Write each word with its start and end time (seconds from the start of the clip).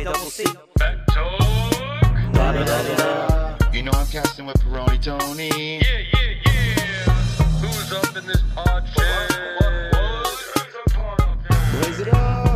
A 0.00 0.04
double 0.04 0.30
C. 0.30 0.44
BACC 0.76 0.96
Talk. 1.08 1.44
You 3.74 3.82
know 3.82 3.92
I'm 3.92 4.06
casting 4.06 4.46
with 4.46 4.56
Peroni 4.64 5.02
Tony. 5.02 5.76
Yeah, 5.76 5.98
yeah, 6.14 6.20
yeah. 6.46 7.12
Who's 7.60 7.92
up 7.92 8.16
in 8.16 8.26
this 8.26 8.40
pod 8.54 8.86
chat? 8.96 9.30
Blaze 11.72 12.00
it 12.00 12.14
up. 12.14 12.49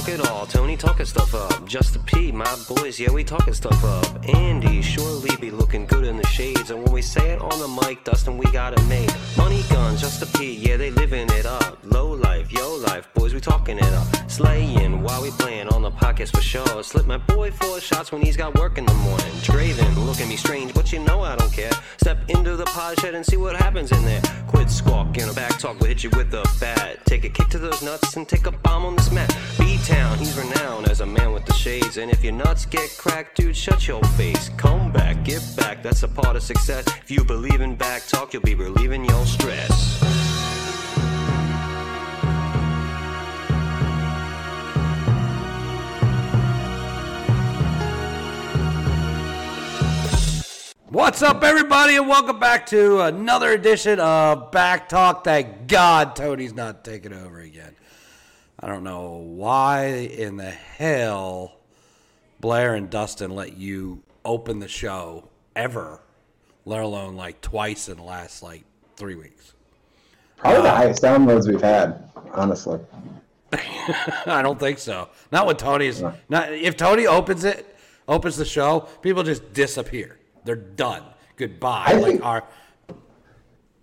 Talk 0.00 0.08
it 0.08 0.28
all. 0.28 0.46
Tony 0.46 0.76
talking 0.76 1.06
stuff 1.06 1.34
up. 1.34 1.66
Just 1.66 2.04
P, 2.06 2.32
my 2.32 2.56
boys, 2.68 2.98
yeah, 2.98 3.10
we 3.10 3.22
talking 3.24 3.54
stuff 3.54 3.84
up. 3.84 4.28
Andy 4.34 4.80
surely 4.82 5.34
be 5.40 5.50
looking 5.50 5.84
good 5.86 6.04
in 6.04 6.16
the 6.16 6.26
shades. 6.26 6.70
And 6.70 6.82
when 6.82 6.92
we 6.92 7.02
say 7.02 7.32
it 7.32 7.40
on 7.40 7.58
the 7.58 7.68
mic, 7.82 8.04
Dustin, 8.04 8.38
we 8.38 8.50
got 8.50 8.72
it 8.72 8.84
made. 8.86 9.12
Money 9.36 9.62
guns, 9.70 10.00
just 10.00 10.20
P, 10.34 10.54
yeah, 10.54 10.76
they 10.76 10.90
living 10.90 11.28
it 11.30 11.44
up. 11.44 11.78
Low 11.84 12.12
life, 12.12 12.50
yo 12.52 12.76
life, 12.76 13.08
boys, 13.14 13.34
we 13.34 13.40
talking 13.40 13.78
it 13.78 13.92
up. 13.92 14.30
Slaying 14.30 15.02
while 15.02 15.22
we 15.22 15.30
playing 15.32 15.68
on 15.68 15.82
the 15.82 15.90
podcast 15.90 16.34
for 16.34 16.42
sure. 16.42 16.82
Slip 16.82 17.06
my 17.06 17.18
boy 17.18 17.50
four 17.50 17.80
shots 17.80 18.10
when 18.12 18.22
he's 18.22 18.36
got 18.36 18.58
work 18.58 18.78
in 18.78 18.86
the 18.86 18.94
morning. 18.94 19.32
Draven, 19.42 20.06
look 20.06 20.20
at 20.20 20.28
me 20.28 20.36
strange, 20.36 20.72
but 20.72 20.92
you 20.92 21.00
know 21.00 21.20
I 21.20 21.36
don't 21.36 21.52
care. 21.52 21.72
Step 21.98 22.18
into 22.28 22.56
the 22.56 22.66
pod 22.66 22.98
shed 23.00 23.14
and 23.14 23.26
see 23.26 23.36
what 23.36 23.56
happens 23.56 23.92
in 23.92 24.02
there. 24.04 24.22
Quit 24.46 24.70
squawking, 24.70 25.28
a 25.28 25.32
back 25.34 25.58
talk 25.58 25.78
will 25.78 25.88
hit 25.88 26.02
you 26.02 26.10
with 26.10 26.32
a 26.32 26.44
bat. 26.58 27.04
Take 27.04 27.24
a 27.24 27.28
kick 27.28 27.48
to 27.48 27.58
those 27.58 27.82
nuts 27.82 28.16
and 28.16 28.26
take 28.26 28.46
a 28.46 28.52
bomb 28.52 28.86
on 28.86 28.96
this 28.96 29.10
mat. 29.12 29.30
B-Town, 29.90 30.18
he's 30.18 30.36
renowned 30.38 30.88
as 30.88 31.00
a 31.00 31.06
man 31.06 31.32
with 31.32 31.44
the 31.46 31.52
shades. 31.52 31.96
And 31.96 32.10
if 32.10 32.22
your 32.22 32.32
nuts 32.32 32.64
get 32.64 32.96
cracked, 32.96 33.36
dude, 33.36 33.56
shut 33.56 33.88
your 33.88 34.02
face. 34.16 34.50
Come 34.56 34.92
back, 34.92 35.24
get 35.24 35.42
back, 35.56 35.82
that's 35.82 36.04
a 36.04 36.08
part 36.08 36.36
of 36.36 36.42
success. 36.42 36.84
If 37.02 37.10
you 37.10 37.24
believe 37.24 37.60
in 37.60 37.74
back 37.74 38.06
talk, 38.06 38.32
you'll 38.32 38.42
be 38.42 38.54
relieving 38.54 39.04
your 39.04 39.26
stress. 39.26 40.00
What's 50.88 51.22
up, 51.22 51.42
everybody, 51.42 51.96
and 51.96 52.08
welcome 52.08 52.38
back 52.38 52.66
to 52.66 53.00
another 53.00 53.52
edition 53.52 53.98
of 53.98 54.50
BACC 54.50 54.88
Talk. 54.88 55.24
Thank 55.24 55.66
God 55.66 56.14
Tony's 56.14 56.52
not 56.52 56.84
taking 56.84 57.12
over 57.12 57.40
again. 57.40 57.74
I 58.60 58.66
don't 58.66 58.84
know 58.84 59.12
why 59.12 59.86
in 59.86 60.36
the 60.36 60.50
hell 60.50 61.56
Blair 62.40 62.74
and 62.74 62.90
Dustin 62.90 63.30
let 63.34 63.56
you 63.56 64.02
open 64.24 64.58
the 64.58 64.68
show 64.68 65.28
ever, 65.56 66.00
let 66.66 66.80
alone 66.82 67.16
like 67.16 67.40
twice 67.40 67.88
in 67.88 67.96
the 67.96 68.02
last 68.02 68.42
like 68.42 68.64
three 68.96 69.14
weeks. 69.14 69.54
Probably 70.36 70.62
the 70.62 70.70
highest 70.70 71.02
downloads 71.02 71.48
we've 71.48 71.60
had, 71.60 72.10
honestly. 72.32 72.80
I 73.52 74.40
don't 74.42 74.60
think 74.60 74.78
so. 74.78 75.08
Not 75.32 75.46
with 75.46 75.56
Tony's 75.56 76.02
not. 76.28 76.52
If 76.52 76.76
Tony 76.76 77.06
opens 77.06 77.44
it, 77.44 77.76
opens 78.06 78.36
the 78.36 78.44
show, 78.44 78.80
people 79.02 79.22
just 79.22 79.52
disappear. 79.54 80.18
They're 80.44 80.54
done. 80.56 81.02
Goodbye. 81.36 81.84
I 81.88 81.92
like 81.94 82.04
think- 82.12 82.24
our 82.24 82.44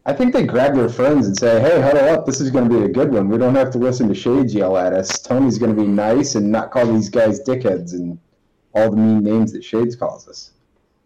I 0.07 0.13
think 0.13 0.33
they 0.33 0.45
grab 0.45 0.73
their 0.73 0.87
friends 0.89 1.27
and 1.27 1.37
say, 1.37 1.59
"Hey, 1.59 1.81
huddle 1.81 2.07
up! 2.09 2.25
This 2.25 2.39
is 2.39 2.49
going 2.49 2.67
to 2.69 2.79
be 2.79 2.85
a 2.85 2.87
good 2.87 3.11
one. 3.11 3.27
We 3.27 3.37
don't 3.37 3.55
have 3.55 3.71
to 3.71 3.77
listen 3.77 4.07
to 4.07 4.15
Shades 4.15 4.55
yell 4.55 4.77
at 4.77 4.93
us. 4.93 5.21
Tony's 5.21 5.59
going 5.59 5.75
to 5.75 5.79
be 5.81 5.87
nice 5.87 6.35
and 6.35 6.49
not 6.49 6.71
call 6.71 6.85
these 6.87 7.09
guys 7.09 7.41
dickheads 7.41 7.91
and 7.91 8.17
all 8.73 8.89
the 8.89 8.95
mean 8.97 9.21
names 9.21 9.51
that 9.51 9.63
Shades 9.63 9.95
calls 9.95 10.27
us." 10.27 10.51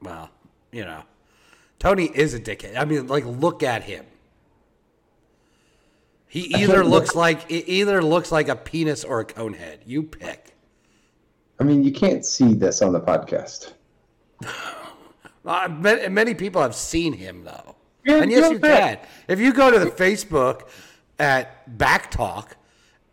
well, 0.03 0.29
you 0.71 0.85
know, 0.85 1.03
Tony 1.79 2.05
is 2.13 2.33
a 2.35 2.39
dickhead. 2.39 2.77
I 2.77 2.85
mean, 2.85 3.07
like, 3.07 3.25
look 3.25 3.63
at 3.63 3.83
him. 3.83 4.05
He 6.27 6.55
either 6.55 6.85
looks 6.85 7.09
look- 7.09 7.15
like 7.15 7.49
he 7.49 7.57
either 7.81 8.01
looks 8.03 8.31
like 8.31 8.47
a 8.49 8.55
penis 8.55 9.03
or 9.03 9.19
a 9.19 9.25
cone 9.25 9.53
head. 9.53 9.81
You 9.85 10.03
pick. 10.03 10.53
I 11.59 11.63
mean, 11.63 11.83
you 11.83 11.91
can't 11.91 12.25
see 12.25 12.53
this 12.53 12.81
on 12.81 12.93
the 12.93 13.01
podcast. 13.01 13.73
Uh, 15.43 15.67
many 15.67 16.35
people 16.35 16.61
have 16.61 16.75
seen 16.75 17.13
him 17.13 17.43
though, 17.43 17.75
Yeah, 18.03 18.21
and 18.21 18.31
yes, 18.31 18.51
you 18.51 18.57
ahead. 18.57 18.99
can. 18.99 19.07
If 19.27 19.39
you 19.39 19.53
go 19.53 19.71
to 19.71 19.79
the 19.79 19.91
Facebook 19.91 20.67
at 21.19 21.77
BACCtalk 21.77 22.51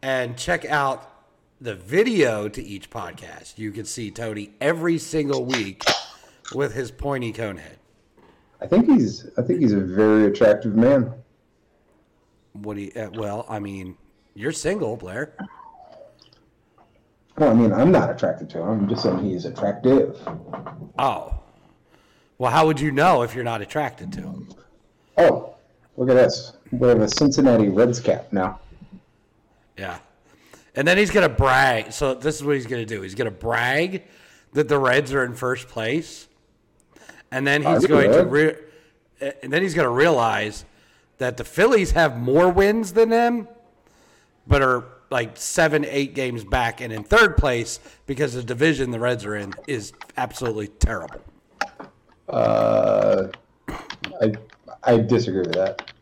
and 0.02 0.36
check 0.36 0.64
out 0.64 1.10
the 1.60 1.74
video 1.74 2.48
to 2.48 2.62
each 2.62 2.90
podcast, 2.90 3.58
you 3.58 3.70
can 3.70 3.84
see 3.84 4.10
Tony 4.10 4.50
every 4.60 4.98
single 4.98 5.44
week 5.44 5.84
with 6.54 6.74
his 6.74 6.90
pointy 6.90 7.32
cone 7.32 7.58
head. 7.58 7.78
I 8.60 8.66
think 8.66 8.86
he's. 8.86 9.28
I 9.36 9.42
think 9.42 9.60
he's 9.60 9.72
a 9.72 9.80
very 9.80 10.26
attractive 10.26 10.74
man. 10.74 11.12
What 12.54 12.76
do 12.76 12.82
you? 12.82 12.92
Uh, 12.96 13.10
well, 13.14 13.46
I 13.48 13.58
mean, 13.58 13.96
you're 14.34 14.52
single, 14.52 14.96
Blair. 14.96 15.34
Well, 17.36 17.50
I 17.50 17.54
mean, 17.54 17.72
I'm 17.72 17.92
not 17.92 18.10
attracted 18.10 18.50
to 18.50 18.58
him. 18.58 18.68
I'm 18.68 18.88
just 18.88 19.04
saying 19.04 19.18
he's 19.20 19.44
attractive. 19.44 20.18
Oh, 20.98 21.38
well, 22.38 22.50
how 22.50 22.66
would 22.66 22.80
you 22.80 22.90
know 22.90 23.22
if 23.22 23.34
you're 23.34 23.44
not 23.44 23.62
attracted 23.62 24.12
to 24.14 24.22
him? 24.22 24.48
Oh, 25.18 25.54
look 25.96 26.08
at 26.08 26.14
this. 26.14 26.52
We 26.72 26.88
have 26.88 27.00
a 27.00 27.08
Cincinnati 27.08 27.68
Reds 27.68 28.00
cap 28.00 28.32
now. 28.32 28.60
Yeah. 29.76 29.98
And 30.74 30.86
then 30.86 30.96
he's 30.96 31.10
going 31.10 31.28
to 31.28 31.34
brag. 31.34 31.92
So 31.92 32.14
this 32.14 32.36
is 32.36 32.44
what 32.44 32.54
he's 32.54 32.66
going 32.66 32.86
to 32.86 32.94
do. 32.94 33.02
He's 33.02 33.14
going 33.14 33.30
to 33.30 33.36
brag 33.36 34.04
that 34.52 34.68
the 34.68 34.78
Reds 34.78 35.12
are 35.12 35.24
in 35.24 35.34
first 35.34 35.68
place. 35.68 36.28
And 37.30 37.46
then 37.46 37.62
he's 37.62 37.84
Are 37.84 37.88
going 37.88 38.12
to 38.12 38.24
re- 38.24 38.56
and 39.42 39.52
then 39.52 39.62
he's 39.62 39.74
going 39.74 39.86
to 39.86 39.92
realize 39.92 40.64
that 41.18 41.36
the 41.36 41.44
Phillies 41.44 41.90
have 41.90 42.16
more 42.16 42.48
wins 42.48 42.92
than 42.92 43.08
them 43.08 43.48
but 44.48 44.62
are 44.62 44.84
like 45.10 45.36
7 45.36 45.84
8 45.84 46.14
games 46.14 46.44
back 46.44 46.80
and 46.80 46.92
in 46.92 47.04
third 47.04 47.36
place 47.36 47.78
because 48.06 48.34
the 48.34 48.42
division 48.42 48.90
the 48.90 48.98
Reds 48.98 49.24
are 49.24 49.36
in 49.36 49.52
is 49.66 49.92
absolutely 50.16 50.68
terrible. 50.68 51.20
Uh, 52.28 53.28
I 54.20 54.32
I 54.82 54.98
disagree 54.98 55.40
with 55.40 55.54
that. 55.54 55.92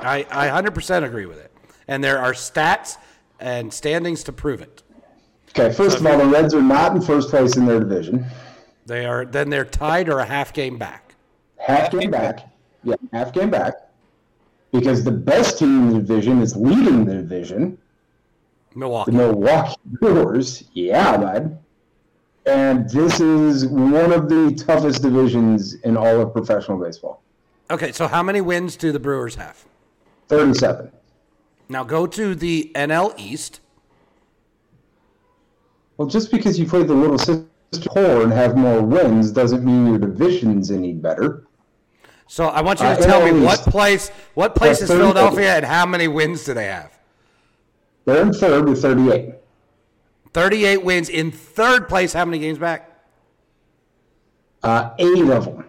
I, 0.00 0.26
I 0.30 0.48
100% 0.48 1.04
agree 1.04 1.26
with 1.26 1.38
it. 1.38 1.52
And 1.88 2.02
there 2.02 2.18
are 2.18 2.32
stats 2.32 2.96
and 3.40 3.72
standings 3.72 4.22
to 4.24 4.32
prove 4.32 4.60
it. 4.60 4.82
Okay, 5.50 5.72
first 5.74 5.98
of 5.98 6.06
all, 6.06 6.16
the 6.16 6.24
Reds 6.24 6.54
are 6.54 6.62
not 6.62 6.96
in 6.96 7.02
first 7.02 7.28
place 7.28 7.56
in 7.56 7.66
their 7.66 7.80
division. 7.80 8.24
They 8.86 9.04
are 9.04 9.24
then 9.24 9.50
they're 9.50 9.64
tied 9.64 10.08
or 10.08 10.18
a 10.20 10.24
half 10.24 10.52
game 10.52 10.78
back. 10.78 11.14
Half 11.58 11.92
game 11.92 12.10
back. 12.10 12.48
Yeah, 12.82 12.94
half 13.12 13.32
game 13.32 13.50
back. 13.50 13.74
Because 14.72 15.04
the 15.04 15.12
best 15.12 15.58
team 15.58 15.88
in 15.88 15.94
the 15.94 16.00
division 16.00 16.40
is 16.40 16.56
leading 16.56 17.04
the 17.04 17.14
division, 17.14 17.78
Milwaukee. 18.74 19.10
the 19.10 19.16
Milwaukee 19.18 19.76
Brewers. 19.84 20.64
Yeah, 20.72 21.18
bud. 21.18 21.58
And 22.46 22.88
this 22.88 23.20
is 23.20 23.66
one 23.66 24.12
of 24.12 24.28
the 24.28 24.52
toughest 24.54 25.02
divisions 25.02 25.74
in 25.74 25.96
all 25.96 26.20
of 26.20 26.32
professional 26.32 26.78
baseball. 26.78 27.22
Okay, 27.70 27.92
so 27.92 28.06
how 28.08 28.22
many 28.22 28.40
wins 28.40 28.76
do 28.76 28.92
the 28.92 28.98
Brewers 28.98 29.34
have? 29.36 29.64
37. 30.28 30.90
Now 31.68 31.84
go 31.84 32.06
to 32.06 32.34
the 32.34 32.70
NL 32.74 33.14
East. 33.18 33.60
Well, 35.96 36.08
just 36.08 36.30
because 36.30 36.58
you 36.58 36.66
play 36.66 36.82
the 36.82 36.94
little 36.94 37.18
sister 37.18 37.46
poor 37.86 38.22
and 38.22 38.32
have 38.32 38.56
more 38.56 38.82
wins 38.82 39.30
doesn't 39.30 39.64
mean 39.64 39.86
your 39.86 39.98
division's 39.98 40.70
any 40.70 40.92
better. 40.92 41.44
So 42.26 42.46
I 42.46 42.60
want 42.62 42.80
you 42.80 42.86
to 42.86 42.92
Uh, 42.92 42.96
tell 42.96 43.24
me 43.24 43.30
NL 43.30 43.44
what 43.44 43.60
place 43.60 44.10
what 44.34 44.54
place 44.54 44.80
is 44.82 44.88
30. 44.88 45.00
Philadelphia 45.00 45.56
and 45.56 45.64
how 45.64 45.86
many 45.86 46.08
wins 46.08 46.44
do 46.44 46.54
they 46.54 46.66
have? 46.66 46.98
They're 48.04 48.22
in 48.22 48.32
third 48.32 48.68
with 48.68 48.82
38. 48.82 49.34
38 50.34 50.82
wins 50.84 51.08
in 51.08 51.30
third 51.30 51.88
place. 51.88 52.12
How 52.12 52.24
many 52.24 52.38
games 52.38 52.58
back? 52.58 52.88
Uh, 54.62 54.90
eight 54.98 55.28
of 55.28 55.44
them. 55.44 55.64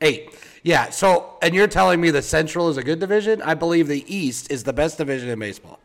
Eight. 0.00 0.30
Yeah. 0.66 0.90
So, 0.90 1.38
and 1.42 1.54
you're 1.54 1.68
telling 1.68 2.00
me 2.00 2.10
the 2.10 2.20
Central 2.20 2.68
is 2.68 2.76
a 2.76 2.82
good 2.82 2.98
division? 2.98 3.40
I 3.40 3.54
believe 3.54 3.86
the 3.86 4.04
East 4.12 4.50
is 4.50 4.64
the 4.64 4.72
best 4.72 4.98
division 4.98 5.28
in 5.28 5.38
baseball. 5.38 5.78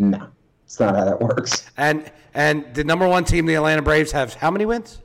No, 0.00 0.26
it's 0.64 0.80
not 0.80 0.96
how 0.96 1.04
that 1.04 1.20
works. 1.20 1.70
And 1.76 2.10
and 2.34 2.74
the 2.74 2.82
number 2.82 3.06
one 3.06 3.24
team, 3.24 3.46
the 3.46 3.54
Atlanta 3.54 3.82
Braves, 3.82 4.10
have 4.10 4.34
how 4.34 4.50
many 4.50 4.66
wins? 4.66 5.00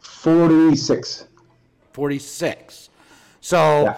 46. 0.00 1.28
46. 1.92 2.88
So 3.40 3.84
Yeah. 3.84 3.96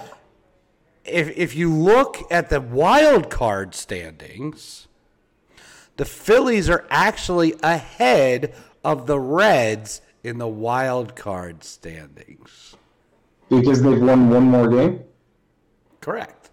if 1.07 1.31
if 1.35 1.57
you 1.57 1.73
look 1.73 2.19
at 2.31 2.51
the 2.51 2.61
wild 2.61 3.31
card 3.31 3.75
standings, 3.75 4.87
the 5.97 6.05
Phillies 6.05 6.69
are 6.69 6.85
actually 6.91 7.55
ahead 7.63 8.53
of 8.85 9.07
the 9.07 9.19
Reds 9.19 10.03
in 10.29 10.39
the 10.39 10.47
wild 10.49 11.17
card 11.17 11.65
standings. 11.65 12.77
Because 13.49 13.83
they've 13.83 14.01
won 14.01 14.29
one 14.31 14.45
more 14.45 14.69
game? 14.69 15.01
Correct. 16.01 16.51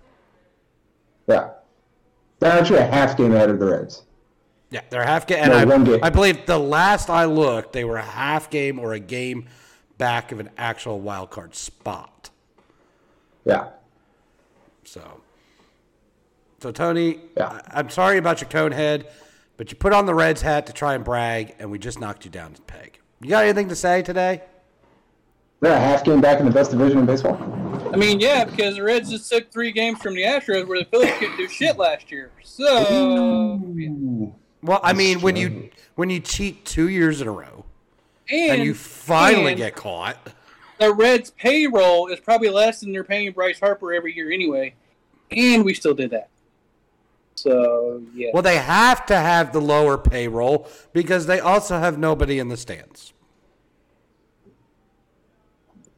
Yeah. 1.27 1.49
They're 2.39 2.51
actually 2.53 2.79
a 2.79 2.85
half 2.85 3.17
game 3.17 3.33
ahead 3.33 3.49
of 3.49 3.59
the 3.59 3.65
Reds. 3.65 4.03
Yeah, 4.71 4.81
they're 4.89 5.03
half 5.03 5.27
game, 5.27 5.39
and 5.43 5.51
No, 5.51 5.65
one 5.75 5.81
I, 5.81 5.85
game. 5.85 5.99
I 6.03 6.09
believe 6.09 6.45
the 6.45 6.57
last 6.57 7.09
I 7.09 7.25
looked, 7.25 7.73
they 7.73 7.83
were 7.85 7.97
a 7.97 8.01
half 8.01 8.49
game 8.49 8.79
or 8.79 8.93
a 8.93 8.99
game 8.99 9.47
back 9.97 10.31
of 10.31 10.39
an 10.39 10.49
actual 10.57 10.99
wild 10.99 11.29
card 11.29 11.53
spot. 11.55 12.29
Yeah. 13.45 13.69
So, 14.83 15.21
So 16.61 16.71
Tony, 16.71 17.19
Yeah. 17.37 17.47
I- 17.49 17.79
I'm 17.79 17.89
sorry 17.89 18.17
about 18.17 18.41
your 18.41 18.49
cone 18.49 18.71
head, 18.71 19.07
but 19.57 19.69
you 19.71 19.77
put 19.77 19.93
on 19.93 20.05
the 20.05 20.15
Reds 20.15 20.41
hat 20.41 20.65
to 20.67 20.73
try 20.73 20.95
and 20.95 21.03
brag, 21.03 21.55
and 21.59 21.69
we 21.69 21.77
just 21.77 21.99
knocked 21.99 22.25
you 22.25 22.31
down 22.31 22.53
to 22.53 22.61
peg. 22.63 22.99
You 23.21 23.29
got 23.29 23.43
anything 23.43 23.69
to 23.69 23.75
say 23.75 24.01
today? 24.01 24.43
They're 25.61 25.73
a 25.73 25.79
half 25.79 26.03
game 26.03 26.21
back 26.21 26.39
in 26.39 26.45
the 26.45 26.51
best 26.51 26.71
division 26.71 26.99
in 26.99 27.05
baseball. 27.05 27.37
I 27.93 27.97
mean, 27.97 28.19
yeah, 28.19 28.43
because 28.43 28.75
the 28.75 28.83
Reds 28.83 29.09
just 29.09 29.29
took 29.31 29.51
three 29.51 29.71
games 29.71 29.99
from 29.99 30.15
the 30.15 30.23
Astros 30.23 30.67
where 30.67 30.79
the 30.79 30.85
Phillies 30.85 31.13
couldn't 31.17 31.37
do 31.37 31.47
shit 31.47 31.77
last 31.77 32.11
year. 32.11 32.31
So, 32.43 33.61
yeah. 33.75 34.27
Well, 34.61 34.79
I 34.83 34.93
mean, 34.93 35.21
when 35.21 35.35
you 35.35 35.69
when 35.95 36.09
you 36.09 36.19
cheat 36.19 36.65
two 36.65 36.89
years 36.89 37.21
in 37.21 37.27
a 37.27 37.31
row 37.31 37.65
and, 38.29 38.53
and 38.53 38.63
you 38.63 38.73
finally 38.73 39.53
and 39.53 39.57
get 39.57 39.75
caught, 39.75 40.17
the 40.79 40.93
Reds' 40.93 41.31
payroll 41.31 42.07
is 42.07 42.19
probably 42.19 42.49
less 42.49 42.81
than 42.81 42.91
they're 42.91 43.03
paying 43.03 43.31
Bryce 43.31 43.59
Harper 43.59 43.93
every 43.93 44.13
year 44.13 44.31
anyway, 44.31 44.73
and 45.31 45.63
we 45.63 45.73
still 45.73 45.93
did 45.93 46.11
that. 46.11 46.29
So 47.45 48.01
yeah, 48.15 48.29
well, 48.33 48.41
they 48.41 48.57
have 48.57 49.05
to 49.05 49.15
have 49.15 49.53
the 49.53 49.61
lower 49.61 49.97
payroll 49.99 50.67
because 50.93 51.27
they 51.27 51.39
also 51.39 51.77
have 51.77 51.99
nobody 51.99 52.39
in 52.39 52.49
the 52.49 52.57
stands. 52.57 53.13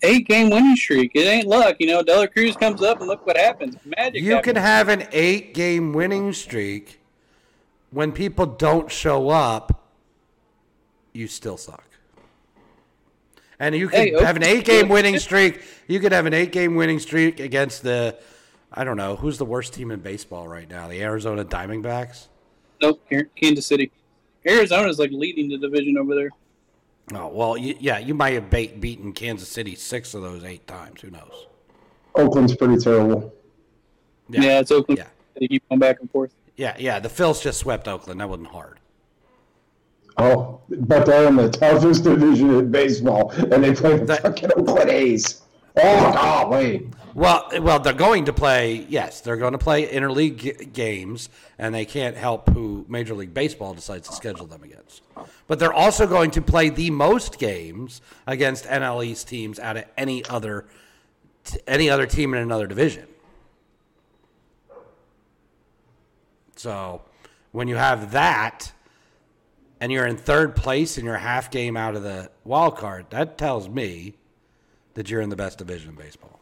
eight 0.03 0.27
game 0.27 0.49
winning 0.49 0.75
streak. 0.75 1.11
It 1.15 1.21
ain't 1.21 1.47
luck, 1.47 1.77
you 1.79 1.87
know. 1.87 2.03
De 2.03 2.15
La 2.15 2.27
Cruz 2.27 2.55
comes 2.57 2.81
up 2.83 2.99
and 2.99 3.07
look 3.07 3.25
what 3.25 3.37
happens. 3.37 3.75
Magic. 3.85 4.21
You 4.21 4.41
can 4.41 4.57
have 4.57 4.89
an 4.89 5.07
eight 5.11 5.53
game 5.53 5.93
winning 5.93 6.33
streak 6.33 6.99
when 7.91 8.11
people 8.11 8.45
don't 8.45 8.91
show 8.91 9.29
up, 9.29 9.89
you 11.13 11.27
still 11.27 11.57
suck. 11.57 11.83
And 13.59 13.73
you 13.73 13.87
can 13.87 13.99
Hey, 13.99 14.23
have 14.23 14.35
an 14.35 14.43
eight 14.43 14.65
game 14.65 14.87
winning 14.97 15.17
streak. 15.17 15.61
You 15.87 15.99
could 15.99 16.11
have 16.11 16.25
an 16.25 16.33
eight 16.33 16.51
game 16.51 16.75
winning 16.75 16.99
streak 16.99 17.39
against 17.39 17.81
the, 17.83 18.17
I 18.77 18.83
don't 18.83 18.95
know, 18.95 19.15
who's 19.15 19.39
the 19.39 19.45
worst 19.45 19.73
team 19.73 19.89
in 19.89 20.01
baseball 20.01 20.47
right 20.47 20.69
now? 20.69 20.87
The 20.87 21.01
Arizona 21.01 21.43
Diamondbacks? 21.43 22.27
Nope, 22.79 23.01
Kansas 23.35 23.65
City. 23.65 23.91
Arizona's 24.47 24.99
like 24.99 25.09
leading 25.11 25.49
the 25.49 25.57
division 25.57 25.97
over 25.97 26.13
there. 26.13 26.29
Oh, 27.15 27.27
well, 27.29 27.57
you, 27.57 27.75
yeah, 27.79 27.97
you 27.97 28.13
might 28.13 28.33
have 28.33 28.51
bait, 28.51 28.79
beaten 28.79 29.13
Kansas 29.13 29.49
City 29.49 29.73
six 29.73 30.13
of 30.13 30.21
those 30.21 30.43
eight 30.43 30.67
times. 30.67 31.01
Who 31.01 31.09
knows? 31.09 31.47
Oakland's 32.13 32.55
pretty 32.55 32.77
terrible. 32.77 33.33
Yeah, 34.29 34.59
it's 34.59 34.69
Oakland. 34.69 34.99
Yeah. 34.99 35.07
They 35.39 35.47
keep 35.47 35.67
going 35.69 35.79
back 35.79 35.99
and 36.01 36.11
forth. 36.11 36.35
Yeah, 36.55 36.75
yeah. 36.77 36.99
The 36.99 37.09
Phils 37.09 37.41
just 37.41 37.59
swept 37.59 37.87
Oakland. 37.87 38.21
That 38.21 38.29
wasn't 38.29 38.49
hard. 38.49 38.79
Oh, 40.17 40.61
but 40.69 41.05
they're 41.07 41.27
in 41.27 41.35
the 41.35 41.49
toughest 41.49 42.03
division 42.03 42.51
in 42.59 42.71
baseball, 42.71 43.31
and 43.31 43.63
they 43.63 43.73
play 43.73 43.97
the 43.97 44.05
That- 44.05 44.21
fucking 44.21 44.51
Oakland 44.55 44.89
A's. 44.91 45.41
Oh, 45.79 46.11
golly. 46.13 46.89
Well, 47.13 47.49
well, 47.61 47.79
they're 47.79 47.93
going 47.93 48.25
to 48.25 48.33
play. 48.33 48.85
Yes, 48.89 49.21
they're 49.21 49.37
going 49.37 49.53
to 49.53 49.57
play 49.57 49.87
interleague 49.87 50.37
g- 50.37 50.65
games, 50.65 51.29
and 51.57 51.73
they 51.73 51.85
can't 51.85 52.15
help 52.15 52.49
who 52.49 52.85
Major 52.87 53.15
League 53.15 53.33
Baseball 53.33 53.73
decides 53.73 54.07
to 54.09 54.15
schedule 54.15 54.45
them 54.45 54.63
against. 54.63 55.01
But 55.47 55.59
they're 55.59 55.73
also 55.73 56.05
going 56.05 56.31
to 56.31 56.41
play 56.41 56.69
the 56.69 56.91
most 56.91 57.39
games 57.39 58.01
against 58.27 58.65
NL 58.65 59.05
East 59.05 59.27
teams 59.27 59.59
out 59.59 59.77
of 59.77 59.85
any 59.97 60.23
other 60.25 60.65
t- 61.43 61.59
any 61.67 61.89
other 61.89 62.05
team 62.05 62.33
in 62.33 62.41
another 62.41 62.67
division. 62.67 63.07
So, 66.55 67.01
when 67.51 67.67
you 67.67 67.75
have 67.75 68.11
that, 68.11 68.71
and 69.79 69.91
you're 69.91 70.05
in 70.07 70.17
third 70.17 70.55
place 70.55 70.97
and 70.97 71.05
you're 71.05 71.17
half 71.17 71.51
game 71.51 71.77
out 71.77 71.95
of 71.95 72.03
the 72.03 72.29
wild 72.43 72.77
card, 72.77 73.07
that 73.09 73.37
tells 73.37 73.69
me 73.69 74.15
that 74.97 75.11
you're 75.11 75.21
in 75.21 75.29
the 75.29 75.35
best 75.35 75.59
division 75.59 75.91
in 75.91 75.95
baseball. 75.95 76.39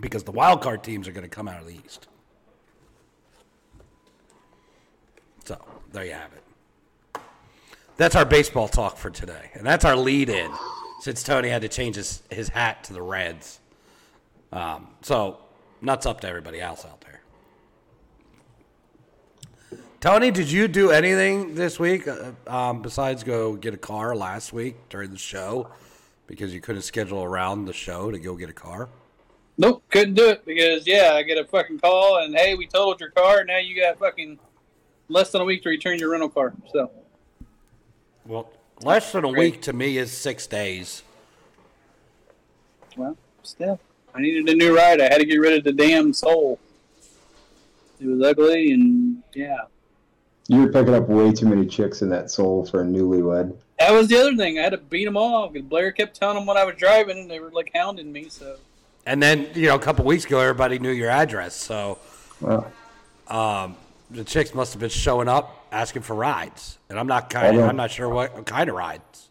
because 0.00 0.22
the 0.22 0.32
wild 0.32 0.62
card 0.62 0.82
teams 0.82 1.06
are 1.06 1.12
going 1.12 1.28
to 1.28 1.28
come 1.28 1.46
out 1.46 1.60
of 1.60 1.66
the 1.66 1.74
East. 1.74 2.08
So 5.44 5.62
there 5.92 6.06
you 6.06 6.12
have 6.12 6.30
it. 6.32 7.20
That's 7.98 8.16
our 8.16 8.24
baseball 8.24 8.68
talk 8.68 8.96
for 8.96 9.10
today, 9.10 9.50
and 9.52 9.66
that's 9.66 9.84
our 9.84 9.96
lead 9.96 10.30
in. 10.30 10.50
Since 11.00 11.22
Tony 11.22 11.50
had 11.50 11.60
to 11.60 11.68
change 11.68 11.96
his, 11.96 12.22
his 12.30 12.48
hat 12.48 12.84
to 12.84 12.94
the 12.94 13.02
Reds, 13.02 13.60
um, 14.50 14.88
so 15.02 15.40
nuts 15.82 16.06
up 16.06 16.22
to 16.22 16.28
everybody 16.28 16.60
else 16.60 16.86
out 16.86 17.02
there. 17.02 17.07
Tony, 20.00 20.30
did 20.30 20.50
you 20.50 20.68
do 20.68 20.90
anything 20.92 21.54
this 21.56 21.80
week 21.80 22.06
uh, 22.06 22.30
um, 22.46 22.82
besides 22.82 23.24
go 23.24 23.54
get 23.54 23.74
a 23.74 23.78
car 23.78 24.14
last 24.14 24.52
week 24.52 24.76
during 24.88 25.10
the 25.10 25.18
show 25.18 25.68
because 26.28 26.54
you 26.54 26.60
couldn't 26.60 26.82
schedule 26.82 27.24
around 27.24 27.64
the 27.64 27.72
show 27.72 28.10
to 28.12 28.18
go 28.18 28.36
get 28.36 28.48
a 28.48 28.52
car? 28.52 28.88
Nope, 29.56 29.82
couldn't 29.90 30.14
do 30.14 30.28
it 30.28 30.44
because 30.46 30.86
yeah, 30.86 31.14
I 31.14 31.22
get 31.24 31.36
a 31.36 31.44
fucking 31.44 31.80
call 31.80 32.18
and 32.18 32.36
hey, 32.36 32.54
we 32.54 32.68
totaled 32.68 33.00
your 33.00 33.10
car. 33.10 33.42
Now 33.44 33.58
you 33.58 33.74
got 33.80 33.98
fucking 33.98 34.38
less 35.08 35.32
than 35.32 35.40
a 35.40 35.44
week 35.44 35.64
to 35.64 35.68
return 35.68 35.98
your 35.98 36.10
rental 36.10 36.28
car. 36.28 36.54
So 36.72 36.92
Well, 38.24 38.52
less 38.82 39.10
than 39.10 39.24
a 39.24 39.32
Great. 39.32 39.54
week 39.54 39.62
to 39.62 39.72
me 39.72 39.98
is 39.98 40.12
six 40.12 40.46
days. 40.46 41.02
well, 42.96 43.16
still, 43.42 43.80
I 44.14 44.20
needed 44.20 44.48
a 44.48 44.54
new 44.54 44.76
ride. 44.76 45.00
I 45.00 45.04
had 45.04 45.18
to 45.18 45.24
get 45.24 45.38
rid 45.38 45.58
of 45.58 45.64
the 45.64 45.72
damn 45.72 46.12
soul. 46.12 46.60
It 48.00 48.06
was 48.06 48.22
ugly 48.22 48.70
and 48.70 49.24
yeah. 49.34 49.62
You 50.50 50.62
were 50.62 50.72
picking 50.72 50.94
up 50.94 51.08
way 51.08 51.30
too 51.32 51.46
many 51.46 51.66
chicks 51.66 52.00
in 52.00 52.08
that 52.08 52.30
soul 52.30 52.64
for 52.64 52.80
a 52.80 52.84
newlywed. 52.84 53.54
That 53.78 53.92
was 53.92 54.08
the 54.08 54.16
other 54.18 54.34
thing. 54.34 54.58
I 54.58 54.62
had 54.62 54.70
to 54.72 54.78
beat 54.78 55.04
them 55.04 55.16
off 55.16 55.52
because 55.52 55.68
Blair 55.68 55.92
kept 55.92 56.18
telling 56.18 56.36
them 56.36 56.46
what 56.46 56.56
I 56.56 56.64
was 56.64 56.74
driving, 56.76 57.18
and 57.18 57.30
they 57.30 57.38
were 57.38 57.50
like 57.50 57.70
hounding 57.74 58.10
me. 58.10 58.28
So 58.30 58.56
And 59.06 59.22
then, 59.22 59.48
you 59.54 59.66
know, 59.68 59.74
a 59.74 59.78
couple 59.78 60.04
weeks 60.06 60.24
ago, 60.24 60.40
everybody 60.40 60.78
knew 60.78 60.90
your 60.90 61.10
address. 61.10 61.54
So 61.54 61.98
Well, 62.40 62.72
um, 63.28 63.76
the 64.10 64.24
chicks 64.24 64.54
must 64.54 64.72
have 64.72 64.80
been 64.80 64.88
showing 64.88 65.28
up 65.28 65.66
asking 65.70 66.02
for 66.02 66.14
rides. 66.14 66.78
And 66.88 66.98
I'm 66.98 67.06
not 67.06 67.28
kind 67.28 67.48
Although- 67.54 67.68
I'm 67.68 67.76
not 67.76 67.90
sure 67.90 68.08
what 68.08 68.46
kind 68.46 68.70
of 68.70 68.74
rides. 68.74 69.28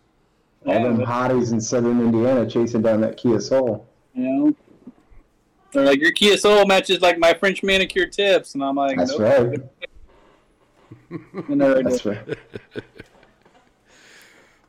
all 0.68 0.84
them 0.84 1.00
Yeah, 1.00 1.06
hotties 1.08 1.52
in 1.52 1.60
southern 1.60 2.00
Indiana 2.00 2.48
chasing 2.48 2.84
down 2.84 3.02
that 3.02 3.18
Kia 3.18 3.42
Soul. 3.42 3.88
you 4.14 4.24
know, 4.24 4.56
they're 5.74 5.84
like 5.84 6.00
your 6.00 6.12
Kia 6.12 6.38
Soul 6.38 6.66
matches 6.68 7.02
like 7.02 7.18
my 7.18 7.34
French 7.34 7.64
manicure 7.64 8.06
tips, 8.06 8.54
and 8.54 8.64
I'm 8.64 8.76
like, 8.76 8.98
That's 8.98 9.18
nope. 9.18 9.50
right. 9.50 9.60
And 11.10 11.62
they're 11.62 11.84
That's 11.84 12.06
like, 12.06 12.28
right. 12.28 12.38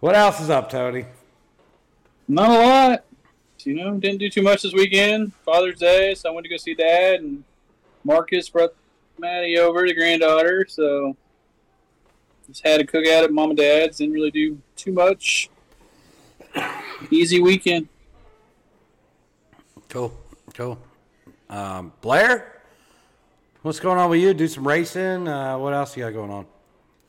What 0.01 0.15
else 0.15 0.41
is 0.41 0.49
up, 0.49 0.71
Tony? 0.71 1.07
Not 2.29 2.51
a 2.51 2.53
lot. 2.53 3.05
You 3.65 3.75
know, 3.75 3.95
didn't 3.99 4.19
do 4.19 4.31
too 4.31 4.43
much 4.43 4.63
this 4.63 4.73
weekend. 4.73 5.33
Father's 5.45 5.81
Day, 5.81 6.15
so 6.15 6.31
I 6.31 6.33
went 6.33 6.45
to 6.45 6.49
go 6.49 6.57
see 6.57 6.75
Dad, 6.75 7.21
and 7.21 7.43
Marcus 8.05 8.49
brought 8.49 8.75
Maddie 9.19 9.59
over, 9.59 9.87
the 9.87 9.95
granddaughter. 9.95 10.67
So 10.69 11.17
just 12.47 12.65
had 12.65 12.81
a 12.81 12.85
cookout 12.85 13.25
at 13.25 13.33
Mom 13.33 13.51
and 13.51 13.59
Dad's. 13.59 13.99
Didn't 13.99 14.15
really 14.15 14.31
do 14.31 14.59
too 14.77 14.93
much. 14.93 15.51
Easy 17.11 17.41
weekend. 17.41 17.89
Cool. 19.89 20.17
Cool. 20.55 20.79
Um, 21.51 21.93
Blair? 22.01 22.58
What's 23.69 23.81
going 23.81 23.99
on 23.99 24.09
with 24.09 24.23
you? 24.23 24.33
Do 24.33 24.49
some 24.49 24.67
racing? 24.67 25.29
Uh, 25.29 25.59
what 25.59 25.75
else 25.75 25.95
you 25.95 26.03
got 26.03 26.15
going 26.15 26.31
on? 26.31 26.47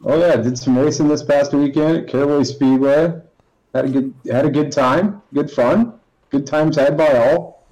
Oh 0.04 0.20
yeah, 0.20 0.36
did 0.36 0.58
some 0.58 0.78
racing 0.78 1.08
this 1.08 1.24
past 1.24 1.54
weekend 1.54 2.00
at 2.00 2.08
Caraway 2.10 2.44
Speedway. 2.44 3.14
Had 3.74 3.86
a 3.86 3.88
good 3.88 4.14
had 4.30 4.46
a 4.46 4.50
good 4.50 4.70
time, 4.70 5.22
good 5.34 5.50
fun, 5.50 5.94
good 6.30 6.46
times 6.46 6.76
had 6.76 6.98
by 6.98 7.18
all. 7.18 7.66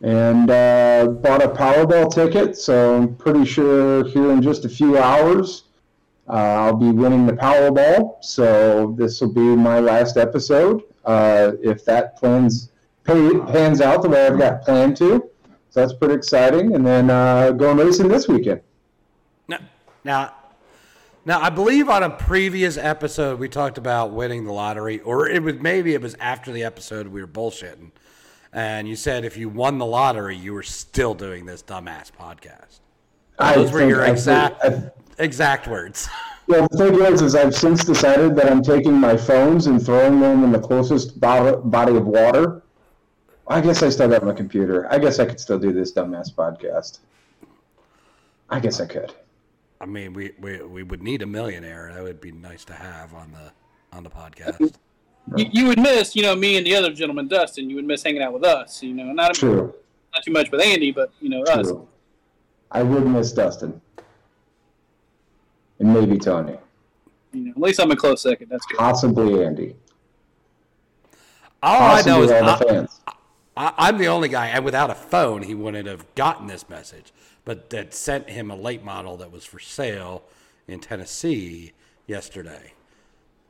And 0.00 0.50
uh, 0.50 1.06
bought 1.22 1.44
a 1.44 1.48
Powerball 1.48 2.12
ticket, 2.12 2.56
so 2.56 2.96
I'm 2.96 3.14
pretty 3.14 3.44
sure 3.44 4.04
here 4.08 4.32
in 4.32 4.42
just 4.42 4.64
a 4.64 4.68
few 4.68 4.98
hours 4.98 5.66
uh, 6.28 6.32
I'll 6.32 6.74
be 6.74 6.90
winning 6.90 7.24
the 7.24 7.34
Powerball. 7.34 8.16
So 8.24 8.96
this 8.98 9.20
will 9.20 9.32
be 9.32 9.42
my 9.42 9.78
last 9.78 10.16
episode 10.16 10.82
uh, 11.04 11.52
if 11.62 11.84
that 11.84 12.16
plans 12.16 12.72
pay, 13.04 13.38
pans 13.52 13.80
out 13.80 14.02
the 14.02 14.08
way 14.08 14.26
I've 14.26 14.40
got 14.40 14.62
planned 14.62 14.96
to. 14.96 15.30
So 15.70 15.80
that's 15.80 15.92
pretty 15.92 16.14
exciting. 16.14 16.74
And 16.74 16.86
then 16.86 17.10
uh, 17.10 17.52
going 17.52 17.76
racing 17.76 18.08
this 18.08 18.28
weekend. 18.28 18.60
Now, 19.48 19.58
now, 20.04 20.34
now, 21.24 21.40
I 21.40 21.50
believe 21.50 21.88
on 21.90 22.02
a 22.02 22.10
previous 22.10 22.78
episode 22.78 23.38
we 23.38 23.48
talked 23.48 23.76
about 23.76 24.12
winning 24.12 24.44
the 24.44 24.52
lottery, 24.52 25.00
or 25.00 25.28
it 25.28 25.42
was 25.42 25.56
maybe 25.56 25.92
it 25.92 26.00
was 26.00 26.14
after 26.20 26.52
the 26.52 26.64
episode 26.64 27.08
we 27.08 27.20
were 27.20 27.26
bullshitting, 27.26 27.90
and 28.52 28.88
you 28.88 28.96
said 28.96 29.26
if 29.26 29.36
you 29.36 29.50
won 29.50 29.76
the 29.76 29.84
lottery, 29.84 30.36
you 30.36 30.54
were 30.54 30.62
still 30.62 31.12
doing 31.12 31.44
this 31.44 31.62
dumbass 31.62 32.10
podcast. 32.10 32.80
I 33.38 33.56
Those 33.56 33.72
were 33.72 33.86
your 33.86 34.04
exact 34.04 34.64
I- 34.64 34.90
exact 35.18 35.68
words. 35.68 36.08
Well, 36.48 36.66
the 36.70 36.78
thing 36.78 36.94
is, 37.12 37.20
is 37.20 37.34
I've 37.34 37.54
since 37.54 37.84
decided 37.84 38.34
that 38.36 38.50
I'm 38.50 38.62
taking 38.62 38.94
my 38.94 39.18
phones 39.18 39.66
and 39.66 39.84
throwing 39.84 40.18
them 40.18 40.44
in 40.44 40.50
the 40.50 40.58
closest 40.58 41.20
body 41.20 41.94
of 41.94 42.06
water. 42.06 42.62
I 43.48 43.60
guess 43.60 43.82
I 43.82 43.88
still 43.88 44.08
got 44.08 44.22
my 44.24 44.34
computer. 44.34 44.86
I 44.92 44.98
guess 44.98 45.18
I 45.18 45.24
could 45.24 45.40
still 45.40 45.58
do 45.58 45.72
this 45.72 45.92
dumbass 45.92 46.32
podcast. 46.32 46.98
I 48.50 48.60
guess 48.60 48.80
I 48.80 48.86
could. 48.86 49.14
I 49.80 49.86
mean, 49.86 50.12
we, 50.12 50.32
we 50.40 50.60
we 50.62 50.82
would 50.82 51.02
need 51.02 51.22
a 51.22 51.26
millionaire. 51.26 51.90
That 51.94 52.02
would 52.02 52.20
be 52.20 52.32
nice 52.32 52.64
to 52.66 52.74
have 52.74 53.14
on 53.14 53.32
the 53.32 53.96
on 53.96 54.02
the 54.02 54.10
podcast. 54.10 54.74
you, 55.36 55.46
you 55.52 55.66
would 55.66 55.78
miss, 55.78 56.16
you 56.16 56.22
know, 56.22 56.34
me 56.34 56.56
and 56.56 56.66
the 56.66 56.74
other 56.74 56.92
gentleman, 56.92 57.28
Dustin. 57.28 57.70
You 57.70 57.76
would 57.76 57.84
miss 57.84 58.02
hanging 58.02 58.22
out 58.22 58.32
with 58.32 58.44
us. 58.44 58.82
You 58.82 58.94
know, 58.94 59.12
not 59.12 59.34
True. 59.34 59.74
not 60.14 60.24
too 60.24 60.32
much 60.32 60.50
with 60.50 60.60
Andy, 60.60 60.90
but 60.90 61.12
you 61.20 61.28
know, 61.28 61.42
us. 61.44 61.68
True. 61.68 61.88
I 62.70 62.82
would 62.82 63.06
miss 63.06 63.32
Dustin. 63.32 63.80
And 65.78 65.94
maybe 65.94 66.18
Tony. 66.18 66.58
You 67.32 67.44
know, 67.44 67.50
at 67.52 67.58
least 67.58 67.80
I'm 67.80 67.90
a 67.90 67.96
close 67.96 68.22
second. 68.22 68.48
That's 68.50 68.66
good. 68.66 68.78
Possibly 68.78 69.44
Andy. 69.44 69.76
All 71.62 71.96
I 71.96 72.02
know 72.02 72.20
Possibly 72.20 72.24
is 72.24 72.30
all 72.30 72.58
the 72.58 72.66
I, 72.66 72.68
fans. 72.68 73.00
I, 73.58 73.74
I'm 73.76 73.98
the 73.98 74.06
only 74.06 74.28
guy, 74.28 74.46
and 74.46 74.64
without 74.64 74.88
a 74.88 74.94
phone, 74.94 75.42
he 75.42 75.54
wouldn't 75.54 75.88
have 75.88 76.14
gotten 76.14 76.46
this 76.46 76.68
message. 76.68 77.12
But 77.44 77.70
that 77.70 77.92
sent 77.92 78.30
him 78.30 78.50
a 78.50 78.56
late 78.56 78.84
model 78.84 79.16
that 79.16 79.32
was 79.32 79.44
for 79.44 79.58
sale 79.58 80.22
in 80.68 80.80
Tennessee 80.80 81.72
yesterday, 82.06 82.72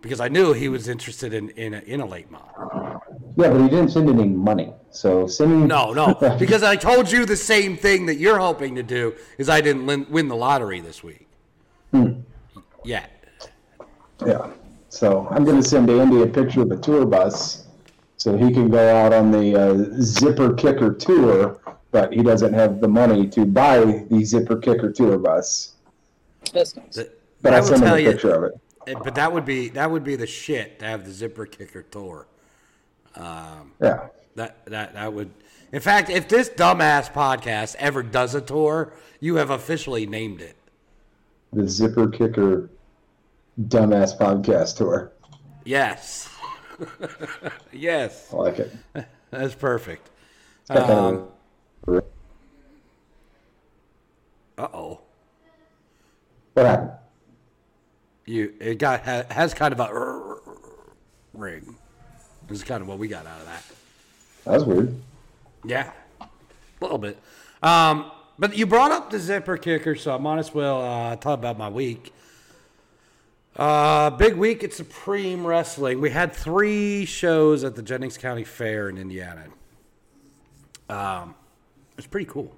because 0.00 0.20
I 0.20 0.28
knew 0.28 0.52
he 0.52 0.68
was 0.68 0.88
interested 0.88 1.34
in 1.34 1.50
in 1.50 1.74
a, 1.74 1.80
in 1.80 2.00
a 2.00 2.06
late 2.06 2.30
model. 2.30 3.02
Yeah, 3.36 3.50
but 3.50 3.60
he 3.60 3.68
didn't 3.68 3.90
send 3.90 4.08
any 4.08 4.24
money. 4.24 4.72
So 4.90 5.26
sending 5.26 5.66
No, 5.66 5.92
no, 5.92 6.14
because 6.38 6.62
I 6.62 6.76
told 6.76 7.10
you 7.10 7.26
the 7.26 7.36
same 7.36 7.76
thing 7.76 8.06
that 8.06 8.16
you're 8.16 8.38
hoping 8.38 8.74
to 8.76 8.82
do 8.82 9.14
is 9.36 9.48
I 9.48 9.60
didn't 9.60 9.86
win, 9.86 10.06
win 10.08 10.28
the 10.28 10.36
lottery 10.36 10.80
this 10.80 11.04
week. 11.04 11.26
Hmm. 11.90 12.20
Yet. 12.84 13.10
Yeah. 14.26 14.50
So 14.88 15.28
I'm 15.30 15.44
going 15.44 15.60
to 15.60 15.68
send 15.68 15.90
Andy 15.90 16.22
a 16.22 16.26
picture 16.26 16.62
of 16.62 16.70
a 16.70 16.76
tour 16.76 17.04
bus 17.04 17.67
so 18.18 18.36
he 18.36 18.52
can 18.52 18.68
go 18.68 18.94
out 18.96 19.12
on 19.14 19.30
the 19.30 19.56
uh, 19.56 20.02
Zipper 20.02 20.52
Kicker 20.54 20.92
tour, 20.92 21.58
but 21.90 22.12
he 22.12 22.22
doesn't 22.22 22.52
have 22.52 22.80
the 22.80 22.88
money 22.88 23.26
to 23.28 23.46
buy 23.46 24.04
the 24.10 24.22
Zipper 24.24 24.56
Kicker 24.56 24.92
tour 24.92 25.16
bus. 25.18 25.72
That's 26.52 26.76
nice. 26.76 26.94
The- 26.96 27.10
But 27.40 27.54
I 27.54 27.58
I'll 27.58 27.62
send 27.64 27.82
him 27.82 27.88
tell 27.88 27.94
a 27.96 28.00
you, 28.00 28.10
picture 28.12 28.34
of 28.34 28.42
it. 28.44 28.60
eh, 28.88 28.94
but 29.02 29.14
that 29.14 29.32
would 29.32 29.44
be 29.44 29.68
that 29.70 29.90
would 29.90 30.04
be 30.04 30.16
the 30.16 30.26
shit 30.26 30.78
to 30.80 30.84
have 30.84 31.04
the 31.06 31.12
zipper 31.12 31.46
kicker 31.46 31.82
tour. 31.82 32.26
Yeah. 33.16 34.08
That 34.34 34.64
that 34.66 34.94
that 34.94 35.12
would. 35.12 35.30
In 35.72 35.80
fact, 35.80 36.08
if 36.10 36.28
this 36.28 36.48
dumbass 36.48 37.12
podcast 37.12 37.74
ever 37.78 38.02
does 38.02 38.34
a 38.34 38.40
tour, 38.40 38.92
you 39.20 39.36
have 39.36 39.50
officially 39.50 40.06
named 40.06 40.40
it. 40.40 40.56
The 41.52 41.68
Zipper 41.68 42.08
Kicker 42.08 42.70
dumbass 43.68 44.16
podcast 44.18 44.76
tour. 44.78 45.12
Yes. 45.64 46.28
yes, 47.72 48.32
I 48.32 48.36
like 48.36 48.58
it. 48.58 48.72
that's 49.30 49.54
perfect. 49.54 50.10
Um, 50.70 51.28
Uh 54.56 54.68
oh. 54.74 55.00
what 56.54 56.66
happened? 56.66 56.90
You 58.26 58.52
it 58.60 58.78
got 58.78 59.00
has 59.02 59.54
kind 59.54 59.72
of 59.72 59.80
a 59.80 60.36
ring. 61.32 61.76
This 62.48 62.58
is 62.58 62.64
kind 62.64 62.82
of 62.82 62.88
what 62.88 62.98
we 62.98 63.08
got 63.08 63.26
out 63.26 63.40
of 63.40 63.46
that. 63.46 63.64
That 64.44 64.52
was 64.54 64.64
weird. 64.64 64.94
Yeah, 65.64 65.90
a 66.20 66.26
little 66.80 66.98
bit. 66.98 67.18
Um, 67.62 68.10
but 68.38 68.56
you 68.56 68.66
brought 68.66 68.90
up 68.92 69.10
the 69.10 69.18
zipper 69.18 69.56
kicker, 69.56 69.94
so 69.96 70.14
I 70.14 70.18
might 70.18 70.38
as 70.38 70.52
well 70.54 70.82
uh, 70.82 71.16
talk 71.16 71.38
about 71.38 71.58
my 71.58 71.68
week. 71.68 72.12
Uh, 73.58 74.10
big 74.10 74.36
week 74.36 74.62
at 74.62 74.72
Supreme 74.72 75.44
Wrestling. 75.44 76.00
We 76.00 76.10
had 76.10 76.32
three 76.32 77.04
shows 77.04 77.64
at 77.64 77.74
the 77.74 77.82
Jennings 77.82 78.16
County 78.16 78.44
Fair 78.44 78.88
in 78.88 78.96
Indiana. 78.96 79.46
Um, 80.88 81.34
it 81.90 81.96
was 81.96 82.06
pretty 82.06 82.26
cool. 82.26 82.54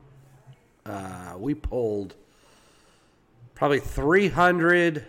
Uh, 0.85 1.37
we 1.38 1.54
pulled 1.54 2.16
probably 3.54 3.80
300 3.80 5.07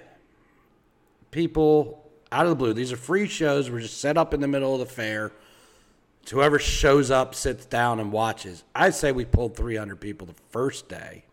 people 1.30 2.10
out 2.32 2.46
of 2.46 2.52
the 2.52 2.56
blue. 2.56 2.72
These 2.72 2.94
are 2.94 2.98
free 2.98 3.28
shows. 3.28 3.70
We're 3.70 3.82
just 3.82 4.00
set 4.00 4.18
up 4.18 4.34
in 4.34 4.40
the 4.40 4.48
middle 4.48 4.74
of 4.74 4.80
the 4.80 4.86
fair. 4.86 5.34
So 6.26 6.38
whoever 6.38 6.58
shows 6.58 7.12
up 7.12 7.36
sits 7.36 7.66
down 7.66 8.00
and 8.00 8.14
watches. 8.14 8.64
I'd 8.74 8.96
say 8.96 9.12
we 9.12 9.26
pulled 9.26 9.58
300 9.58 10.00
people 10.00 10.26
the 10.26 10.36
first 10.52 10.88
day. 10.88 11.26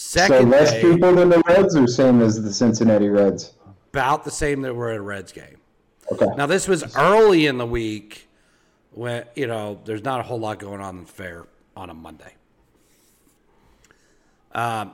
So 0.00 0.40
less 0.42 0.70
day, 0.70 0.80
people 0.82 1.12
than 1.12 1.28
the 1.28 1.42
Reds, 1.48 1.74
or 1.74 1.88
same 1.88 2.22
as 2.22 2.40
the 2.40 2.52
Cincinnati 2.52 3.08
Reds? 3.08 3.54
about 3.90 4.22
the 4.22 4.30
same 4.30 4.62
that 4.62 4.74
were 4.74 4.90
at 4.90 4.98
a 4.98 5.02
Reds 5.02 5.32
game. 5.32 5.56
Okay. 6.12 6.26
Now 6.36 6.46
this 6.46 6.68
was 6.68 6.96
early 6.96 7.46
in 7.46 7.58
the 7.58 7.66
week 7.66 8.28
when 8.92 9.24
you 9.34 9.48
know 9.48 9.80
there's 9.84 10.04
not 10.04 10.20
a 10.20 10.22
whole 10.22 10.38
lot 10.38 10.60
going 10.60 10.80
on 10.80 10.98
in 10.98 11.04
the 11.04 11.10
fair 11.10 11.46
on 11.76 11.90
a 11.90 11.94
Monday. 11.94 12.34
Um, 14.52 14.92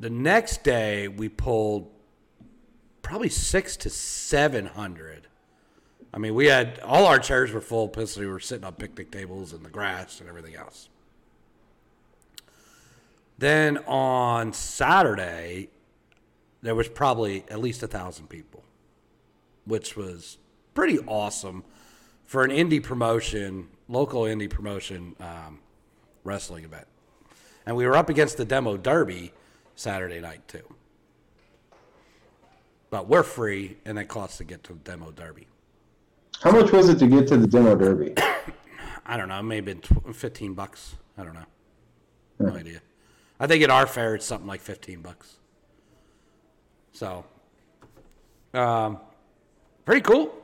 the 0.00 0.10
next 0.10 0.64
day 0.64 1.06
we 1.06 1.28
pulled 1.28 1.88
probably 3.02 3.28
six 3.28 3.76
to 3.78 3.88
seven 3.90 4.66
hundred. 4.66 5.28
I 6.12 6.18
mean, 6.18 6.34
we 6.34 6.46
had 6.46 6.80
all 6.80 7.06
our 7.06 7.20
chairs 7.20 7.52
were 7.52 7.60
full 7.60 7.86
because 7.86 8.16
we 8.16 8.26
were 8.26 8.40
sitting 8.40 8.64
on 8.64 8.74
picnic 8.74 9.12
tables 9.12 9.52
in 9.52 9.62
the 9.62 9.70
grass 9.70 10.18
and 10.18 10.28
everything 10.28 10.56
else. 10.56 10.88
Then 13.40 13.78
on 13.86 14.52
Saturday, 14.52 15.70
there 16.60 16.74
was 16.74 16.88
probably 16.88 17.42
at 17.48 17.58
least 17.58 17.82
a 17.82 17.86
thousand 17.86 18.28
people, 18.28 18.62
which 19.64 19.96
was 19.96 20.36
pretty 20.74 20.98
awesome 21.06 21.64
for 22.26 22.44
an 22.44 22.50
indie 22.50 22.82
promotion, 22.82 23.68
local 23.88 24.24
indie 24.24 24.50
promotion 24.50 25.16
um, 25.20 25.60
wrestling 26.22 26.64
event. 26.64 26.86
And 27.64 27.76
we 27.76 27.86
were 27.86 27.96
up 27.96 28.10
against 28.10 28.36
the 28.36 28.44
demo 28.44 28.76
derby 28.76 29.32
Saturday 29.74 30.20
night 30.20 30.46
too. 30.46 30.74
But 32.90 33.08
we're 33.08 33.22
free, 33.22 33.78
and 33.86 33.98
it 33.98 34.08
costs 34.08 34.36
to 34.36 34.44
get 34.44 34.62
to 34.64 34.74
the 34.74 34.80
demo 34.80 35.12
derby. 35.12 35.46
How 36.42 36.50
much 36.50 36.72
was 36.72 36.90
it 36.90 36.98
to 36.98 37.06
get 37.06 37.26
to 37.28 37.38
the 37.38 37.46
demo 37.46 37.74
derby? 37.74 38.12
I 39.06 39.16
don't 39.16 39.28
know, 39.28 39.42
maybe 39.42 39.80
fifteen 40.12 40.52
bucks. 40.52 40.96
I 41.16 41.24
don't 41.24 41.34
know, 41.34 41.46
no 42.38 42.54
idea. 42.54 42.82
I 43.40 43.46
think 43.46 43.64
at 43.64 43.70
our 43.70 43.86
fair 43.86 44.14
it's 44.14 44.26
something 44.26 44.46
like 44.46 44.60
fifteen 44.60 45.00
bucks. 45.00 45.36
So, 46.92 47.24
um, 48.52 48.98
pretty 49.84 50.02
cool. 50.02 50.34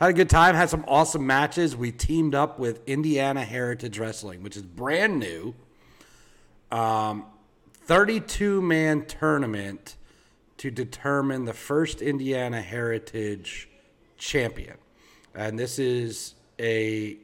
Had 0.00 0.10
a 0.10 0.12
good 0.14 0.30
time. 0.30 0.54
Had 0.54 0.70
some 0.70 0.84
awesome 0.88 1.26
matches. 1.26 1.76
We 1.76 1.92
teamed 1.92 2.34
up 2.34 2.58
with 2.58 2.80
Indiana 2.88 3.44
Heritage 3.44 3.98
Wrestling, 3.98 4.42
which 4.42 4.56
is 4.56 4.62
brand 4.62 5.20
new. 5.20 5.54
Um, 6.72 7.26
32 7.86 8.62
man 8.62 9.04
tournament 9.04 9.96
to 10.56 10.70
determine 10.70 11.44
the 11.44 11.52
first 11.52 12.00
Indiana 12.00 12.60
Heritage 12.60 13.68
champion. 14.16 14.76
And 15.34 15.58
this 15.58 15.78
is 15.78 16.34
a 16.58 17.18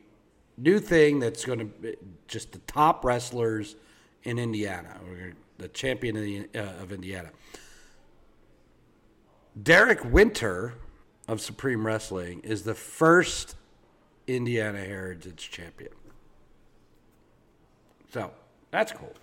new 0.59 0.79
thing 0.79 1.19
that's 1.19 1.45
going 1.45 1.61
to 1.61 1.65
be 1.65 1.97
just 2.29 2.53
the 2.53 2.59
top 2.61 3.05
wrestlers 3.05 3.77
in 4.25 4.39
Indiana, 4.39 5.01
the 5.59 5.69
champion 5.69 6.17
of, 6.17 6.23
the, 6.23 6.49
uh, 6.55 6.83
of 6.83 6.93
Indiana. 6.93 7.31
Derek 9.61 10.05
Winter 10.05 10.75
of 11.27 11.41
Supreme 11.41 11.87
Wrestling 11.87 12.41
is 12.41 12.63
the 12.63 12.75
first 12.75 13.57
Indiana 14.27 14.81
Heritage 14.81 15.51
champion. 15.51 15.93
So 18.13 18.31
that's 18.71 18.93
cool. 18.93 19.15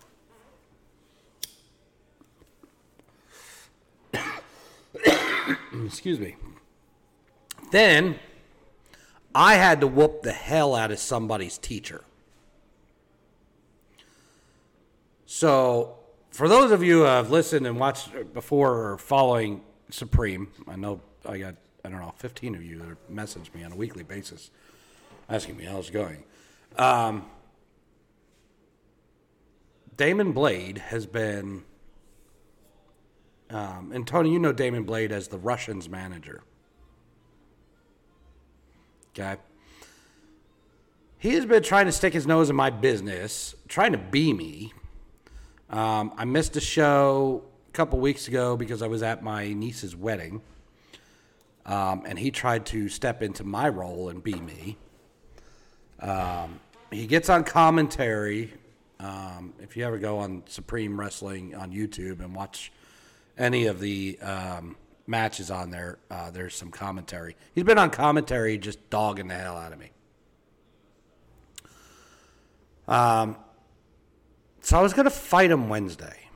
Excuse 5.86 6.20
me. 6.20 6.36
Then 7.72 8.20
I 9.36 9.56
had 9.56 9.82
to 9.82 9.88
whoop 9.88 10.22
the 10.24 10.32
hell 10.32 10.75
out 10.75 10.92
of 10.92 11.00
somebody's 11.00 11.58
teacher. 11.58 12.04
So, 15.29 15.98
for 16.31 16.48
those 16.48 16.72
of 16.72 16.81
you 16.81 17.00
who 17.00 17.03
have 17.03 17.29
listened 17.29 17.67
and 17.67 17.77
watched 17.77 18.34
before 18.34 18.91
or 18.91 18.98
following 18.98 19.62
Supreme, 19.89 20.48
I 20.69 20.77
know 20.77 21.01
I 21.25 21.38
got, 21.38 21.55
I 21.84 21.89
don't 21.89 22.00
know, 22.00 22.13
15 22.15 22.55
of 22.55 22.63
you 22.63 22.79
that 22.79 23.10
message 23.10 23.51
me 23.53 23.62
on 23.65 23.74
a 23.74 23.75
weekly 23.75 24.03
basis 24.03 24.51
asking 25.29 25.57
me 25.57 25.65
how's 25.65 25.89
it 25.89 25.91
going. 25.91 26.24
Um, 26.77 27.25
Damon 29.98 30.31
Blade 30.31 30.77
has 30.77 31.05
been, 31.05 31.65
um, 33.50 33.91
and 33.93 34.07
Tony, 34.07 34.31
you 34.31 34.39
know 34.39 34.53
Damon 34.53 34.84
Blade 34.84 35.12
as 35.12 35.27
the 35.27 35.38
Russians 35.38 35.89
manager. 35.89 36.41
Okay. 39.10 39.36
He 41.17 41.34
has 41.34 41.46
been 41.46 41.63
trying 41.63 41.88
to 41.88 41.91
stick 41.91 42.13
his 42.13 42.25
nose 42.25 42.50
in 42.50 42.55
my 42.55 42.69
business, 42.69 43.55
trying 43.67 43.91
to 43.91 43.98
be 43.98 44.31
me. 44.31 44.72
Um, 45.69 46.13
I 46.17 46.25
missed 46.25 46.55
a 46.55 46.62
show 46.62 47.43
a 47.69 47.71
couple 47.74 48.00
weeks 48.00 48.27
ago 48.27 48.55
because 48.55 48.81
I 48.81 48.88
was 48.88 49.03
at 49.03 49.21
my 49.24 49.53
niece's 49.53 49.95
wedding. 49.95 50.41
Um, 51.65 52.03
and 52.05 52.17
he 52.17 52.31
tried 52.31 52.65
to 52.67 52.88
step 52.88 53.21
into 53.21 53.43
my 53.43 53.67
role 53.67 54.07
and 54.07 54.24
be 54.24 54.36
me. 54.36 54.77
Um, 56.00 56.62
he 56.91 57.05
gets 57.05 57.29
on 57.29 57.43
commentary. 57.43 58.53
Um, 59.00 59.53
if 59.59 59.75
you 59.75 59.86
ever 59.86 59.97
go 59.97 60.19
on 60.19 60.43
Supreme 60.47 60.97
Wrestling 60.97 61.53
on 61.55 61.71
YouTube 61.71 62.21
and 62.21 62.33
watch 62.33 62.71
any 63.38 63.65
of 63.65 63.81
the 63.81 64.17
um, 64.21 64.77
matches 65.05 65.51
on 65.51 65.69
there, 65.69 66.00
uh, 66.09 66.31
there's 66.31 66.55
some 66.55 66.71
commentary. 66.71 67.36
He's 67.53 67.65
been 67.65 67.77
on 67.77 67.89
commentary, 67.89 68.57
just 68.57 68.89
dogging 68.89 69.27
the 69.27 69.36
hell 69.36 69.57
out 69.57 69.74
of 69.74 69.79
me. 69.79 69.91
Um, 72.88 73.36
so 74.67 74.77
I 74.77 74.81
was 74.81 74.91
gonna 74.91 75.09
fight 75.09 75.50
him 75.50 75.69
Wednesday. 75.69 76.27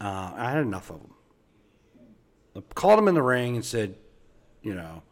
Uh, 0.00 0.32
I 0.34 0.50
had 0.50 0.62
enough 0.62 0.88
of 0.88 1.00
him. 1.02 1.10
I 2.56 2.60
called 2.74 2.98
him 2.98 3.06
in 3.06 3.14
the 3.14 3.20
ring 3.20 3.56
and 3.56 3.62
said, 3.62 3.96
you 4.62 4.74
know, 4.74 5.02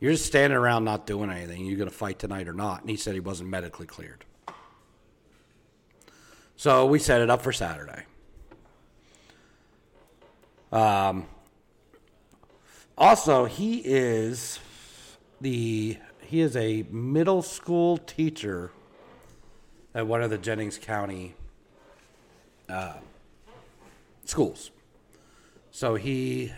you're 0.00 0.12
just 0.12 0.26
standing 0.26 0.54
around 0.54 0.84
not 0.84 1.06
doing 1.06 1.30
anything. 1.30 1.64
You're 1.64 1.78
gonna 1.78 1.90
fight 1.90 2.18
tonight 2.18 2.46
or 2.46 2.52
not? 2.52 2.82
And 2.82 2.90
he 2.90 2.96
said 2.98 3.14
he 3.14 3.20
wasn't 3.20 3.48
medically 3.48 3.86
cleared. 3.86 4.26
So 6.56 6.84
we 6.84 6.98
set 6.98 7.22
it 7.22 7.30
up 7.30 7.40
for 7.40 7.50
Saturday. 7.50 8.02
Um, 10.70 11.24
also, 12.98 13.46
he 13.46 13.78
is 13.78 14.60
the 15.40 15.96
he 16.20 16.42
is 16.42 16.54
a 16.54 16.84
middle 16.90 17.40
school 17.40 17.96
teacher 17.96 18.72
at 19.98 20.06
one 20.06 20.22
of 20.22 20.30
the 20.30 20.38
Jennings 20.38 20.78
County 20.78 21.34
uh, 22.68 22.94
schools. 24.24 24.70
So 25.72 25.96
he 25.96 26.52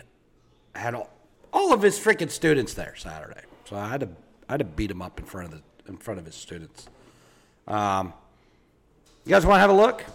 had 0.75 0.93
all, 0.93 1.09
all 1.51 1.73
of 1.73 1.81
his 1.81 1.97
freaking 1.97 2.29
students 2.29 2.75
there 2.75 2.95
Saturday. 2.95 3.41
So 3.65 3.77
I 3.77 3.87
had 3.87 4.01
to 4.01 4.09
I 4.47 4.53
had 4.53 4.59
to 4.59 4.65
beat 4.65 4.91
him 4.91 5.01
up 5.01 5.19
in 5.19 5.25
front 5.25 5.51
of 5.51 5.59
the 5.59 5.89
in 5.89 5.97
front 5.97 6.19
of 6.19 6.25
his 6.27 6.35
students. 6.35 6.87
Um, 7.67 8.13
you 9.25 9.31
guys 9.31 9.43
want 9.43 9.55
to 9.55 9.61
have 9.61 9.71
a 9.71 9.73
look? 9.73 10.05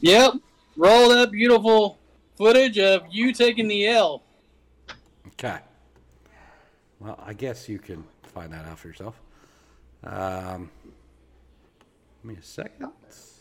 Yep. 0.00 0.34
Roll 0.76 1.08
that 1.08 1.30
beautiful 1.30 1.98
footage 2.36 2.78
of 2.78 3.04
you 3.10 3.32
taking 3.32 3.66
the 3.66 3.86
L. 3.86 4.22
Okay. 5.28 5.58
Well, 7.00 7.18
I 7.24 7.32
guess 7.32 7.66
you 7.66 7.78
can 7.78 8.04
find 8.24 8.52
that 8.52 8.66
out 8.66 8.78
for 8.78 8.88
yourself. 8.88 9.18
Um, 10.04 10.70
give 12.22 12.30
me 12.32 12.36
a 12.38 12.42
second. 12.42 12.90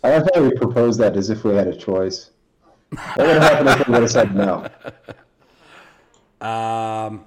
I 0.04 0.20
thought 0.20 0.42
we 0.42 0.52
proposed 0.52 1.00
that 1.00 1.16
as 1.18 1.30
if 1.30 1.44
we 1.44 1.54
had 1.56 1.68
a 1.68 1.76
choice. 1.76 2.32
What 2.90 3.18
would 3.18 3.28
have 3.28 3.42
happened 3.44 3.70
if 3.82 3.88
we 3.88 3.92
would 3.94 4.02
have 4.04 4.12
said 4.12 4.36
no? 4.36 4.68
Um, 6.40 7.26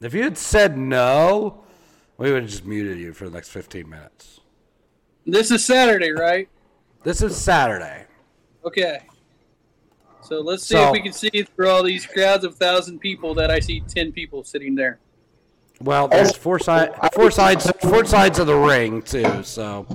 if 0.00 0.14
you 0.14 0.22
had 0.22 0.36
said 0.38 0.76
no, 0.78 1.62
we 2.16 2.32
would 2.32 2.42
have 2.42 2.50
just 2.50 2.64
muted 2.64 2.98
you 2.98 3.12
for 3.12 3.26
the 3.26 3.30
next 3.30 3.50
15 3.50 3.88
minutes. 3.88 4.40
This 5.26 5.50
is 5.50 5.64
Saturday, 5.64 6.10
right? 6.10 6.48
This 7.04 7.22
is 7.22 7.36
Saturday. 7.36 8.06
Okay. 8.64 9.00
So 10.22 10.40
let's 10.40 10.64
see 10.64 10.74
So- 10.74 10.86
if 10.88 10.92
we 10.92 11.02
can 11.02 11.12
see 11.12 11.30
through 11.54 11.68
all 11.68 11.82
these 11.82 12.06
crowds 12.06 12.44
of 12.44 12.56
thousand 12.56 12.98
people 13.00 13.34
that 13.34 13.50
I 13.50 13.58
see 13.60 13.80
ten 13.80 14.12
people 14.12 14.42
sitting 14.44 14.74
there. 14.74 14.98
Well, 15.82 16.08
there's 16.08 16.36
four 16.36 16.58
side, 16.58 16.94
four 17.14 17.30
sides, 17.30 17.70
four 17.80 18.04
sides 18.04 18.38
of 18.38 18.46
the 18.46 18.56
ring 18.56 19.00
too. 19.02 19.42
So, 19.42 19.86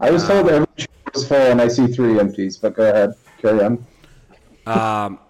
I 0.00 0.10
was 0.10 0.26
told 0.26 0.48
every 0.48 0.66
chair 0.76 0.88
was 1.14 1.28
full 1.28 1.36
and 1.36 1.60
I 1.60 1.68
see 1.68 1.86
three 1.86 2.18
empties, 2.18 2.56
but 2.56 2.74
go 2.74 2.90
ahead. 2.90 3.14
Carry 3.40 3.62
on. 3.62 3.86
um, 4.66 5.20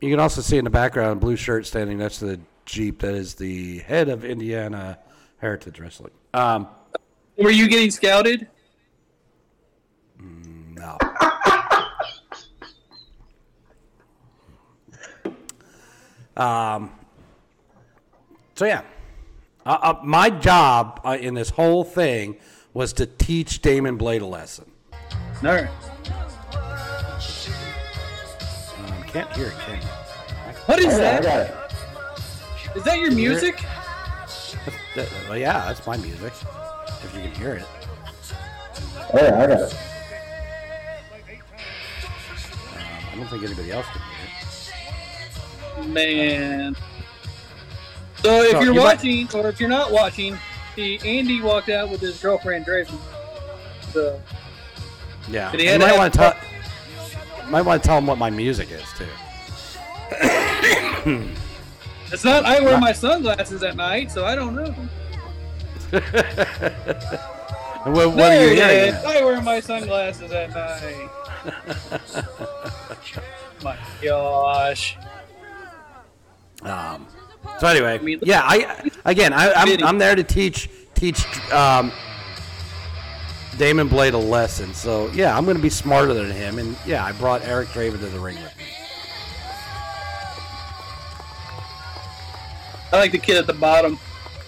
you 0.00 0.10
can 0.10 0.20
also 0.20 0.42
see 0.42 0.58
in 0.58 0.64
the 0.64 0.70
background 0.70 1.12
a 1.12 1.16
blue 1.16 1.36
shirt 1.36 1.66
standing 1.66 1.98
next 1.98 2.18
to 2.18 2.26
the 2.26 2.40
jeep. 2.66 3.00
That 3.00 3.14
is 3.14 3.34
the 3.34 3.78
head 3.78 4.08
of 4.10 4.24
Indiana 4.24 4.98
Heritage 5.38 5.80
Wrestling. 5.80 6.12
Um, 6.34 6.68
Were 7.38 7.50
you 7.50 7.68
getting 7.68 7.90
scouted? 7.90 8.46
No. 10.18 10.98
um. 16.36 16.92
So 18.54 18.66
yeah, 18.66 18.82
uh, 19.66 19.78
uh, 19.82 20.00
my 20.02 20.30
job 20.30 21.00
uh, 21.04 21.18
in 21.20 21.34
this 21.34 21.50
whole 21.50 21.84
thing 21.84 22.36
was 22.72 22.92
to 22.94 23.06
teach 23.06 23.62
Damon 23.62 23.96
Blade 23.96 24.22
a 24.22 24.26
lesson. 24.26 24.70
No. 25.42 25.66
Um, 28.76 29.02
can't 29.08 29.30
hear 29.36 29.48
it, 29.48 29.54
can 29.66 29.80
you? 29.80 29.88
What 30.66 30.78
is 30.78 30.98
yeah, 30.98 31.18
I 31.18 31.20
that? 31.20 31.50
it. 31.50 32.76
Is 32.76 32.84
that 32.84 32.98
your 33.00 33.10
music? 33.12 33.64
Well, 35.28 35.36
yeah, 35.36 35.64
that's 35.66 35.84
my 35.86 35.96
music. 35.96 36.32
If 37.02 37.12
you 37.14 37.22
can 37.22 37.34
hear 37.34 37.54
it. 37.54 37.66
Oh, 39.12 39.18
yeah, 39.18 39.42
I 39.42 39.46
got 39.46 39.60
it. 39.60 39.72
Um, 42.74 42.82
I 43.12 43.16
don't 43.16 43.26
think 43.28 43.42
anybody 43.42 43.72
else 43.72 43.86
can 43.86 44.00
hear 44.02 45.84
it. 45.84 45.88
Man. 45.88 46.76
So 48.22 48.42
if 48.42 48.50
So, 48.52 48.60
you're 48.60 48.74
you 48.74 48.80
might- 48.80 48.84
watching, 48.96 49.28
or 49.34 49.48
if 49.48 49.60
you're 49.60 49.68
not 49.68 49.90
watching, 49.92 50.38
the 50.76 51.00
Andy 51.04 51.40
walked 51.40 51.68
out 51.68 51.88
with 51.90 52.00
his 52.00 52.18
girlfriend 52.20 52.66
Draven. 52.66 52.98
So 53.92 54.20
Yeah, 55.28 55.50
But 55.50 55.60
he 55.60 55.66
you 55.66 55.72
had 55.72 55.80
to 55.80 55.86
might 55.86 55.96
want 55.98 56.12
to 56.12 56.18
tell. 56.18 56.34
Might 57.50 57.62
want 57.62 57.82
to 57.82 57.86
tell 57.88 57.98
him 57.98 58.06
what 58.06 58.16
my 58.18 58.30
music 58.30 58.70
is 58.70 58.84
too. 58.96 59.06
it's 62.12 62.22
not. 62.24 62.44
I 62.44 62.60
wear 62.60 62.78
my 62.78 62.92
sunglasses 62.92 63.64
at 63.64 63.74
night, 63.74 64.12
so 64.12 64.24
I 64.24 64.34
don't 64.36 64.54
know. 64.54 64.72
And 67.82 67.94
what, 67.94 68.08
what 68.14 68.30
are 68.30 68.46
you 68.46 68.56
There 68.56 68.90
hearing? 68.90 68.94
is. 68.94 69.04
I 69.06 69.24
wear 69.24 69.40
my 69.40 69.58
sunglasses 69.58 70.30
at 70.32 70.50
night. 70.50 71.08
my 73.64 73.78
gosh. 74.02 74.98
Um, 76.62 77.06
so 77.58 77.66
anyway, 77.66 78.18
yeah, 78.22 78.42
I 78.44 78.90
again, 79.04 79.32
I, 79.32 79.52
I'm, 79.52 79.84
I'm 79.84 79.98
there 79.98 80.14
to 80.14 80.24
teach 80.24 80.68
teach 80.94 81.24
um, 81.52 81.92
Damon 83.58 83.88
Blade 83.88 84.14
a 84.14 84.18
lesson. 84.18 84.72
So 84.74 85.08
yeah, 85.12 85.36
I'm 85.36 85.44
going 85.44 85.56
to 85.56 85.62
be 85.62 85.70
smarter 85.70 86.14
than 86.14 86.30
him, 86.30 86.58
and 86.58 86.76
yeah, 86.86 87.04
I 87.04 87.12
brought 87.12 87.42
Eric 87.44 87.68
Draven 87.68 88.00
to 88.00 88.06
the 88.06 88.18
ring 88.18 88.36
with 88.36 88.56
me. 88.56 88.64
I 92.92 92.96
like 92.96 93.12
the 93.12 93.18
kid 93.18 93.36
at 93.36 93.46
the 93.46 93.52
bottom, 93.52 93.98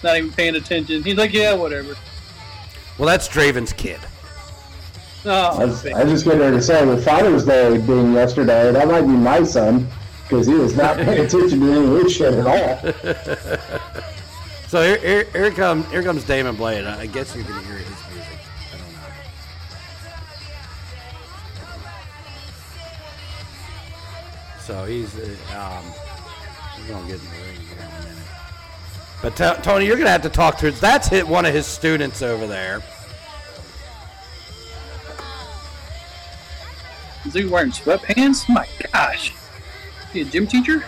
not 0.03 0.17
even 0.17 0.33
paying 0.33 0.57
attention. 0.57 1.03
He's 1.03 1.17
like, 1.17 1.33
yeah, 1.33 1.55
whatever. 1.55 1.95
Well, 2.99 3.07
that's 3.09 3.29
Draven's 3.29 3.73
kid. 3.73 4.01
I 5.25 5.29
Oh, 5.55 5.67
was, 5.67 5.87
I 5.87 6.03
was 6.03 6.13
just 6.13 6.25
getting 6.25 6.41
ready 6.41 6.57
to 6.57 6.63
say, 6.63 6.85
with 6.85 7.05
Father's 7.05 7.45
Day 7.45 7.79
being 7.87 8.13
yesterday, 8.13 8.73
that 8.73 8.89
might 8.89 9.03
be 9.03 9.07
my 9.09 9.45
son, 9.45 9.87
because 10.23 10.47
he 10.47 10.55
was 10.55 10.77
not 10.77 10.97
paying 10.97 11.25
attention 11.27 11.61
to 11.61 11.73
any 11.73 11.87
of 11.87 11.93
this 11.93 12.17
shit 12.17 12.35
at 12.35 12.47
all. 12.47 14.13
So 14.73 14.81
here, 14.83 14.97
here, 14.97 15.25
here 15.33 15.51
comes 15.51 15.87
here 15.91 16.03
comes 16.03 16.25
Damon 16.25 16.57
Blade. 16.57 16.87
I 16.87 17.05
guess 17.05 17.37
you 17.37 17.45
can 17.45 17.63
hear 17.67 17.77
his 17.77 17.89
music. 18.11 18.39
I 18.73 18.79
don't 18.79 18.93
know. 18.95 19.01
So 24.61 24.87
he's 24.87 25.15
uh, 25.15 25.27
um, 25.59 25.85
he's 26.75 26.87
gonna 26.89 27.07
get 27.07 27.21
in 27.21 27.25
the 27.27 27.33
ring 27.33 27.61
here 27.69 27.81
in 27.81 27.85
a 27.85 28.01
minute. 28.01 28.27
But 29.21 29.37
t- 29.37 29.63
Tony, 29.63 29.85
you're 29.85 29.99
gonna 29.99 30.09
have 30.09 30.23
to 30.23 30.31
talk 30.31 30.57
to. 30.61 30.71
That's 30.71 31.07
hit 31.07 31.29
one 31.29 31.45
of 31.45 31.53
his 31.53 31.67
students 31.67 32.23
over 32.23 32.47
there. 32.47 32.81
is 37.27 37.35
he 37.35 37.45
wearing 37.45 37.73
sweatpants? 37.73 38.49
My 38.49 38.67
gosh. 38.91 39.35
He 40.13 40.21
a 40.21 40.25
gym 40.25 40.47
teacher? 40.47 40.85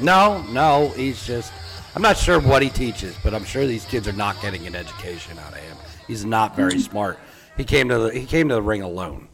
No, 0.00 0.42
no, 0.50 0.88
he's 0.90 1.24
just. 1.24 1.52
I'm 1.94 2.02
not 2.02 2.16
sure 2.16 2.40
what 2.40 2.62
he 2.62 2.68
teaches, 2.68 3.16
but 3.22 3.34
I'm 3.34 3.44
sure 3.44 3.66
these 3.66 3.84
kids 3.84 4.06
are 4.06 4.12
not 4.12 4.40
getting 4.42 4.66
an 4.66 4.74
education 4.74 5.38
out 5.38 5.52
of 5.52 5.58
him. 5.58 5.76
He's 6.06 6.24
not 6.24 6.56
very 6.56 6.78
smart. 6.80 7.18
He 7.56 7.64
came 7.64 7.88
to 7.88 7.98
the 7.98 8.18
he 8.18 8.26
came 8.26 8.48
to 8.48 8.54
the 8.54 8.62
ring 8.62 8.82
alone. 8.82 9.28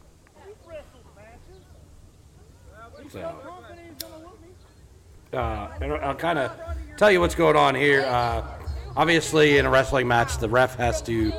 So, 3.11 3.41
uh, 5.33 5.69
and 5.81 5.93
I'll 5.93 6.15
kind 6.15 6.39
of 6.39 6.53
tell 6.97 7.11
you 7.11 7.21
what's 7.21 7.35
going 7.35 7.57
on 7.57 7.75
here. 7.75 8.03
Uh, 8.03 8.45
obviously, 8.97 9.59
in 9.59 9.67
a 9.67 9.71
wrestling 9.71 10.09
match, 10.09 10.39
the 10.39 10.49
ref 10.49 10.75
has 10.77 11.01
to 11.03 11.33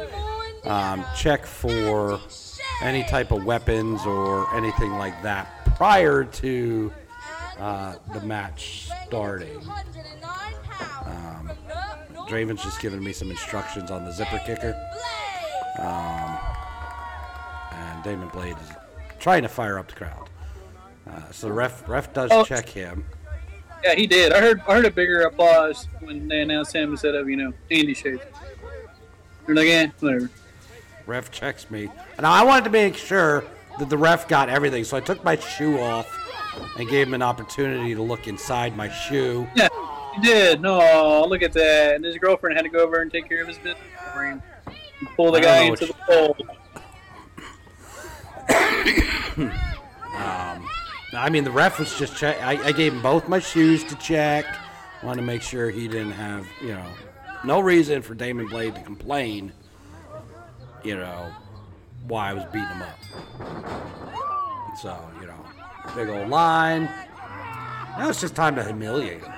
um, 0.63 1.05
check 1.15 1.45
for 1.45 2.19
any 2.81 3.03
type 3.03 3.31
of 3.31 3.45
weapons 3.45 4.05
or 4.05 4.53
anything 4.55 4.93
like 4.93 5.21
that 5.23 5.47
prior 5.75 6.23
to 6.23 6.91
uh, 7.59 7.95
the 8.13 8.21
match 8.21 8.89
starting. 9.07 9.61
Um, 11.05 11.51
Draven's 12.27 12.63
just 12.63 12.79
giving 12.81 13.03
me 13.03 13.13
some 13.13 13.29
instructions 13.31 13.91
on 13.91 14.03
the 14.05 14.11
zipper 14.11 14.39
kicker. 14.45 14.75
Um, 15.79 16.37
and 17.71 18.03
Damon 18.03 18.29
Blade 18.29 18.55
is 18.61 18.69
trying 19.19 19.43
to 19.43 19.49
fire 19.49 19.77
up 19.77 19.87
the 19.87 19.95
crowd. 19.95 20.29
Uh, 21.09 21.31
so 21.31 21.47
the 21.47 21.53
ref 21.53 21.87
ref 21.87 22.11
does 22.13 22.31
Oh. 22.33 22.43
check 22.43 22.67
him. 22.67 23.05
Yeah, 23.83 23.93
he 23.93 24.07
did. 24.07 24.33
I 24.33 24.41
heard 24.41 24.61
I 24.67 24.73
heard 24.75 24.85
a 24.85 24.91
bigger 24.91 25.21
applause 25.21 25.87
when 25.99 26.27
they 26.27 26.41
announced 26.41 26.73
him 26.75 26.91
instead 26.91 27.13
of, 27.13 27.29
you 27.29 27.35
know, 27.37 27.53
Andy 27.69 27.93
Shades. 27.93 28.21
They're 29.45 29.55
like, 29.55 29.67
eh, 29.67 29.87
whatever. 29.99 30.31
Ref 31.05 31.29
checks 31.29 31.69
me. 31.69 31.89
And 32.17 32.25
I 32.25 32.43
wanted 32.43 32.63
to 32.63 32.71
make 32.71 32.95
sure 32.97 33.43
that 33.77 33.89
the 33.91 33.97
ref 33.97 34.27
got 34.27 34.49
everything, 34.49 34.83
so 34.85 34.97
I 34.97 35.01
took 35.01 35.23
my 35.23 35.35
shoe 35.35 35.79
off 35.79 36.07
and 36.77 36.89
gave 36.89 37.07
him 37.07 37.13
an 37.13 37.21
opportunity 37.21 37.95
to 37.95 38.01
look 38.01 38.27
inside 38.27 38.75
my 38.75 38.89
shoe. 38.89 39.47
Yeah, 39.55 39.69
he 40.15 40.21
did. 40.21 40.61
No, 40.61 41.25
look 41.27 41.41
at 41.41 41.53
that. 41.53 41.95
And 41.95 42.05
his 42.05 42.17
girlfriend 42.17 42.55
had 42.55 42.63
to 42.63 42.69
go 42.69 42.79
over 42.79 43.01
and 43.01 43.11
take 43.11 43.27
care 43.27 43.41
of 43.41 43.47
his 43.47 43.57
business 43.57 43.77
for 44.13 44.25
him. 44.25 44.41
And 44.99 45.09
pull 45.15 45.31
the 45.31 45.41
guy 45.41 45.63
into 45.63 45.87
the 45.87 45.93
what 45.93 46.37
pole. 46.37 46.37
Um, 50.15 50.69
I 51.13 51.29
mean, 51.29 51.43
the 51.43 51.51
ref 51.51 51.77
was 51.79 51.97
just 51.97 52.15
check. 52.15 52.41
I, 52.41 52.57
I 52.63 52.71
gave 52.71 52.93
him 52.93 53.01
both 53.01 53.27
my 53.27 53.39
shoes 53.39 53.83
to 53.85 53.95
check. 53.95 54.45
Wanted 55.03 55.21
to 55.21 55.27
make 55.27 55.41
sure 55.41 55.69
he 55.69 55.87
didn't 55.87 56.13
have, 56.13 56.47
you 56.61 56.69
know, 56.69 56.87
no 57.43 57.59
reason 57.59 58.01
for 58.01 58.15
Damon 58.15 58.47
Blade 58.47 58.75
to 58.75 58.81
complain. 58.81 59.51
You 60.83 60.95
know, 60.97 61.31
why 62.07 62.29
I 62.29 62.33
was 62.33 62.45
beating 62.45 62.67
him 62.67 62.81
up. 62.83 62.99
So, 64.81 64.97
you 65.19 65.27
know, 65.27 65.45
big 65.93 66.09
old 66.09 66.29
line. 66.29 66.85
Now 67.97 68.09
it's 68.09 68.21
just 68.21 68.35
time 68.35 68.55
to 68.55 68.63
humiliate 68.63 69.21
him. 69.21 69.33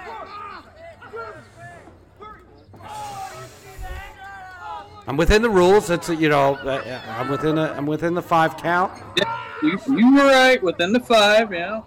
I'm 5.07 5.15
within 5.15 5.41
the 5.41 5.49
rules. 5.49 5.89
It's 5.89 6.09
you 6.09 6.27
know, 6.27 6.55
uh, 6.55 7.01
I'm 7.17 7.29
within 7.29 7.57
a, 7.57 7.71
I'm 7.71 7.85
within 7.85 8.13
the 8.13 8.21
five 8.21 8.57
count. 8.57 8.91
Yeah, 9.17 9.39
you, 9.63 9.79
you 9.87 10.15
were 10.15 10.25
right. 10.25 10.61
Within 10.61 10.91
the 10.91 10.99
five, 10.99 11.53
yeah. 11.53 11.81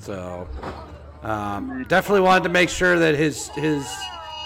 So 0.00 0.48
um, 1.22 1.84
definitely 1.88 2.22
wanted 2.22 2.42
to 2.44 2.48
make 2.48 2.68
sure 2.68 2.98
that 2.98 3.14
his 3.14 3.48
his 3.50 3.86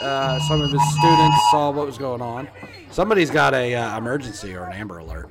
uh, 0.03 0.39
some 0.41 0.61
of 0.61 0.71
his 0.71 0.83
students 0.99 1.37
saw 1.51 1.71
what 1.71 1.87
was 1.87 1.97
going 1.97 2.21
on. 2.21 2.49
Somebody's 2.91 3.31
got 3.31 3.55
a 3.55 3.75
uh, 3.75 3.97
emergency 3.97 4.55
or 4.55 4.65
an 4.65 4.73
Amber 4.73 4.99
Alert. 4.99 5.31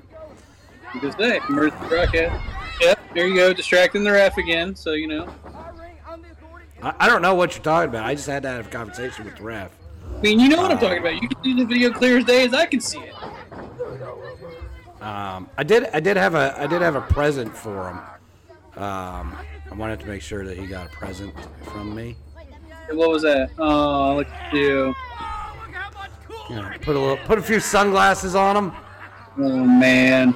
Because 0.93 1.15
they 1.15 1.37
emergency 1.47 1.87
broadcast. 1.87 2.61
There 3.13 3.28
you 3.28 3.36
go, 3.36 3.54
distracting 3.54 4.04
the 4.04 4.12
ref 4.12 4.38
again. 4.38 4.76
So 4.76 4.93
you 4.93 5.08
know. 5.08 5.34
I, 6.82 6.93
I 7.00 7.08
don't 7.08 7.21
know 7.21 7.36
what 7.36 7.56
you're 7.56 7.63
talking 7.63 7.89
about. 7.89 8.06
I 8.06 8.15
just 8.15 8.28
had 8.28 8.43
to 8.43 8.50
have 8.50 8.67
a 8.67 8.69
conversation 8.69 9.26
with 9.26 9.38
the 9.38 9.43
ref. 9.43 9.71
I 10.17 10.21
mean, 10.21 10.39
you 10.39 10.50
know 10.50 10.62
what 10.62 10.71
I'm 10.71 10.80
talking 10.80 11.00
about. 11.00 11.21
You 11.21 11.28
can 11.28 11.43
see 11.43 11.54
the 11.56 11.65
video 11.65 11.91
clear 11.91 12.17
as 12.19 12.26
day 12.26 12.45
as 12.45 12.54
I 12.54 12.65
can 12.65 12.80
see 12.80 13.00
it. 13.00 13.15
Um, 15.02 15.50
I 15.58 15.63
did 15.63 15.88
I 15.93 16.00
did 16.00 16.15
have 16.15 16.36
a 16.36 16.56
I 16.58 16.67
did 16.67 16.82
have 16.82 16.95
a 16.95 17.02
present 17.02 17.56
for 17.56 17.89
him. 17.89 17.97
Um, 18.84 19.36
I 19.69 19.76
wanted 19.76 20.00
to 20.02 20.06
make 20.06 20.21
sure 20.21 20.45
that 20.45 20.58
he 20.58 20.67
got 20.67 20.88
a 20.88 20.89
present 20.89 21.34
from 21.63 21.95
me. 21.95 22.15
What 22.91 23.10
was 23.10 23.24
that? 23.24 23.50
Oh, 23.58 24.17
look 24.17 24.28
at 24.28 24.54
you. 24.54 24.93
Know, 26.50 26.69
put 26.82 26.95
a 26.95 27.00
little 27.00 27.17
put 27.17 27.39
a 27.39 27.41
few 27.41 27.60
sunglasses 27.60 28.36
on 28.36 28.58
him. 28.58 28.71
Oh 29.38 29.65
man. 29.65 30.36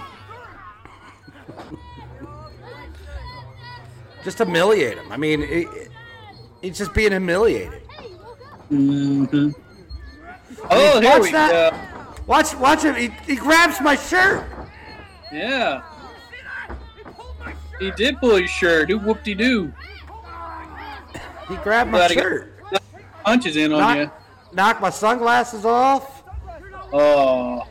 Just 4.26 4.40
humiliate 4.40 4.98
him. 4.98 5.12
I 5.12 5.18
mean, 5.18 5.42
it, 5.44 5.68
it, 5.68 5.92
it's 6.64 6.78
just 6.80 6.94
being 6.94 7.12
humiliated. 7.12 7.82
hmm 8.70 9.52
Oh, 10.72 11.00
here 11.00 11.12
Watch 11.12 11.22
we 11.22 11.32
that. 11.32 11.72
go. 11.72 12.14
Watch 12.26 12.56
watch 12.56 12.82
him. 12.84 12.96
He, 12.96 13.10
he 13.28 13.36
grabs 13.36 13.80
my 13.82 13.96
shirt. 13.96 14.44
Yeah. 15.32 15.84
He 17.80 17.92
did 17.92 18.18
pull 18.20 18.36
his 18.38 18.50
shirt. 18.50 18.88
Do 18.88 18.98
whoop 18.98 19.24
de 19.24 19.36
doo. 19.36 19.72
He 21.48 21.56
grabbed 21.58 21.92
my 21.92 22.00
Glad 22.00 22.10
he 22.12 22.16
got- 22.16 22.24
shirt. 22.24 22.52
Punches 23.24 23.56
in 23.58 23.72
on 23.74 23.98
you. 23.98 24.12
Knock, 24.54 24.82
my 24.82 24.90
sunglasses 24.90 25.66
off. 25.66 26.24
Oh. 26.94 27.68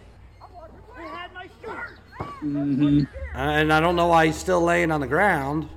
Mm-hmm. 2.42 3.02
And 3.34 3.72
I 3.72 3.80
don't 3.80 3.96
know 3.96 4.06
why 4.08 4.26
he's 4.26 4.36
still 4.36 4.60
laying 4.60 4.90
on 4.92 5.00
the 5.00 5.06
ground. 5.06 5.68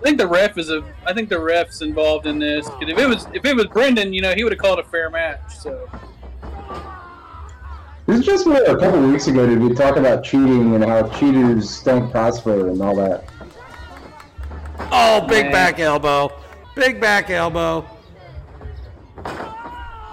I 0.00 0.04
think 0.04 0.18
the 0.18 0.26
ref 0.26 0.58
is 0.58 0.70
a. 0.70 0.82
I 1.06 1.12
think 1.12 1.28
the 1.28 1.38
ref's 1.40 1.82
involved 1.82 2.26
in 2.26 2.38
this. 2.38 2.66
'Cause 2.68 2.82
if 2.88 2.98
it 2.98 3.06
was 3.08 3.26
if 3.32 3.44
it 3.44 3.54
was 3.56 3.66
Brendan, 3.66 4.12
you 4.12 4.20
know, 4.22 4.34
he 4.34 4.42
would 4.44 4.52
have 4.52 4.60
called 4.60 4.78
a 4.78 4.84
fair 4.84 5.10
match. 5.10 5.40
So 5.58 5.88
This 8.06 8.18
is 8.20 8.26
just 8.26 8.46
what 8.46 8.68
a 8.68 8.76
couple 8.76 9.00
weeks 9.02 9.28
ago 9.28 9.46
did 9.46 9.60
we 9.60 9.74
talk 9.74 9.96
about 9.96 10.24
cheating 10.24 10.74
and 10.74 10.84
how 10.84 11.08
cheaters 11.10 11.80
don't 11.82 12.10
prosper 12.10 12.68
and 12.68 12.80
all 12.82 12.96
that. 12.96 13.24
Oh, 14.90 15.20
big 15.26 15.44
Man. 15.46 15.52
back 15.52 15.78
elbow. 15.80 16.32
Big 16.74 17.00
back 17.00 17.30
elbow. 17.30 17.84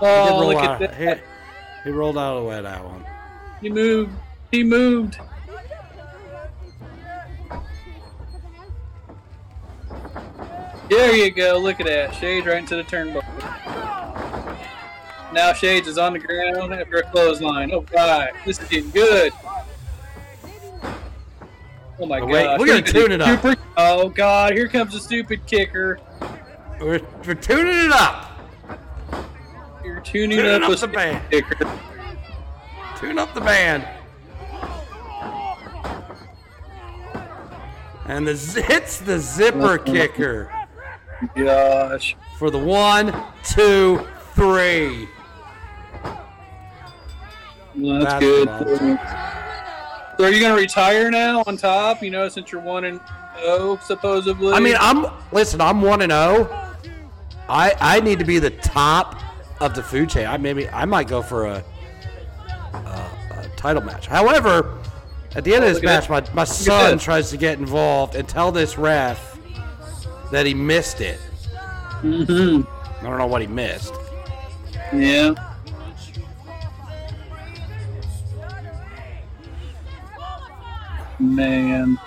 Oh, 0.02 0.30
roll 0.30 0.48
look 0.50 0.58
out. 0.58 0.82
at 0.82 0.98
that. 0.98 1.18
He, 1.84 1.90
he 1.90 1.92
rolled 1.92 2.18
out 2.18 2.38
of 2.38 2.44
the 2.44 2.50
way 2.50 2.62
that 2.62 2.84
one. 2.86 3.04
He 3.62 3.70
moved. 3.70 4.12
He 4.52 4.64
moved. 4.64 5.20
There 10.90 11.16
you 11.16 11.32
go. 11.32 11.58
Look 11.60 11.80
at 11.80 11.86
that. 11.86 12.16
Shades 12.16 12.48
right 12.48 12.58
into 12.58 12.76
the 12.76 12.84
turnbuckle. 12.84 13.24
Now 15.32 15.54
Shades 15.54 15.88
is 15.88 15.98
on 16.00 16.14
the 16.14 16.20
ground 16.20 16.74
after 16.74 16.98
a 16.98 17.04
clothesline. 17.12 17.72
Oh 17.72 17.82
God, 17.82 18.30
this 18.46 18.60
is 18.60 18.68
getting 18.68 18.90
good. 18.90 19.32
Oh 22.02 22.06
my 22.06 22.20
Oh, 22.22 22.26
wait, 22.26 22.44
God! 22.46 22.60
we're 22.60 22.66
gonna 22.68 22.82
tune 22.82 23.12
it 23.12 23.22
up. 23.22 23.58
Oh 23.78 24.10
God, 24.10 24.54
here 24.54 24.68
comes 24.68 24.94
the 24.94 25.00
stupid 25.00 25.46
kicker. 25.46 26.00
We're, 26.80 27.02
we're 27.28 27.36
tuning 27.36 27.86
it 27.86 27.92
up. 27.92 28.32
You're 29.84 30.00
tuning 30.00 30.38
Tuning 30.38 30.54
up 30.56 30.64
up 30.64 30.70
with 30.70 30.80
the 30.82 30.88
band. 30.88 31.30
kicker. 31.30 31.56
Tune 32.98 33.20
up 33.20 33.34
the 33.34 33.42
band. 33.42 33.86
And 38.06 38.26
the 38.28 38.34
z- 38.36 38.62
hits 38.62 39.00
the 39.00 39.20
zipper 39.20 39.78
kicker 39.86 40.52
Gosh. 41.36 42.16
for 42.38 42.50
the 42.50 42.58
one, 42.58 43.14
two, 43.44 44.06
three. 44.34 45.08
Well, 47.76 48.00
that's 48.00 48.24
Basketball. 48.24 48.64
good. 48.64 49.00
So 50.18 50.26
are 50.26 50.32
you 50.32 50.42
gonna 50.42 50.56
retire 50.56 51.10
now 51.10 51.44
on 51.48 51.56
top? 51.56 52.04
You 52.04 52.12
know, 52.12 52.28
since 52.28 52.52
you're 52.52 52.62
one 52.62 52.86
and 52.86 53.00
oh, 53.38 53.80
supposedly. 53.86 54.54
I 54.54 54.60
mean, 54.60 54.76
I'm 54.80 55.06
listen. 55.32 55.62
I'm 55.62 55.82
one 55.82 56.02
and 56.02 56.12
zero. 56.12 56.76
I 57.48 57.74
I 57.80 58.00
need 58.02 58.20
to 58.20 58.26
be 58.26 58.40
the 58.40 58.50
top 58.50 59.22
of 59.62 59.76
the 59.76 59.84
food 59.84 60.10
chain. 60.10 60.28
I 60.28 60.38
maybe 60.38 60.68
I 60.70 60.86
might 60.86 61.08
go 61.08 61.22
for 61.22 61.46
a, 61.46 61.64
a, 62.74 62.78
a 62.78 63.50
title 63.56 63.82
match. 63.82 64.08
However, 64.08 64.78
at 65.36 65.46
the 65.46 65.56
end 65.56 65.64
of 65.64 65.70
oh, 65.70 65.74
this 65.74 65.84
look 65.84 66.10
match, 66.10 66.10
my, 66.10 66.34
my 66.34 66.44
son 66.44 66.98
tries 66.98 67.30
to 67.30 67.38
get 67.38 67.58
involved 67.60 68.16
and 68.16 68.28
tell 68.28 68.52
this 68.52 68.78
ref 68.78 69.39
that 70.32 70.46
he 70.46 70.54
missed 70.54 71.02
it. 71.02 71.20
hmm 72.02 72.62
I 73.00 73.04
don't 73.04 73.18
know 73.18 73.28
what 73.28 73.42
he 73.42 73.48
missed. 73.48 73.94
Yeah. 74.94 75.34
Man. 81.20 82.00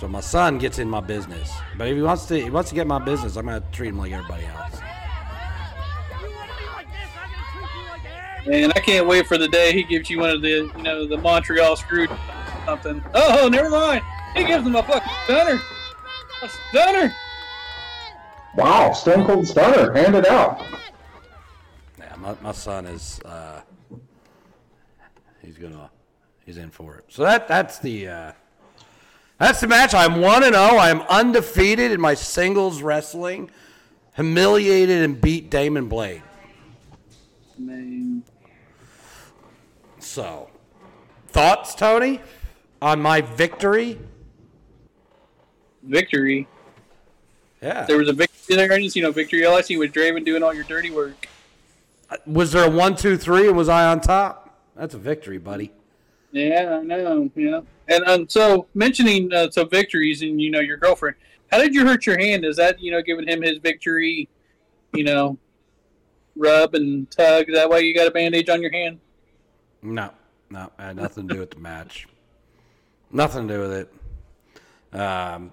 So 0.00 0.08
my 0.08 0.20
son 0.20 0.58
gets 0.58 0.78
in 0.78 0.88
my 0.90 1.00
business. 1.00 1.52
But 1.76 1.88
if 1.88 1.96
he 1.96 2.02
wants 2.02 2.26
to, 2.26 2.40
he 2.40 2.50
wants 2.50 2.68
to 2.70 2.74
get 2.74 2.86
my 2.86 2.98
business. 2.98 3.36
I'm 3.36 3.46
gonna 3.46 3.62
treat 3.72 3.88
him 3.88 3.98
like 3.98 4.12
everybody 4.12 4.44
else. 4.44 4.80
Man, 8.46 8.70
I 8.76 8.80
can't 8.80 9.08
wait 9.08 9.26
for 9.26 9.38
the 9.38 9.48
day 9.48 9.72
he 9.72 9.82
gives 9.82 10.08
you 10.08 10.20
one 10.20 10.30
of 10.30 10.40
the, 10.40 10.70
you 10.76 10.82
know, 10.82 11.06
the 11.06 11.16
Montreal 11.16 11.74
screw 11.76 12.06
something. 12.66 13.02
Oh, 13.14 13.48
never 13.48 13.70
mind. 13.70 14.02
He 14.34 14.44
gives 14.44 14.66
him 14.66 14.76
a 14.76 14.82
fucking 14.82 15.12
stunner. 15.24 15.60
A 16.42 16.48
stunner. 16.68 17.14
Wow, 18.56 18.92
Stone 18.92 19.26
Cold 19.26 19.46
Stunner, 19.46 19.92
hand 19.92 20.14
it 20.14 20.26
out. 20.26 20.62
Yeah, 21.98 22.14
my, 22.16 22.34
my 22.42 22.52
son 22.52 22.86
is. 22.86 23.20
Uh, 23.24 23.60
he's 25.42 25.56
gonna. 25.56 25.90
He's 26.44 26.58
in 26.58 26.70
for 26.70 26.96
it. 26.96 27.04
So 27.08 27.22
that 27.22 27.48
that's 27.48 27.78
the. 27.78 28.08
Uh, 28.08 28.32
that's 29.38 29.60
the 29.60 29.66
match. 29.66 29.94
I'm 29.94 30.20
one 30.20 30.42
and 30.42 30.54
zero. 30.54 30.78
I'm 30.78 31.02
undefeated 31.02 31.92
in 31.92 32.00
my 32.00 32.14
singles 32.14 32.82
wrestling. 32.82 33.50
Humiliated 34.14 35.02
and 35.02 35.20
beat 35.20 35.50
Damon 35.50 35.88
Blade. 35.88 36.22
Man. 37.58 38.22
So, 39.98 40.48
thoughts, 41.28 41.74
Tony, 41.74 42.22
on 42.80 43.00
my 43.00 43.20
victory? 43.20 43.98
Victory. 45.82 46.48
Yeah. 47.62 47.84
There 47.84 47.98
was 47.98 48.08
a 48.08 48.12
victory 48.12 48.56
there. 48.56 48.72
I 48.72 48.78
didn't 48.78 48.92
see 48.92 49.00
no 49.00 49.12
victory. 49.12 49.44
All 49.44 49.56
I 49.56 49.60
see 49.60 49.76
was 49.76 49.90
Draven 49.90 50.24
doing 50.24 50.42
all 50.42 50.54
your 50.54 50.64
dirty 50.64 50.90
work. 50.90 51.28
Was 52.26 52.52
there 52.52 52.64
a 52.64 52.70
one, 52.70 52.94
two, 52.94 53.16
three, 53.16 53.48
and 53.48 53.56
was 53.56 53.68
I 53.68 53.86
on 53.86 54.00
top? 54.00 54.60
That's 54.76 54.94
a 54.94 54.98
victory, 54.98 55.38
buddy. 55.38 55.72
Yeah, 56.32 56.80
I 56.80 56.82
know. 56.82 57.30
Yeah, 57.34 57.60
and 57.88 58.04
um, 58.04 58.28
so 58.28 58.66
mentioning 58.74 59.32
uh, 59.32 59.50
so 59.50 59.64
victories 59.64 60.22
and 60.22 60.40
you 60.40 60.50
know 60.50 60.60
your 60.60 60.76
girlfriend. 60.76 61.16
How 61.50 61.58
did 61.58 61.74
you 61.74 61.86
hurt 61.86 62.06
your 62.06 62.18
hand? 62.18 62.44
Is 62.44 62.56
that 62.56 62.80
you 62.80 62.90
know 62.90 63.00
giving 63.02 63.26
him 63.26 63.42
his 63.42 63.58
victory? 63.58 64.28
You 64.92 65.04
know, 65.04 65.38
rub 66.36 66.74
and 66.74 67.10
tug. 67.10 67.48
Is 67.48 67.54
that 67.54 67.70
why 67.70 67.78
you 67.78 67.94
got 67.94 68.06
a 68.06 68.10
bandage 68.10 68.48
on 68.48 68.60
your 68.60 68.72
hand? 68.72 69.00
No, 69.82 70.10
no, 70.50 70.70
it 70.78 70.82
had 70.82 70.96
nothing 70.96 71.26
to 71.28 71.34
do 71.34 71.40
with 71.40 71.52
the 71.52 71.60
match. 71.60 72.06
Nothing 73.10 73.48
to 73.48 73.54
do 73.54 73.60
with 73.60 73.72
it. 74.92 74.98
Um, 74.98 75.52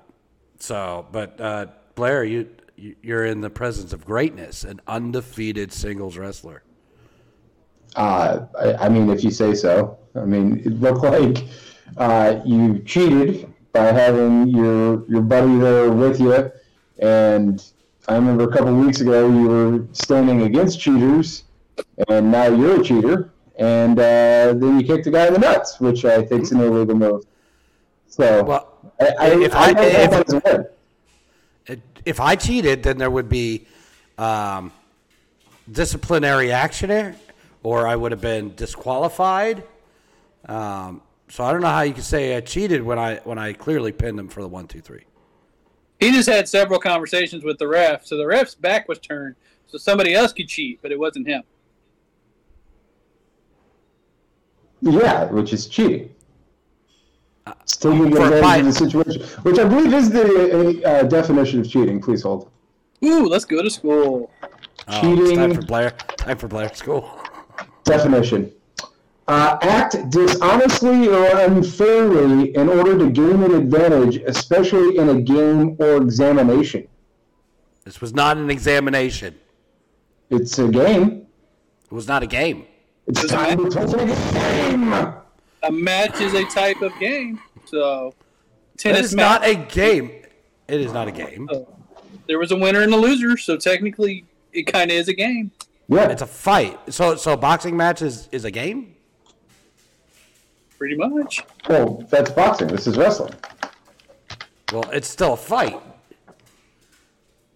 so, 0.60 1.06
but 1.12 1.40
uh, 1.40 1.68
Blair, 1.96 2.24
you 2.24 2.50
you- 2.76 2.96
you're 3.04 3.26
in 3.26 3.42
the 3.42 3.50
presence 3.52 3.94
of 3.94 4.04
greatness, 4.06 4.64
an 4.64 4.82
undefeated 4.88 5.72
singles 5.72 6.18
wrestler. 6.18 6.64
Uh, 7.96 8.46
I, 8.60 8.74
I 8.86 8.90
mean, 8.90 9.10
if 9.12 9.24
you 9.24 9.30
say 9.32 9.54
so. 9.54 9.98
I 10.16 10.26
mean, 10.26 10.60
it 10.66 10.80
looked 10.82 11.04
like 11.04 11.46
uh, 11.98 12.40
you 12.46 12.80
cheated 12.80 13.52
by 13.72 13.86
having 13.92 14.48
your 14.48 15.08
your 15.10 15.22
buddy 15.22 15.58
there 15.60 15.92
with 15.92 16.20
you, 16.20 16.52
and 17.00 17.64
I 18.08 18.16
remember 18.16 18.44
a 18.46 18.52
couple 18.52 18.74
weeks 18.76 19.02
ago 19.02 19.30
you 19.30 19.48
were 19.48 19.88
standing 19.94 20.42
against 20.44 20.80
cheaters, 20.80 21.44
and 22.10 22.32
now 22.32 22.48
you're 22.48 22.82
a 22.82 22.84
cheater, 22.84 23.32
and 23.58 23.98
uh, 24.00 24.54
then 24.54 24.80
you 24.80 24.86
kicked 24.86 25.06
a 25.08 25.12
guy 25.12 25.28
in 25.28 25.34
the 25.34 25.40
nuts, 25.40 25.80
which 25.80 26.06
I 26.06 26.24
think 26.24 26.44
is 26.44 26.52
an 26.52 26.60
illegal 26.62 26.96
move. 26.96 27.24
So, 28.14 28.44
Well, 28.44 28.94
I, 29.02 29.06
I, 29.20 29.42
if 29.42 29.56
I, 29.56 29.64
I- 29.70 29.74
don't 29.74 29.86
if- 29.86 29.96
if 29.96 30.12
that's 30.12 30.34
a 30.34 30.42
win. 30.46 30.66
it- 31.66 31.82
if 32.06 32.20
I 32.20 32.36
cheated, 32.36 32.84
then 32.84 33.00
there 33.00 33.10
would 33.10 33.28
be 33.28 33.66
um, 34.20 34.72
disciplinary 35.72 36.52
action 36.52 36.90
there, 36.90 37.16
or 37.64 37.88
I 37.88 37.96
would 37.96 38.12
have 38.12 38.22
been 38.22 38.54
disqualified. 38.54 39.64
Um, 40.46 41.02
so 41.28 41.44
I 41.44 41.52
don't 41.52 41.62
know 41.62 41.70
how 41.70 41.82
you 41.82 41.94
can 41.94 42.04
say 42.04 42.38
I 42.38 42.42
cheated 42.42 42.84
when 42.84 43.00
I 43.00 43.16
when 43.24 43.40
I 43.40 43.54
clearly 43.54 43.92
pinned 43.92 44.20
him 44.20 44.28
for 44.28 44.44
the 44.44 44.48
one, 44.48 44.68
two, 44.68 44.80
three. 44.82 45.06
He 46.00 46.12
just 46.12 46.30
had 46.30 46.48
several 46.48 46.80
conversations 46.80 47.44
with 47.44 47.58
the 47.58 47.68
ref, 47.68 48.06
so 48.06 48.16
the 48.18 48.28
ref's 48.28 48.54
back 48.54 48.88
was 48.88 49.00
turned, 49.00 49.36
so 49.66 49.80
somebody 49.80 50.14
else 50.14 50.34
could 50.34 50.48
cheat, 50.50 50.78
but 50.84 50.92
it 50.92 51.00
wasn't 51.00 51.28
him. 51.28 51.42
Yeah, 54.82 55.24
which 55.32 55.52
is 55.52 55.66
cheating. 55.66 56.14
Taking 57.68 58.12
for 58.16 58.22
advantage 58.34 58.42
fight. 58.42 58.60
of 58.62 58.66
the 58.66 58.74
situation, 58.74 59.22
which 59.44 59.60
I 59.60 59.66
believe 59.66 59.94
is 59.94 60.10
the 60.10 60.82
uh, 60.86 61.04
definition 61.04 61.60
of 61.60 61.70
cheating. 61.70 62.02
Please 62.02 62.22
hold. 62.24 62.50
Ooh, 63.04 63.26
let's 63.28 63.44
go 63.46 63.62
to 63.62 63.70
school. 63.70 64.32
Oh, 64.42 64.48
it's 64.88 65.00
Cheating. 65.02 65.36
time 65.38 65.54
for 65.54 65.62
Blair. 65.62 65.92
Time 65.92 66.38
for 66.38 66.48
Blair 66.48 66.74
school. 66.74 67.10
Definition. 67.84 68.52
Uh, 69.28 69.58
act 69.62 70.10
dishonestly 70.10 71.08
or 71.08 71.26
unfairly 71.40 72.56
in 72.56 72.70
order 72.70 72.98
to 72.98 73.10
gain 73.10 73.42
an 73.44 73.54
advantage, 73.56 74.18
especially 74.26 74.98
in 74.98 75.10
a 75.10 75.22
game 75.22 75.76
or 75.80 75.98
examination. 75.98 76.88
This 77.84 78.00
was 78.02 78.14
not 78.14 78.38
an 78.38 78.50
examination. 78.50 79.36
It's 80.30 80.58
a 80.60 80.68
game. 80.70 81.26
It 81.86 81.92
was 81.94 82.08
not 82.08 82.24
a 82.24 82.28
game. 82.28 82.66
It's 83.08 83.22
Does 83.22 83.32
it 83.32 83.36
time 83.36 83.70
to 83.70 83.70
play 83.70 84.06
the 84.06 84.32
game. 84.34 85.14
A 85.64 85.72
match 85.72 86.20
is 86.22 86.34
a 86.34 86.44
type 86.46 86.82
of 86.82 86.92
game, 87.00 87.40
so 87.66 88.14
It 88.74 88.78
tennis 88.80 89.06
is 89.08 89.16
match. 89.16 89.42
not 89.42 89.48
a 89.50 89.56
game. 89.56 90.12
It 90.68 90.82
is 90.82 90.92
not 90.94 91.08
a 91.08 91.12
game. 91.12 91.48
there 92.28 92.38
was 92.40 92.52
a 92.52 92.56
winner 92.56 92.82
and 92.82 92.94
a 92.94 92.98
loser, 92.98 93.38
so 93.38 93.58
technically 93.58 94.26
it 94.52 94.64
kind 94.64 94.92
of 94.92 94.98
is 94.98 95.08
a 95.08 95.14
game. 95.14 95.52
Yeah, 95.88 96.10
It's 96.10 96.22
a 96.22 96.28
fight. 96.28 96.78
So 96.94 97.16
so 97.16 97.34
a 97.34 97.38
boxing 97.38 97.76
match 97.78 98.02
is, 98.02 98.28
is 98.32 98.46
a 98.46 98.52
game? 98.52 98.96
Pretty 100.78 100.96
much. 100.96 101.42
well, 101.70 102.06
that's 102.10 102.32
boxing. 102.32 102.68
This 102.68 102.88
is 102.88 102.98
wrestling. 102.98 103.34
Well, 104.72 104.90
it's 104.92 105.08
still 105.08 105.34
a 105.34 105.38
fight. 105.38 105.80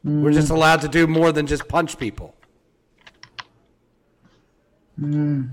We're 0.04 0.32
just 0.32 0.50
allowed 0.52 0.80
to 0.82 0.88
do 0.88 1.08
more 1.08 1.34
than 1.34 1.46
just 1.48 1.68
punch 1.68 1.98
people. 1.98 2.34
Hmm. 4.98 5.46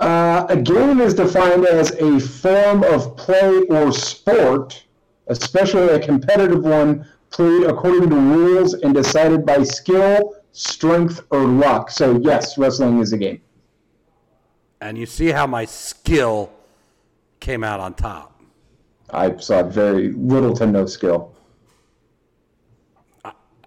Uh, 0.00 0.46
a 0.48 0.56
game 0.56 0.98
is 1.00 1.12
defined 1.12 1.66
as 1.66 1.90
a 1.92 2.18
form 2.18 2.82
of 2.84 3.16
play 3.18 3.60
or 3.68 3.92
sport, 3.92 4.82
especially 5.26 5.88
a 5.88 6.00
competitive 6.00 6.64
one, 6.64 7.06
played 7.28 7.64
according 7.64 8.08
to 8.08 8.16
rules 8.16 8.72
and 8.74 8.94
decided 8.94 9.44
by 9.44 9.62
skill, 9.62 10.34
strength, 10.52 11.20
or 11.30 11.44
luck. 11.44 11.90
So, 11.90 12.18
yes, 12.20 12.56
wrestling 12.56 12.98
is 13.00 13.12
a 13.12 13.18
game. 13.18 13.42
And 14.80 14.96
you 14.96 15.04
see 15.04 15.28
how 15.28 15.46
my 15.46 15.66
skill 15.66 16.50
came 17.38 17.62
out 17.62 17.80
on 17.80 17.92
top. 17.92 18.40
I 19.10 19.36
saw 19.36 19.62
very 19.62 20.12
little 20.12 20.54
to 20.56 20.66
no 20.66 20.86
skill. 20.86 21.34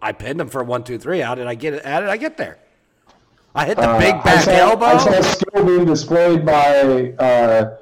I 0.01 0.11
pinned 0.11 0.41
him 0.41 0.49
for 0.49 0.63
one, 0.63 0.83
two, 0.83 0.97
three. 0.97 1.19
How 1.19 1.35
did 1.35 1.45
I 1.45 1.53
get 1.55 1.75
it? 1.75 1.85
How 1.85 1.99
did 1.99 2.09
I 2.09 2.17
get 2.17 2.37
there? 2.37 2.57
I 3.55 3.65
hit 3.65 3.77
the 3.77 3.89
Uh, 3.89 3.99
big 3.99 4.15
I 4.15 4.23
back 4.23 4.43
saw, 4.43 4.51
elbow. 4.51 4.85
I 4.85 4.97
saw 4.97 5.21
skill 5.21 5.65
being 5.65 5.85
displayed 5.85 6.45
by 6.45 7.13
uh, 7.19 7.77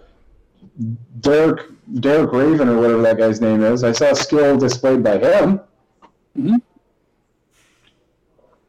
Derek 1.21 1.67
Derek 1.99 2.31
Raven 2.31 2.69
or 2.69 2.79
whatever 2.79 3.01
that 3.03 3.17
guy's 3.17 3.41
name 3.41 3.63
is. 3.63 3.84
I 3.84 3.91
saw 3.91 4.13
skill 4.13 4.57
displayed 4.57 5.03
by 5.03 5.17
him. 5.17 5.60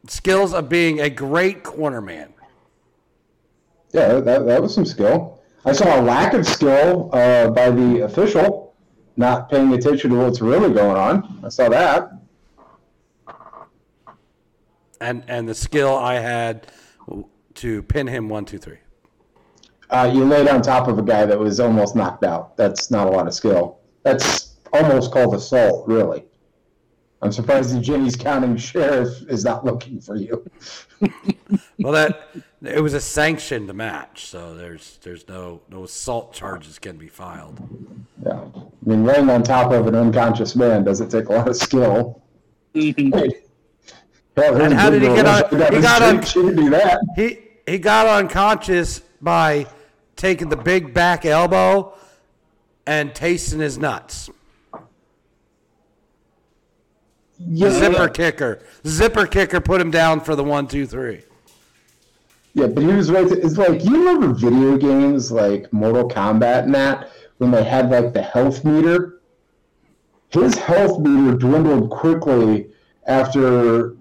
Skills 0.07 0.53
of 0.53 0.67
being 0.69 0.99
a 1.01 1.09
great 1.09 1.63
corner 1.63 2.01
man. 2.01 2.33
Yeah, 3.93 4.19
that, 4.19 4.45
that 4.45 4.61
was 4.61 4.73
some 4.73 4.85
skill. 4.85 5.39
I 5.65 5.71
saw 5.71 5.99
a 5.99 6.01
lack 6.01 6.33
of 6.33 6.45
skill 6.45 7.09
uh, 7.13 7.49
by 7.51 7.69
the 7.69 8.01
official, 8.01 8.75
not 9.15 9.49
paying 9.49 9.73
attention 9.73 10.09
to 10.11 10.17
what's 10.17 10.41
really 10.41 10.73
going 10.73 10.97
on. 10.97 11.39
I 11.43 11.49
saw 11.49 11.69
that. 11.69 12.11
And 14.99 15.23
and 15.27 15.47
the 15.47 15.55
skill 15.55 15.95
I 15.95 16.15
had 16.15 16.67
to 17.55 17.83
pin 17.83 18.07
him 18.07 18.29
one, 18.29 18.45
two, 18.45 18.57
three. 18.57 18.77
Uh, 19.89 20.09
you 20.13 20.23
laid 20.25 20.47
on 20.47 20.61
top 20.61 20.87
of 20.87 20.97
a 20.97 21.03
guy 21.03 21.25
that 21.25 21.37
was 21.37 21.59
almost 21.59 21.95
knocked 21.95 22.23
out. 22.23 22.57
That's 22.57 22.89
not 22.89 23.07
a 23.07 23.09
lot 23.11 23.27
of 23.27 23.33
skill. 23.33 23.79
That's 24.03 24.55
almost 24.71 25.11
called 25.11 25.35
assault, 25.35 25.87
really. 25.87 26.25
I'm 27.21 27.31
surprised 27.31 27.73
the 27.73 27.79
Jennings 27.79 28.15
County 28.17 28.57
Sheriff 28.59 29.09
is 29.29 29.45
not 29.45 29.63
looking 29.63 30.01
for 30.01 30.15
you. 30.15 30.49
Well, 31.79 31.93
that 31.93 32.27
it 32.61 32.81
was 32.81 32.93
a 32.93 33.01
sanctioned 33.01 33.73
match, 33.73 34.25
so 34.27 34.55
there's 34.55 34.99
there's 35.03 35.27
no 35.27 35.61
no 35.69 35.83
assault 35.83 36.33
charges 36.33 36.79
can 36.79 36.97
be 36.97 37.07
filed. 37.07 37.59
Yeah. 38.25 38.39
I 38.55 38.61
mean, 38.85 39.03
laying 39.03 39.29
on 39.29 39.43
top 39.43 39.71
of 39.71 39.85
an 39.87 39.95
unconscious 39.95 40.55
man 40.55 40.83
doesn't 40.83 41.09
take 41.09 41.27
a 41.27 41.33
lot 41.33 41.47
of 41.49 41.55
skill. 41.57 42.21
Hell, 42.73 44.61
And 44.61 44.73
how 44.73 44.89
did 44.89 45.01
he 45.01 45.07
get 45.09 45.25
girl 45.25 45.61
on- 45.61 45.73
he 45.73 45.81
got 45.81 45.97
street, 45.97 46.07
on- 46.17 46.23
She 46.23 46.41
didn't 46.55 46.69
that. 46.71 46.99
He 47.15 47.42
he 47.65 47.77
got 47.77 48.07
unconscious 48.07 49.01
by 49.21 49.67
taking 50.15 50.49
the 50.49 50.57
big 50.57 50.93
back 50.93 51.25
elbow 51.25 51.93
and 52.85 53.13
tasting 53.15 53.59
his 53.59 53.77
nuts. 53.77 54.29
Yeah, 57.39 57.71
Zipper 57.71 58.07
kicker, 58.07 58.61
zipper 58.87 59.27
kicker 59.27 59.59
put 59.59 59.81
him 59.81 59.91
down 59.91 60.21
for 60.21 60.35
the 60.35 60.43
one, 60.43 60.67
two, 60.67 60.85
three. 60.85 61.23
Yeah, 62.53 62.67
but 62.67 62.83
he 62.83 62.89
was 62.89 63.11
right. 63.11 63.27
To, 63.27 63.33
it's 63.33 63.57
like 63.57 63.83
you 63.83 63.97
remember 63.97 64.33
video 64.33 64.77
games 64.77 65.31
like 65.31 65.71
Mortal 65.73 66.07
Kombat 66.07 66.63
and 66.63 66.75
that 66.75 67.09
when 67.39 67.51
they 67.51 67.63
had 67.63 67.89
like 67.89 68.13
the 68.13 68.21
health 68.21 68.63
meter. 68.63 69.19
His 70.29 70.55
health 70.55 70.99
meter 70.99 71.37
dwindled 71.37 71.89
quickly 71.89 72.69
after 73.05 73.95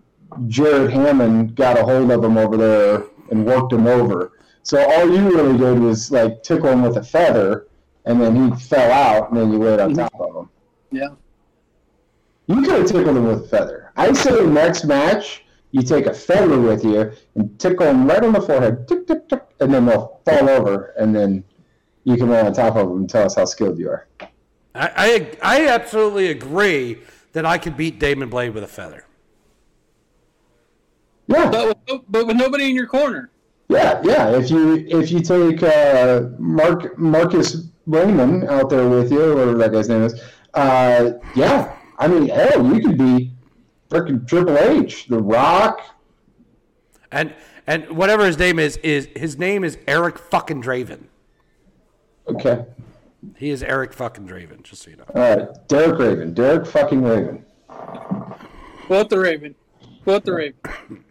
Jared 0.47 0.91
Hammond 0.91 1.57
got 1.57 1.79
a 1.79 1.83
hold 1.83 2.11
of 2.11 2.25
him 2.25 2.39
over 2.39 2.57
there 2.57 3.05
and 3.33 3.45
worked 3.45 3.73
him 3.73 3.89
over. 3.89 4.33
So 4.63 4.79
all 4.79 5.11
you 5.11 5.37
really 5.37 5.59
did 5.59 5.81
was 5.81 6.13
like 6.13 6.45
tickle 6.45 6.69
him 6.69 6.83
with 6.83 6.97
a 6.99 7.03
feather, 7.03 7.67
and 8.05 8.21
then 8.21 8.37
he 8.37 8.57
fell 8.61 8.93
out, 8.93 9.31
and 9.31 9.41
then 9.41 9.51
you 9.51 9.59
laid 9.59 9.81
on 9.81 9.91
mm-hmm. 9.91 10.03
top 10.03 10.21
of 10.21 10.37
him. 10.37 10.49
Yeah. 10.93 11.09
You 12.47 12.63
could 12.63 12.81
have 12.81 12.87
tickled 12.87 13.17
him 13.17 13.25
with 13.25 13.45
a 13.45 13.49
feather. 13.49 13.91
I 13.97 14.13
say 14.13 14.45
next 14.47 14.85
match, 14.85 15.45
you 15.73 15.83
take 15.83 16.07
a 16.07 16.15
feather 16.15 16.61
with 16.61 16.85
you 16.85 17.13
and 17.35 17.59
tickle 17.59 17.87
him 17.87 18.07
right 18.07 18.23
on 18.23 18.33
the 18.33 18.41
forehead, 18.41 18.87
tick, 18.87 19.07
tick, 19.07 19.29
tick, 19.29 19.43
and 19.59 19.73
then 19.73 19.87
they'll 19.87 20.21
fall 20.25 20.49
over, 20.49 20.95
and 20.99 21.17
then 21.17 21.43
you 22.05 22.17
can 22.17 22.29
lay 22.29 22.41
on 22.41 22.53
top 22.53 22.77
of 22.77 22.89
them 22.89 22.99
and 22.99 23.11
tell 23.11 23.25
us 23.25 23.37
how 23.37 23.45
skilled 23.45 23.79
you 23.79 23.89
are. 23.89 24.07
I, 24.75 24.91
I 25.43 25.61
I 25.61 25.69
absolutely 25.69 26.29
agree 26.29 26.99
that 27.33 27.47
I 27.47 27.59
could 27.59 27.77
beat 27.77 27.99
Damon 27.99 28.29
Blade 28.29 28.55
with 28.55 28.65
a 28.65 28.69
feather. 28.69 29.07
Yeah, 31.33 31.51
But 31.51 31.79
with, 31.89 32.01
but 32.09 32.27
with 32.27 32.37
nobody 32.37 32.69
in 32.71 32.75
your 32.77 32.87
corner. 32.87 33.31
yeah, 33.69 34.01
yeah. 34.05 34.29
If 34.37 34.51
you 34.51 34.75
if 34.89 35.11
you 35.11 35.21
take 35.21 35.63
uh, 35.63 36.29
Mark 36.39 36.99
Marcus 36.99 37.69
Raymond 37.87 38.45
out 38.49 38.69
there 38.71 38.89
with 38.89 39.11
you, 39.11 39.35
whatever 39.35 39.55
that 39.59 39.73
guy's 39.73 39.89
name 39.89 40.03
is, 40.03 40.21
uh, 40.55 41.13
yeah. 41.35 41.75
I 41.99 42.09
mean, 42.09 42.29
hell, 42.29 42.67
you 42.75 42.81
could 42.87 42.99
be 42.99 43.33
freaking 43.91 44.27
Triple 44.27 44.59
H, 44.59 45.07
The 45.07 45.19
Rock. 45.23 45.81
And 47.11 47.35
and 47.67 47.89
whatever 47.97 48.27
his 48.27 48.39
name 48.39 48.59
is 48.59 48.77
is 48.79 49.09
his 49.17 49.39
name 49.39 49.65
is 49.65 49.79
Eric 49.87 50.19
fucking 50.19 50.63
Draven. 50.63 51.05
Okay, 52.29 52.65
He 53.37 53.51
is 53.51 53.63
Eric 53.63 53.93
fucking 53.93 54.27
Draven, 54.29 54.63
just 54.63 54.83
so 54.83 54.91
you 54.91 54.97
know. 54.97 55.05
all 55.15 55.21
right, 55.37 55.69
Derek 55.69 55.99
Raven, 55.99 56.35
Derek 56.35 56.67
fucking 56.67 57.03
Raven. 57.03 57.45
Quote 58.87 59.11
the 59.11 59.19
Raven. 59.19 59.55
Quote 60.05 60.25
the 60.25 60.33
Raven. 60.33 60.55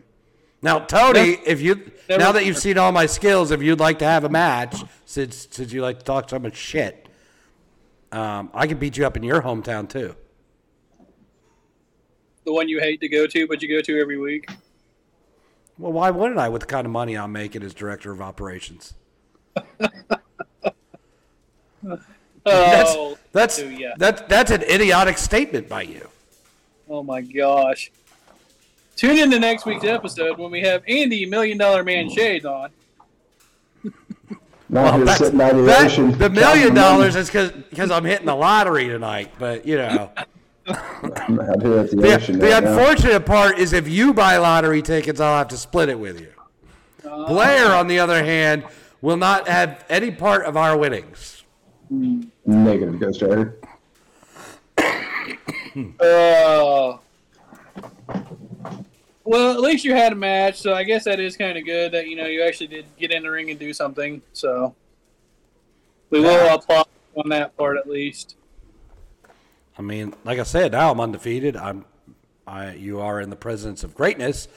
Now, 0.62 0.80
Tony, 0.80 1.32
Never- 1.32 1.42
if 1.46 1.62
you 1.62 1.92
never- 2.08 2.20
now 2.24 2.32
that 2.34 2.46
you've 2.46 2.58
seen 2.58 2.78
all 2.78 2.92
my 2.92 3.06
skills, 3.08 3.50
if 3.52 3.64
you'd 3.64 3.80
like 3.80 3.98
to 4.00 4.06
have 4.06 4.24
a 4.24 4.30
match, 4.30 4.76
since 5.06 5.48
since 5.50 5.74
you 5.74 5.82
like 5.82 6.00
to 6.00 6.06
talk 6.06 6.30
so 6.30 6.38
much 6.40 6.56
shit, 6.56 7.08
um, 8.12 8.52
I 8.54 8.68
can 8.68 8.78
beat 8.78 8.96
you 8.98 9.06
up 9.06 9.18
in 9.18 9.24
your 9.24 9.42
hometown 9.42 9.90
too. 9.90 10.16
The 12.46 12.54
one 12.54 12.70
you 12.70 12.80
hate 12.80 13.02
to 13.02 13.08
go 13.10 13.26
to, 13.28 13.48
but 13.48 13.62
you 13.62 13.68
go 13.70 13.82
to 13.82 14.00
every 14.00 14.18
week. 14.18 14.50
Well, 15.78 15.94
why 15.94 16.12
wouldn't 16.12 16.40
I 16.40 16.50
with 16.50 16.62
the 16.62 16.68
kind 16.68 16.86
of 16.86 16.92
money 16.92 17.18
I'm 17.18 17.32
making 17.32 17.64
as 17.64 17.74
director 17.74 18.12
of 18.12 18.22
operations? 18.22 18.94
Oh, 22.44 23.18
That's 23.34 23.58
do 23.58 23.70
ya. 23.70 23.92
that 23.98 24.28
that's 24.28 24.50
an 24.50 24.64
idiotic 24.64 25.18
statement 25.20 25.70
by 25.70 25.84
you. 25.84 26.10
oh 26.90 27.04
my 27.04 27.22
gosh. 27.22 27.92
Tune 29.02 29.18
in 29.18 29.32
to 29.32 29.40
next 29.40 29.66
week's 29.66 29.84
episode 29.84 30.38
when 30.38 30.52
we 30.52 30.62
have 30.62 30.84
Andy 30.88 31.26
Million 31.26 31.58
Dollar 31.58 31.84
Man 31.84 32.08
Shades 32.08 32.46
on. 32.46 32.70
Now 34.70 34.96
you're 34.96 35.06
That's- 35.06 35.18
sitting 35.18 35.40
by 35.40 35.52
the 35.54 35.64
that- 35.64 35.86
ocean. 35.86 36.12
the 36.12 36.18
counting 36.30 36.36
million 36.36 36.68
money. 36.76 36.80
dollars 36.82 37.16
is 37.16 37.26
because 37.28 37.90
I'm 37.90 38.06
hitting 38.06 38.28
the 38.28 38.36
lottery 38.36 38.88
tonight. 38.90 39.32
But 39.40 39.66
you 39.66 39.78
know, 39.78 40.12
I'm 40.68 41.40
out 41.40 41.64
here 41.64 41.80
at 41.80 41.90
the, 41.90 41.98
the, 42.00 42.14
ocean 42.16 42.38
the 42.38 42.46
right 42.50 42.64
now. 42.64 42.78
unfortunate 42.78 43.26
part 43.26 43.58
is 43.58 43.74
if 43.74 43.88
you 43.90 44.14
buy 44.14 44.38
lottery 44.38 44.84
tickets, 44.84 45.20
I'll 45.20 45.40
have 45.40 45.48
to 45.48 45.58
split 45.58 45.90
it 45.90 46.00
with 46.00 46.22
you. 46.22 46.32
Blair, 47.02 47.74
on 47.74 47.88
the 47.88 47.98
other 47.98 48.24
hand, 48.24 48.64
will 49.02 49.18
not 49.18 49.48
have 49.48 49.84
any 49.90 50.12
part 50.12 50.46
of 50.46 50.56
our 50.56 50.78
winnings. 50.78 51.44
Negative 51.90 53.00
Ghost 53.00 53.24
Rider. 53.24 53.58
Uh, 56.00 56.98
well, 59.32 59.54
at 59.54 59.62
least 59.62 59.86
you 59.86 59.96
had 59.96 60.12
a 60.12 60.16
match, 60.16 60.60
so 60.60 60.74
I 60.74 60.84
guess 60.84 61.06
that 61.06 61.22
is 61.22 61.38
kind 61.38 61.58
of 61.58 61.64
good 61.64 61.94
that 61.94 62.08
you 62.08 62.18
know 62.18 62.26
you 62.26 62.44
actually 62.44 62.68
did 62.68 62.86
get 63.00 63.12
in 63.12 63.24
the 63.24 63.32
ring 63.32 63.50
and 63.50 63.58
do 63.58 63.72
something. 63.72 64.22
So 64.34 64.76
we 66.10 66.20
will 66.20 66.54
applaud 66.54 66.86
on 67.16 67.30
that 67.30 67.56
part 67.56 67.78
at 67.78 67.90
least. 67.90 68.36
I 69.78 69.84
mean, 69.84 70.14
like 70.26 70.38
I 70.38 70.44
said, 70.44 70.74
now 70.74 70.92
I'm 70.92 71.00
undefeated. 71.00 71.56
I'm, 71.56 71.86
I, 72.46 72.74
you 72.74 73.00
are 73.00 73.22
in 73.22 73.30
the 73.30 73.38
presence 73.38 73.86
of 73.86 73.96
greatness. 73.96 74.50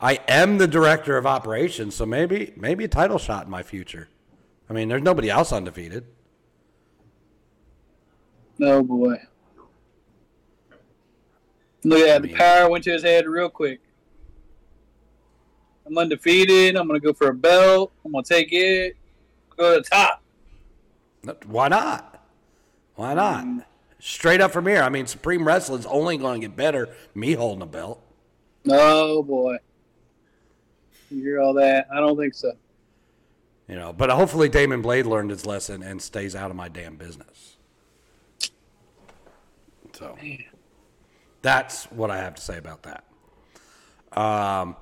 I 0.00 0.20
am 0.26 0.56
the 0.56 0.66
director 0.66 1.18
of 1.18 1.26
operations, 1.26 1.94
so 1.94 2.06
maybe, 2.06 2.54
maybe 2.56 2.84
a 2.84 2.88
title 2.88 3.18
shot 3.18 3.44
in 3.44 3.50
my 3.50 3.62
future. 3.62 4.08
I 4.70 4.72
mean, 4.72 4.88
there's 4.88 5.02
nobody 5.02 5.28
else 5.28 5.52
undefeated. 5.52 6.06
Oh 8.62 8.82
boy. 8.82 9.16
Look 11.84 11.98
at 12.00 12.22
that. 12.22 12.22
The 12.22 12.34
power 12.34 12.70
went 12.70 12.84
to 12.84 12.92
his 12.92 13.02
head 13.02 13.26
real 13.26 13.50
quick. 13.50 13.80
I'm 15.86 15.96
undefeated. 15.98 16.76
I'm 16.76 16.88
going 16.88 17.00
to 17.00 17.04
go 17.04 17.12
for 17.12 17.28
a 17.28 17.34
belt. 17.34 17.92
I'm 18.04 18.12
going 18.12 18.24
to 18.24 18.34
take 18.34 18.48
it. 18.52 18.96
Go 19.56 19.74
to 19.74 19.80
the 19.80 19.88
top. 19.88 20.22
Why 21.46 21.68
not? 21.68 22.26
Why 22.96 23.14
not? 23.14 23.66
Straight 23.98 24.40
up 24.40 24.52
from 24.52 24.66
here. 24.66 24.82
I 24.82 24.88
mean, 24.88 25.06
Supreme 25.06 25.46
Wrestling's 25.46 25.86
only 25.86 26.16
going 26.18 26.40
to 26.40 26.46
get 26.46 26.56
better. 26.56 26.94
Me 27.14 27.32
holding 27.32 27.62
a 27.62 27.66
belt. 27.66 28.02
Oh 28.68 29.22
boy. 29.22 29.56
You 31.10 31.22
hear 31.22 31.40
all 31.40 31.54
that? 31.54 31.86
I 31.92 32.00
don't 32.00 32.18
think 32.18 32.34
so. 32.34 32.52
You 33.68 33.76
know, 33.76 33.92
but 33.92 34.10
hopefully 34.10 34.48
Damon 34.48 34.82
Blade 34.82 35.06
learned 35.06 35.30
his 35.30 35.46
lesson 35.46 35.82
and 35.82 36.00
stays 36.02 36.34
out 36.34 36.50
of 36.50 36.56
my 36.56 36.68
damn 36.68 36.96
business. 36.96 37.56
So 39.92 40.18
that's 41.40 41.84
what 41.84 42.10
I 42.10 42.18
have 42.18 42.34
to 42.34 42.42
say 42.42 42.58
about 42.58 42.82
that. 42.82 43.04
Um, 44.20 44.76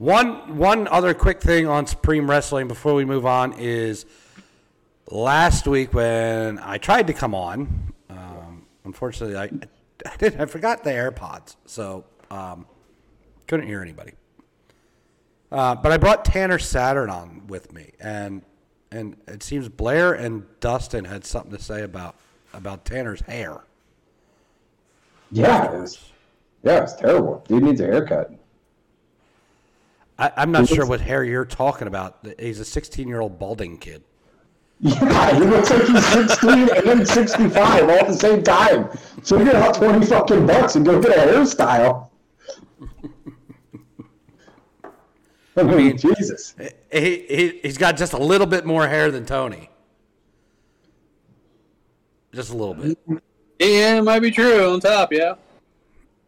one 0.00 0.56
one 0.56 0.88
other 0.88 1.12
quick 1.12 1.42
thing 1.42 1.66
on 1.66 1.86
Supreme 1.86 2.28
Wrestling 2.28 2.68
before 2.68 2.94
we 2.94 3.04
move 3.04 3.26
on 3.26 3.52
is 3.58 4.06
last 5.10 5.66
week 5.66 5.92
when 5.92 6.58
I 6.58 6.78
tried 6.78 7.06
to 7.08 7.12
come 7.12 7.34
on, 7.34 7.92
um, 8.08 8.64
unfortunately 8.86 9.36
I 9.36 9.50
I, 10.10 10.16
did, 10.16 10.40
I 10.40 10.46
forgot 10.46 10.84
the 10.84 10.90
AirPods, 10.90 11.56
so 11.66 12.06
um, 12.30 12.64
couldn't 13.46 13.66
hear 13.66 13.82
anybody. 13.82 14.12
Uh, 15.52 15.74
but 15.74 15.92
I 15.92 15.98
brought 15.98 16.24
Tanner 16.24 16.58
Saturn 16.58 17.10
on 17.10 17.46
with 17.46 17.70
me, 17.70 17.92
and 18.00 18.40
and 18.90 19.18
it 19.28 19.42
seems 19.42 19.68
Blair 19.68 20.14
and 20.14 20.46
Dustin 20.60 21.04
had 21.04 21.26
something 21.26 21.54
to 21.54 21.62
say 21.62 21.82
about 21.82 22.16
about 22.54 22.86
Tanner's 22.86 23.20
hair. 23.20 23.60
Yeah, 25.30 25.74
it 25.74 25.78
was, 25.78 26.10
yeah, 26.62 26.84
it's 26.84 26.94
terrible. 26.94 27.44
Dude 27.46 27.64
needs 27.64 27.82
a 27.82 27.84
haircut. 27.84 28.39
I, 30.20 30.32
I'm 30.36 30.52
not 30.52 30.68
sure 30.68 30.86
what 30.86 31.00
hair 31.00 31.24
you're 31.24 31.46
talking 31.46 31.88
about. 31.88 32.26
He's 32.38 32.60
a 32.60 32.64
16 32.64 33.08
year 33.08 33.20
old 33.20 33.38
balding 33.38 33.78
kid. 33.78 34.04
Yeah, 34.80 35.34
he 35.34 35.44
looks 35.44 35.70
like 35.70 35.84
he's 35.86 36.06
16 36.06 36.50
and 36.50 36.86
then 36.86 37.06
65 37.06 37.82
all 37.84 37.90
at 37.90 38.06
the 38.06 38.14
same 38.14 38.42
time. 38.42 38.90
So 39.22 39.38
we 39.38 39.44
get 39.44 39.54
out 39.54 39.74
20 39.74 40.06
fucking 40.06 40.46
bucks 40.46 40.76
and 40.76 40.84
go 40.84 41.00
get 41.00 41.16
a 41.16 41.32
hairstyle. 41.32 42.08
I 45.56 45.62
mean, 45.62 45.96
Jesus. 45.98 46.54
He, 46.92 47.26
he 47.28 47.60
he's 47.62 47.76
got 47.76 47.96
just 47.96 48.12
a 48.12 48.18
little 48.18 48.46
bit 48.46 48.64
more 48.64 48.86
hair 48.88 49.10
than 49.10 49.26
Tony. 49.26 49.68
Just 52.32 52.50
a 52.50 52.56
little 52.56 52.74
bit. 52.74 52.98
Yeah, 53.58 53.96
it 53.96 54.02
might 54.02 54.20
be 54.20 54.30
true 54.30 54.72
on 54.72 54.80
top, 54.80 55.12
yeah. 55.12 55.34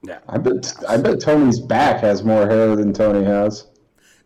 Yeah, 0.02 0.18
I 0.28 0.38
bet 0.38 0.74
I 0.88 0.96
bet 0.96 1.20
Tony's 1.20 1.60
back 1.60 2.00
has 2.00 2.24
more 2.24 2.46
hair 2.46 2.74
than 2.74 2.92
Tony 2.92 3.24
has. 3.24 3.68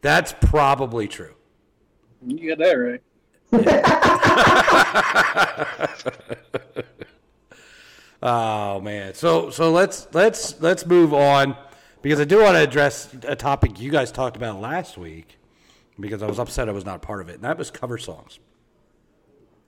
That's 0.06 0.32
probably 0.40 1.08
true. 1.08 1.34
You 2.24 2.54
got 2.54 2.58
that 2.58 2.72
right. 2.72 3.02
Oh 8.22 8.80
man. 8.80 9.14
So 9.14 9.50
so 9.50 9.70
let's 9.70 10.08
let's 10.12 10.60
let's 10.60 10.86
move 10.86 11.12
on 11.12 11.56
because 12.02 12.18
I 12.18 12.24
do 12.24 12.42
want 12.42 12.56
to 12.56 12.62
address 12.62 13.14
a 13.22 13.36
topic 13.36 13.78
you 13.78 13.90
guys 13.90 14.10
talked 14.10 14.36
about 14.36 14.60
last 14.60 14.96
week 14.96 15.38
because 16.00 16.22
I 16.22 16.26
was 16.26 16.38
upset 16.38 16.68
I 16.68 16.72
was 16.72 16.84
not 16.84 16.96
a 16.96 17.00
part 17.00 17.20
of 17.20 17.28
it, 17.28 17.34
and 17.34 17.44
that 17.44 17.58
was 17.58 17.70
cover 17.70 17.98
songs. 17.98 18.38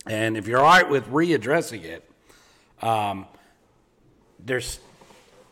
And 0.06 0.36
if 0.36 0.48
you're 0.48 0.58
all 0.58 0.64
right 0.64 0.88
with 0.88 1.06
readdressing 1.08 1.84
it, 1.84 2.10
um, 2.80 3.26
there's 4.38 4.80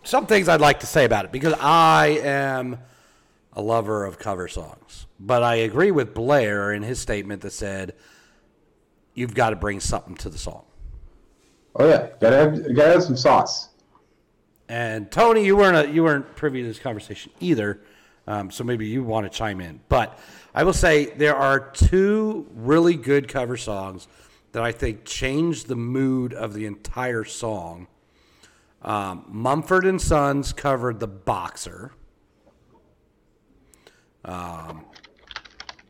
some 0.03 0.27
things 0.27 0.49
I'd 0.49 0.61
like 0.61 0.81
to 0.81 0.87
say 0.87 1.05
about 1.05 1.27
it 1.27 1.33
because 1.33 1.55
I 1.61 2.21
am 2.23 2.79
a 3.57 3.63
lover 3.63 4.05
of 4.05 4.19
cover 4.19 4.47
songs. 4.47 5.07
But 5.19 5.43
I 5.43 5.57
agree 5.57 5.91
with 5.91 6.15
Blair 6.15 6.73
in 6.73 6.83
his 6.83 7.01
statement 7.01 7.41
that 7.43 7.53
said 7.53 7.95
you've 9.15 9.35
got 9.35 9.51
to 9.51 9.57
bring 9.57 9.81
something 9.81 10.15
to 10.17 10.29
the 10.29 10.39
song. 10.39 10.65
Oh 11.75 11.89
yeah, 11.89 12.11
gotta 12.21 12.37
have 12.37 12.77
gotta 12.77 12.93
have 12.93 13.03
some 13.03 13.17
sauce. 13.17 13.71
And 14.69 15.11
Tony, 15.11 15.45
you 15.45 15.57
weren't 15.57 15.89
a, 15.89 15.93
you 15.93 16.05
weren't 16.05 16.37
privy 16.37 16.63
to 16.63 16.69
this 16.69 16.79
conversation 16.79 17.33
either, 17.41 17.81
um, 18.27 18.51
so 18.51 18.65
maybe 18.65 18.87
you 18.87 19.03
want 19.03 19.31
to 19.31 19.37
chime 19.37 19.61
in. 19.61 19.81
But 19.89 20.19
I 20.55 20.65
will 20.65 20.73
say 20.73 21.07
there 21.07 21.37
are 21.37 21.71
two 21.71 22.47
really 22.55 22.95
good 22.95 23.29
cover 23.29 23.57
songs 23.57 24.09
that 24.53 24.63
I 24.63 24.73
think 24.73 25.05
change 25.05 25.65
the 25.65 25.77
mood 25.77 26.35
of 26.35 26.53
the 26.55 26.67
entire 26.67 27.25
song. 27.25 27.89
Um, 28.83 29.25
Mumford 29.29 29.85
and 29.85 30.01
Sons 30.01 30.53
covered 30.53 31.01
"The 31.01 31.09
Boxer." 31.09 31.93
Um, 34.27 34.85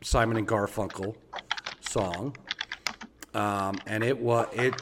Simon 0.01 0.37
and 0.37 0.47
Garfunkel 0.47 1.15
song, 1.81 2.35
um, 3.33 3.77
and 3.87 4.03
it 4.03 4.17
was 4.17 4.47
it 4.53 4.73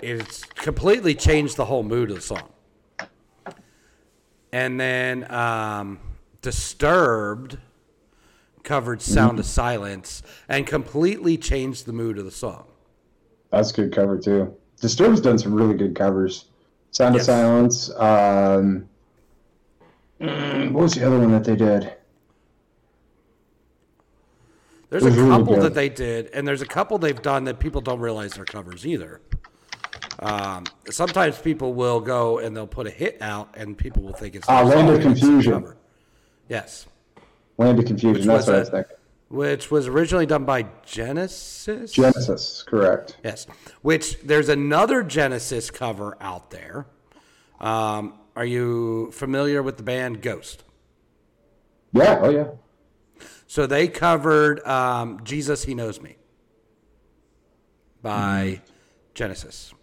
it's 0.00 0.44
completely 0.44 1.14
changed 1.14 1.56
the 1.56 1.64
whole 1.64 1.82
mood 1.82 2.10
of 2.10 2.16
the 2.16 2.22
song. 2.22 2.48
And 4.52 4.78
then 4.78 5.30
um, 5.32 5.98
Disturbed 6.42 7.58
covered 8.62 9.00
Sound 9.00 9.38
of 9.38 9.46
Silence 9.46 10.22
and 10.48 10.66
completely 10.66 11.36
changed 11.38 11.86
the 11.86 11.92
mood 11.92 12.18
of 12.18 12.24
the 12.24 12.30
song. 12.30 12.66
That's 13.50 13.70
a 13.70 13.74
good 13.74 13.92
cover 13.92 14.18
too. 14.18 14.54
Disturbed's 14.80 15.20
done 15.20 15.38
some 15.38 15.54
really 15.54 15.74
good 15.74 15.94
covers. 15.94 16.46
Sound 16.90 17.14
Yes. 17.14 17.22
of 17.22 17.26
Silence. 17.26 17.90
Um, 17.96 18.88
what 20.18 20.72
was 20.82 20.94
the 20.94 21.06
other 21.06 21.18
one 21.18 21.30
that 21.32 21.44
they 21.44 21.56
did? 21.56 21.94
There's 24.90 25.04
a 25.06 25.10
couple 25.10 25.56
that 25.60 25.74
they 25.74 25.88
did, 25.88 26.26
and 26.34 26.46
there's 26.46 26.62
a 26.62 26.66
couple 26.66 26.98
they've 26.98 27.20
done 27.22 27.44
that 27.44 27.58
people 27.60 27.80
don't 27.80 28.00
realize 28.00 28.34
they're 28.34 28.44
covers 28.44 28.84
either. 28.86 29.20
Um, 30.18 30.64
sometimes 30.90 31.38
people 31.38 31.72
will 31.74 32.00
go 32.00 32.38
and 32.40 32.54
they'll 32.56 32.66
put 32.66 32.86
a 32.86 32.90
hit 32.90 33.18
out, 33.22 33.54
and 33.56 33.78
people 33.78 34.02
will 34.02 34.12
think 34.12 34.34
it's 34.34 34.46
their 34.46 34.64
Land 34.64 34.88
of 34.90 34.98
a 34.98 35.02
Confusion. 35.02 35.52
cover. 35.52 35.76
Yes, 36.48 36.86
Land 37.56 37.78
of 37.78 37.84
Confusion. 37.86 38.14
Which 38.14 38.26
That's 38.26 38.46
what 38.48 38.54
I 38.54 38.56
a- 38.56 38.60
was 38.60 38.68
thinking. 38.70 38.96
which 39.28 39.70
was 39.70 39.86
originally 39.86 40.26
done 40.26 40.44
by 40.44 40.66
Genesis. 40.84 41.92
Genesis, 41.92 42.64
correct. 42.64 43.16
Yes. 43.22 43.46
Which 43.82 44.20
there's 44.22 44.48
another 44.48 45.04
Genesis 45.04 45.70
cover 45.70 46.16
out 46.20 46.50
there. 46.50 46.86
Um, 47.60 48.14
are 48.34 48.44
you 48.44 49.10
familiar 49.12 49.62
with 49.62 49.76
the 49.76 49.82
band 49.84 50.20
Ghost? 50.20 50.64
Yeah, 51.92 52.18
oh 52.22 52.30
yeah. 52.30 52.46
So 53.50 53.66
they 53.66 53.88
covered 53.88 54.64
um, 54.64 55.24
Jesus, 55.24 55.64
He 55.64 55.74
Knows 55.74 56.00
Me 56.00 56.14
by 58.00 58.60
Genesis. 59.12 59.74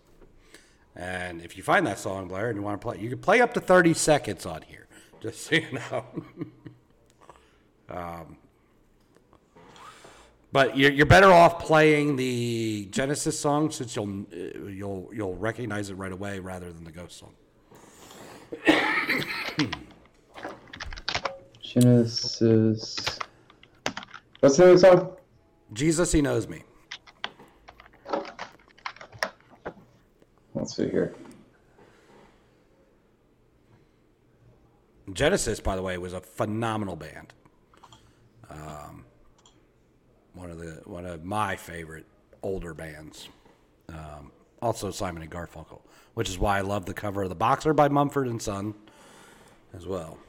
And 0.96 1.42
if 1.42 1.58
you 1.58 1.64
find 1.64 1.86
that 1.86 2.00
song, 2.00 2.30
Blair, 2.30 2.48
and 2.48 2.56
you 2.56 2.64
want 2.64 2.80
to 2.80 2.88
play, 2.88 2.98
you 2.98 3.10
can 3.10 3.20
play 3.20 3.42
up 3.42 3.54
to 3.56 3.60
30 3.60 3.94
seconds 3.94 4.46
on 4.46 4.62
here, 4.62 4.88
just 5.22 5.42
so 5.42 5.56
you 5.56 5.68
know. 5.74 6.06
um, 7.90 8.38
but 10.54 10.78
you're, 10.78 10.92
you're 10.92 11.06
better 11.06 11.34
off 11.34 11.60
playing 11.60 12.16
the 12.16 12.88
Genesis 12.92 13.38
song 13.38 13.70
since 13.70 13.98
you'll 13.98 14.22
uh, 14.32 14.70
you'll 14.70 15.10
you'll 15.14 15.36
recognize 15.36 15.90
it 15.90 15.96
right 15.96 16.14
away 16.14 16.40
rather 16.40 16.72
than 16.72 16.86
the 16.86 16.92
Ghost 16.94 17.20
song. 17.20 17.34
Genesis. 21.62 23.20
What's 24.40 24.58
the 24.58 24.66
name 24.66 24.76
of 24.76 24.82
the 24.82 24.88
song? 24.88 25.18
Jesus, 25.74 26.12
He 26.12 26.22
Knows 26.22 26.48
Me. 26.48 26.64
Let's 30.54 30.76
see 30.76 30.90
here. 30.90 31.16
Genesis, 35.12 35.60
by 35.60 35.76
the 35.76 35.82
way, 35.82 35.98
was 35.98 36.14
a 36.14 36.22
phenomenal 36.22 36.96
band. 36.96 37.34
Um, 38.50 39.06
one 40.34 40.52
of 40.52 40.60
the 40.60 40.82
one 40.86 41.06
of 41.06 41.24
my 41.24 41.56
favorite 41.56 42.06
older 42.44 42.74
bands. 42.76 43.30
Um, 43.90 44.32
also 44.62 44.92
Simon 44.92 45.24
and 45.24 45.32
Garfunkel, 45.32 45.82
which 46.14 46.30
is 46.30 46.38
why 46.38 46.60
I 46.60 46.62
love 46.62 46.86
the 46.86 46.94
cover 46.94 47.24
of 47.24 47.30
the 47.30 47.36
Boxer 47.36 47.74
by 47.74 47.88
Mumford 47.88 48.28
and 48.28 48.42
Son, 48.42 48.76
as 49.74 49.88
well, 49.88 50.20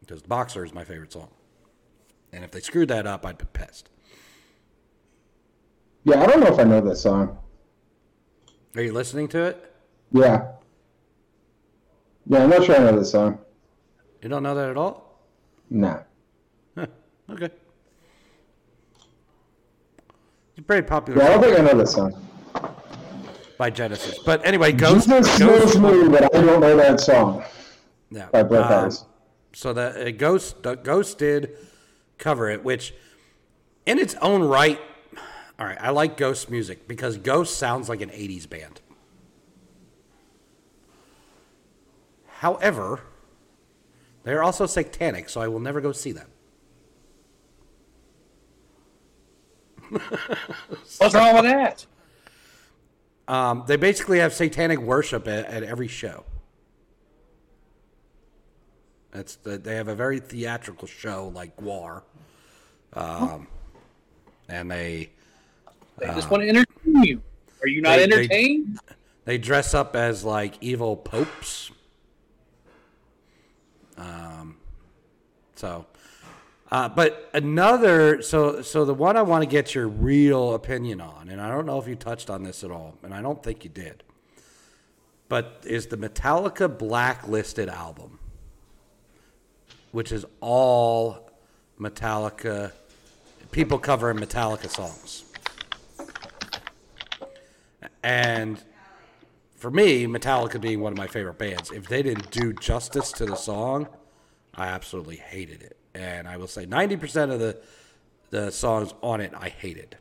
because 0.00 0.20
the 0.20 0.28
Boxer 0.28 0.64
is 0.64 0.74
my 0.74 0.84
favorite 0.84 1.12
song. 1.12 1.28
And 2.32 2.44
if 2.44 2.50
they 2.50 2.60
screwed 2.60 2.88
that 2.88 3.06
up, 3.06 3.24
I'd 3.24 3.38
be 3.38 3.46
pissed. 3.52 3.88
Yeah, 6.04 6.22
I 6.22 6.26
don't 6.26 6.40
know 6.40 6.46
if 6.52 6.58
I 6.58 6.64
know 6.64 6.80
that 6.80 6.96
song. 6.96 7.38
Are 8.76 8.82
you 8.82 8.92
listening 8.92 9.28
to 9.28 9.42
it? 9.44 9.74
Yeah. 10.12 10.52
Yeah, 12.26 12.42
I'm 12.44 12.50
not 12.50 12.64
sure 12.64 12.76
I 12.76 12.78
know 12.78 12.98
this 12.98 13.10
song. 13.10 13.38
You 14.22 14.28
don't 14.28 14.42
know 14.42 14.54
that 14.54 14.70
at 14.70 14.76
all? 14.76 15.20
No. 15.70 16.02
Huh, 16.76 16.86
okay. 17.30 17.50
It's 20.50 20.58
a 20.58 20.62
pretty 20.62 20.86
popular 20.86 21.22
Yeah, 21.22 21.28
I 21.28 21.30
don't 21.32 21.42
think 21.42 21.58
I 21.58 21.62
know 21.62 21.78
this 21.78 21.92
song. 21.92 22.24
by 23.58 23.70
Genesis. 23.70 24.18
But 24.24 24.44
anyway, 24.46 24.72
Ghost. 24.72 25.08
Jesus 25.08 25.38
Ghost 25.38 25.78
knows 25.78 26.02
me, 26.04 26.08
but 26.08 26.24
I 26.34 26.40
don't 26.40 26.60
know 26.60 26.76
that 26.76 27.00
song 27.00 27.44
Yeah. 28.10 28.28
by 28.32 28.42
Black 28.42 28.70
Um, 28.70 28.84
Eyes. 28.86 29.04
so 29.52 29.72
the 29.72 30.08
uh, 30.08 30.10
Ghost, 30.10 30.62
the 30.62 30.74
Ghost 30.76 31.18
did 31.18 31.56
cover 32.18 32.50
it, 32.50 32.64
which 32.64 32.94
in 33.86 33.98
its 33.98 34.14
own 34.16 34.42
right, 34.42 34.78
all 35.58 35.66
right, 35.66 35.78
I 35.80 35.90
like 35.90 36.16
Ghost 36.16 36.50
music 36.50 36.86
because 36.86 37.16
Ghost 37.16 37.56
sounds 37.56 37.88
like 37.88 38.00
an 38.00 38.10
'80s 38.10 38.48
band. 38.48 38.80
However, 42.26 43.00
they're 44.22 44.42
also 44.42 44.66
satanic, 44.66 45.28
so 45.28 45.40
I 45.40 45.48
will 45.48 45.58
never 45.58 45.80
go 45.80 45.92
see 45.92 46.12
them. 46.12 46.28
What's 50.98 51.14
wrong 51.14 51.34
with 51.34 51.44
that? 51.44 51.86
Um, 53.26 53.64
they 53.66 53.76
basically 53.76 54.18
have 54.18 54.32
satanic 54.32 54.78
worship 54.78 55.26
at, 55.26 55.46
at 55.46 55.62
every 55.62 55.88
show. 55.88 56.24
That's 59.12 59.36
the, 59.36 59.56
they 59.58 59.74
have 59.76 59.88
a 59.88 59.94
very 59.94 60.20
theatrical 60.20 60.86
show 60.86 61.32
like 61.34 61.58
War, 61.60 62.04
um, 62.92 63.46
and 64.48 64.70
they 64.70 65.10
They 65.98 66.06
just 66.08 66.30
want 66.30 66.42
to 66.42 66.48
entertain 66.48 67.02
you. 67.02 67.22
Are 67.62 67.68
you 67.68 67.80
not 67.80 67.96
They- 67.96 68.06
they- 68.06 68.14
entertained? 68.14 68.78
they 69.24 69.38
dress 69.38 69.74
up 69.74 69.96
as 69.96 70.24
like 70.24 70.54
evil 70.60 70.96
popes. 70.96 71.70
Um, 73.96 74.56
so, 75.56 75.86
uh, 76.70 76.88
but 76.88 77.28
another 77.34 78.22
so 78.22 78.62
so 78.62 78.84
the 78.84 78.94
one 78.94 79.16
I 79.16 79.22
want 79.22 79.42
to 79.42 79.48
get 79.48 79.74
your 79.74 79.88
real 79.88 80.54
opinion 80.54 81.00
on, 81.00 81.28
and 81.30 81.40
I 81.40 81.48
don't 81.48 81.66
know 81.66 81.80
if 81.80 81.88
you 81.88 81.96
touched 81.96 82.30
on 82.30 82.44
this 82.44 82.62
at 82.62 82.70
all, 82.70 82.96
and 83.02 83.12
I 83.12 83.20
don't 83.22 83.42
think 83.42 83.64
you 83.64 83.70
did, 83.70 84.04
but 85.28 85.62
is 85.64 85.86
the 85.88 85.96
Metallica 85.96 86.68
Blacklisted 86.78 87.68
album, 87.68 88.20
which 89.92 90.12
is 90.12 90.24
all 90.40 91.30
Metallica 91.78 92.72
people 93.50 93.78
covering 93.78 94.18
Metallica 94.18 94.68
songs. 94.68 95.24
And 98.02 98.62
for 99.56 99.70
me, 99.70 100.06
Metallica 100.06 100.60
being 100.60 100.80
one 100.80 100.92
of 100.92 100.98
my 100.98 101.06
favorite 101.06 101.38
bands, 101.38 101.70
if 101.72 101.88
they 101.88 102.02
didn't 102.02 102.30
do 102.30 102.52
justice 102.52 103.12
to 103.12 103.26
the 103.26 103.36
song, 103.36 103.88
I 104.54 104.68
absolutely 104.68 105.16
hated 105.16 105.62
it. 105.62 105.76
And 105.94 106.28
I 106.28 106.36
will 106.36 106.46
say 106.46 106.66
90% 106.66 107.32
of 107.32 107.40
the 107.40 107.58
the 108.30 108.50
songs 108.50 108.92
on 109.02 109.20
it 109.20 109.32
I 109.34 109.48
hated. 109.48 109.96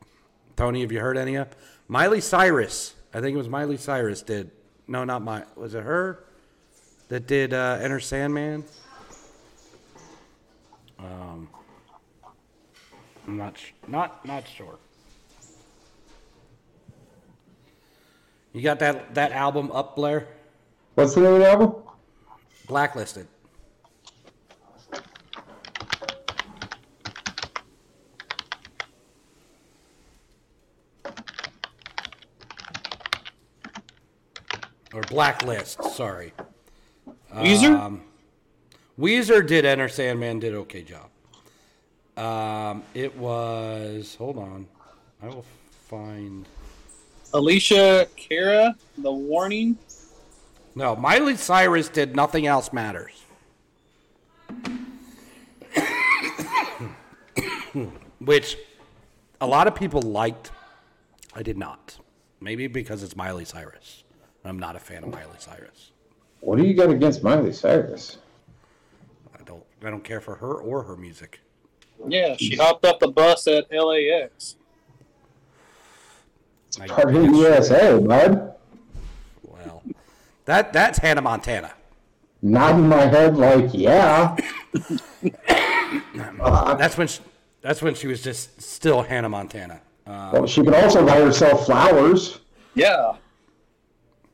Tony, 0.55 0.81
have 0.81 0.91
you 0.91 0.99
heard 0.99 1.17
any 1.17 1.35
of? 1.35 1.55
Miley 1.88 2.21
Cyrus, 2.21 2.93
I 3.13 3.21
think 3.21 3.35
it 3.35 3.38
was 3.38 3.47
Miley 3.49 3.77
Cyrus 3.77 4.21
did. 4.21 4.51
No, 4.88 5.03
not 5.03 5.21
my. 5.21 5.43
Was 5.55 5.75
it 5.75 5.83
her 5.83 6.23
that 7.09 7.27
did 7.27 7.53
uh, 7.53 7.79
Enter 7.81 7.99
Sandman? 7.99 8.65
Um, 10.99 11.47
I'm 13.27 13.37
not 13.37 13.57
sh- 13.57 13.71
not 13.87 14.25
not 14.25 14.47
sure. 14.47 14.77
You 18.53 18.61
got 18.61 18.79
that 18.79 19.13
that 19.15 19.31
album 19.31 19.71
up, 19.71 19.95
Blair? 19.95 20.27
What's 20.95 21.13
the 21.13 21.21
name 21.21 21.33
of 21.33 21.39
the 21.39 21.49
album? 21.49 21.75
Blacklisted. 22.67 23.27
Or 34.93 35.01
Blacklist, 35.01 35.83
sorry. 35.83 36.33
Weezer? 37.31 37.77
Um, 37.79 38.01
Weezer 38.99 39.45
did 39.45 39.63
Enter 39.63 39.87
Sandman, 39.89 40.39
did 40.39 40.55
okay 40.55 40.81
job. 40.83 41.09
Um, 42.17 42.83
it 42.95 43.15
was, 43.15 44.15
hold 44.15 44.37
on. 44.37 44.67
I 45.21 45.27
will 45.27 45.45
find. 45.87 46.47
Alessia 47.31 48.07
Cara, 48.15 48.75
The 48.97 49.11
Warning. 49.11 49.77
No, 50.73 50.95
Miley 50.95 51.35
Cyrus 51.35 51.89
did 51.89 52.15
Nothing 52.15 52.47
Else 52.47 52.73
Matters. 52.73 53.23
Which 58.19 58.57
a 59.39 59.45
lot 59.45 59.67
of 59.67 59.75
people 59.75 60.01
liked. 60.01 60.51
I 61.35 61.43
did 61.43 61.57
not. 61.57 61.99
Maybe 62.39 62.65
because 62.67 63.03
it's 63.03 63.15
Miley 63.15 63.45
Cyrus. 63.45 64.03
I'm 64.43 64.57
not 64.57 64.75
a 64.75 64.79
fan 64.79 65.03
of 65.03 65.09
Miley 65.09 65.37
Cyrus. 65.37 65.91
What 66.39 66.57
do 66.57 66.65
you 66.65 66.73
got 66.73 66.89
against 66.89 67.21
Miley 67.23 67.51
Cyrus? 67.51 68.17
I 69.86 69.89
don't 69.89 70.03
care 70.03 70.21
for 70.21 70.36
her 70.36 70.53
or 70.55 70.84
her 70.84 70.95
music. 70.97 71.39
Yeah, 72.07 72.36
she 72.38 72.55
hopped 72.55 72.86
up 72.86 72.99
the 72.99 73.07
bus 73.07 73.47
at 73.47 73.65
LAX. 73.71 74.55
I 76.80 76.88
Part 76.88 77.07
of 77.15 77.21
the 77.21 77.28
guess- 77.28 77.36
USA, 77.69 77.99
bud. 77.99 78.53
Well, 79.43 79.84
that 80.45 80.73
that's 80.73 80.99
Hannah 80.99 81.21
Montana. 81.21 81.73
Nodding 82.41 82.88
my 82.88 83.01
head 83.05 83.36
like, 83.36 83.69
yeah. 83.73 84.36
That's 86.13 86.95
when 86.97 87.07
she, 87.07 87.21
that's 87.61 87.82
when 87.82 87.95
she 87.95 88.05
was 88.07 88.21
just 88.21 88.61
still 88.61 89.01
Hannah 89.01 89.30
Montana. 89.30 89.82
Uh, 90.05 90.30
Well, 90.34 90.45
she 90.47 90.61
can 90.61 90.75
also 90.75 91.03
buy 91.05 91.19
herself 91.19 91.65
flowers. 91.65 92.39
Yeah, 92.75 93.13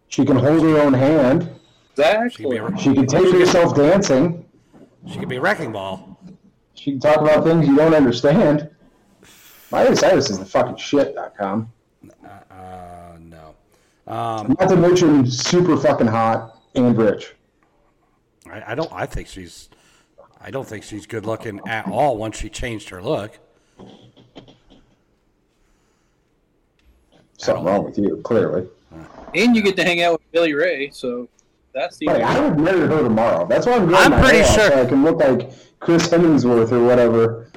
She 0.09 0.25
can 0.25 0.35
hold 0.35 0.61
her 0.63 0.79
own 0.81 0.93
hand. 0.93 1.49
exactly. 1.91 2.49
be 2.49 2.57
a, 2.57 2.77
She 2.77 2.93
can 2.93 3.07
take 3.07 3.31
herself 3.33 3.73
dancing. 3.75 4.45
She 5.11 5.19
could 5.19 5.29
be 5.29 5.37
a 5.37 5.41
wrecking 5.41 5.71
ball. 5.71 6.19
She 6.75 6.91
can 6.91 6.99
talk 6.99 7.21
about 7.21 7.43
things 7.43 7.67
you 7.67 7.75
don't 7.75 7.93
understand. 7.93 8.69
Miley 9.71 9.95
Cyrus 9.95 10.29
is 10.29 10.39
the 10.39 10.45
fucking 10.45 10.77
shit.com. 10.77 11.71
Uh, 12.23 13.17
no. 13.19 13.55
Um, 14.07 14.55
Not 14.59 14.69
to 14.69 14.75
mention 14.75 15.29
super 15.29 15.77
fucking 15.77 16.07
hot 16.07 16.59
and 16.75 16.97
rich. 16.97 17.35
I, 18.49 18.71
I 18.71 18.75
don't. 18.75 18.91
I 18.91 19.05
think 19.05 19.27
she's. 19.27 19.69
I 20.39 20.51
don't 20.51 20.67
think 20.67 20.83
she's 20.83 21.05
good 21.05 21.25
looking 21.25 21.61
at 21.67 21.87
all. 21.87 22.17
Once 22.17 22.37
she 22.37 22.49
changed 22.49 22.89
her 22.89 23.01
look, 23.01 23.39
Something 27.43 27.65
wrong 27.65 27.83
with 27.83 27.97
you, 27.97 28.17
clearly. 28.23 28.67
And 29.35 29.55
you 29.55 29.61
get 29.61 29.75
to 29.75 29.83
hang 29.83 30.01
out 30.01 30.13
with 30.13 30.31
Billy 30.31 30.53
Ray, 30.53 30.91
so 30.91 31.27
That's 31.73 31.97
the 31.97 32.07
Like, 32.07 32.21
I 32.23 32.39
would 32.47 32.59
marry 32.59 32.81
her 32.87 33.01
tomorrow. 33.03 33.47
That's 33.47 33.65
why 33.65 33.73
I'm 33.73 33.85
going 33.89 33.95
I'm 33.95 34.11
my 34.11 34.21
pretty 34.21 34.37
hair 34.39 34.47
sure- 34.47 34.71
so 34.71 34.81
I 34.83 34.85
can 34.85 35.03
look 35.03 35.17
like 35.17 35.51
Chris 35.79 36.07
Hemmingsworth 36.09 36.71
or 36.71 36.83
whatever. 36.85 37.47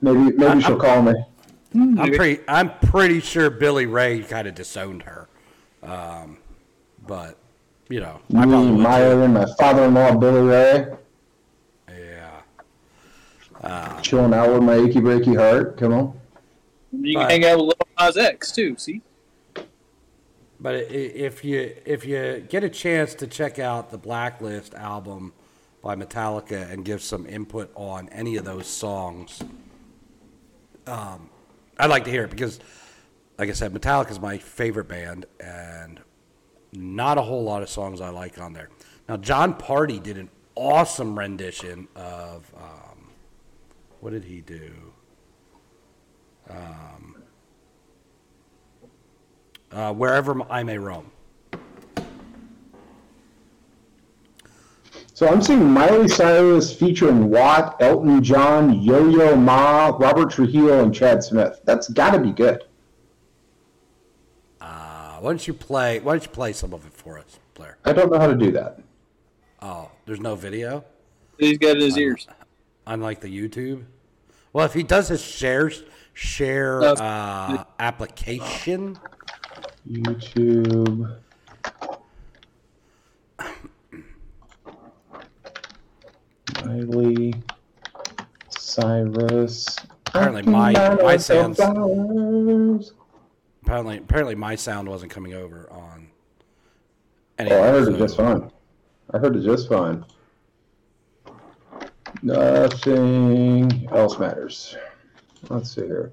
Maybe 0.00 0.36
maybe 0.36 0.60
she'll 0.62 0.76
call 0.76 1.02
me. 1.02 1.12
I'm 1.74 1.96
pretty. 2.12 2.42
I'm 2.48 2.70
pretty 2.80 3.20
sure 3.20 3.48
Billy 3.48 3.86
Ray 3.86 4.20
kind 4.22 4.46
of 4.48 4.54
disowned 4.54 5.04
her. 5.04 5.28
Um, 5.82 6.38
but 7.06 7.36
you 7.88 8.00
know, 8.00 8.20
I 8.36 8.44
Me, 8.44 8.52
probably 8.52 8.70
would 8.70 8.78
too. 8.78 9.22
And 9.22 9.34
my 9.34 9.46
father-in-law 9.58 10.16
Billy 10.16 10.40
Ray, 10.42 10.86
Yeah. 11.88 12.40
chilling 14.02 14.34
out 14.34 14.52
with 14.52 14.62
my 14.62 14.74
achy 14.74 15.00
breaky 15.00 15.36
heart. 15.36 15.76
Come 15.78 15.92
on. 15.92 16.20
You 16.92 17.14
can 17.14 17.22
But- 17.22 17.30
hang 17.30 17.44
out 17.44 17.58
with 17.58 17.66
Lil 17.66 18.06
Nas 18.06 18.16
X 18.16 18.52
too. 18.52 18.76
See, 18.76 19.00
But 20.62 20.76
if 20.92 21.44
you 21.44 21.74
if 21.84 22.06
you 22.06 22.46
get 22.48 22.62
a 22.62 22.68
chance 22.68 23.14
to 23.16 23.26
check 23.26 23.58
out 23.58 23.90
the 23.90 23.98
Blacklist 23.98 24.74
album 24.74 25.32
by 25.82 25.96
Metallica 25.96 26.70
and 26.70 26.84
give 26.84 27.02
some 27.02 27.26
input 27.26 27.72
on 27.74 28.08
any 28.10 28.36
of 28.36 28.44
those 28.44 28.68
songs, 28.68 29.42
um, 30.86 31.28
I'd 31.78 31.90
like 31.90 32.04
to 32.04 32.12
hear 32.12 32.22
it 32.22 32.30
because, 32.30 32.60
like 33.38 33.48
I 33.48 33.52
said, 33.54 33.74
Metallica 33.74 34.12
is 34.12 34.20
my 34.20 34.38
favorite 34.38 34.86
band, 34.86 35.26
and 35.40 35.98
not 36.72 37.18
a 37.18 37.22
whole 37.22 37.42
lot 37.42 37.62
of 37.62 37.68
songs 37.68 38.00
I 38.00 38.10
like 38.10 38.38
on 38.38 38.52
there. 38.52 38.68
Now, 39.08 39.16
Jon 39.16 39.54
Pardi 39.54 40.00
did 40.00 40.16
an 40.16 40.30
awesome 40.54 41.18
rendition 41.18 41.88
of 41.96 42.48
um, 42.56 43.08
what 43.98 44.10
did 44.10 44.24
he 44.24 44.40
do? 44.42 44.70
Uh, 49.72 49.92
wherever 49.92 50.40
I 50.50 50.62
may 50.62 50.78
roam. 50.78 51.10
So 55.14 55.28
I'm 55.28 55.42
seeing 55.42 55.70
Miley 55.70 56.08
Cyrus 56.08 56.74
featuring 56.74 57.28
Watt, 57.30 57.76
Elton 57.80 58.22
John, 58.24 58.82
Yo-Yo 58.82 59.36
Ma, 59.36 59.88
Robert 59.98 60.30
Trujillo, 60.30 60.82
and 60.82 60.92
Chad 60.94 61.22
Smith. 61.22 61.60
That's 61.64 61.88
got 61.90 62.12
to 62.12 62.18
be 62.18 62.32
good. 62.32 62.64
Uh, 64.60 65.18
why 65.20 65.30
don't 65.30 65.46
you 65.46 65.54
play? 65.54 66.00
Why 66.00 66.14
don't 66.14 66.22
you 66.24 66.30
play 66.30 66.52
some 66.52 66.72
of 66.72 66.84
it 66.86 66.92
for 66.92 67.18
us, 67.18 67.38
Blair? 67.54 67.76
I 67.84 67.92
don't 67.92 68.10
know 68.10 68.18
how 68.18 68.26
to 68.26 68.34
do 68.34 68.50
that. 68.52 68.80
Oh, 69.60 69.90
there's 70.06 70.18
no 70.20 70.34
video, 70.34 70.84
he's 71.38 71.58
got 71.58 71.72
it 71.72 71.76
in 71.76 71.82
his 71.82 71.96
ears. 71.98 72.26
unlike 72.86 73.20
the 73.20 73.28
YouTube. 73.28 73.84
Well, 74.52 74.66
if 74.66 74.72
he 74.74 74.82
does 74.82 75.06
his 75.08 75.22
shares 75.22 75.84
share 76.14 76.80
No. 76.80 76.92
uh, 76.94 77.64
application, 77.78 78.98
YouTube. 79.88 81.16
Miley 86.64 87.34
Cyrus. 88.50 89.76
Apparently 90.06 90.42
my- 90.42 90.72
my 91.02 91.16
sounds- 91.16 91.58
apparently, 93.62 93.98
apparently 93.98 94.34
my 94.34 94.54
sound 94.54 94.88
wasn't 94.88 95.10
coming 95.10 95.34
over 95.34 95.68
on. 95.70 96.08
Any 97.38 97.50
Oh, 97.50 97.62
I 97.62 97.66
heard 97.68 97.84
so- 97.86 97.94
it 97.94 97.98
just 97.98 98.16
fine. 98.16 98.50
I 99.12 99.18
heard 99.18 99.36
it 99.36 99.40
just 99.42 99.68
fine. 99.68 100.04
Nothing 102.22 103.88
else 103.90 104.18
matters. 104.18 104.76
Let's 105.48 105.70
see 105.74 105.86
here. 105.86 106.12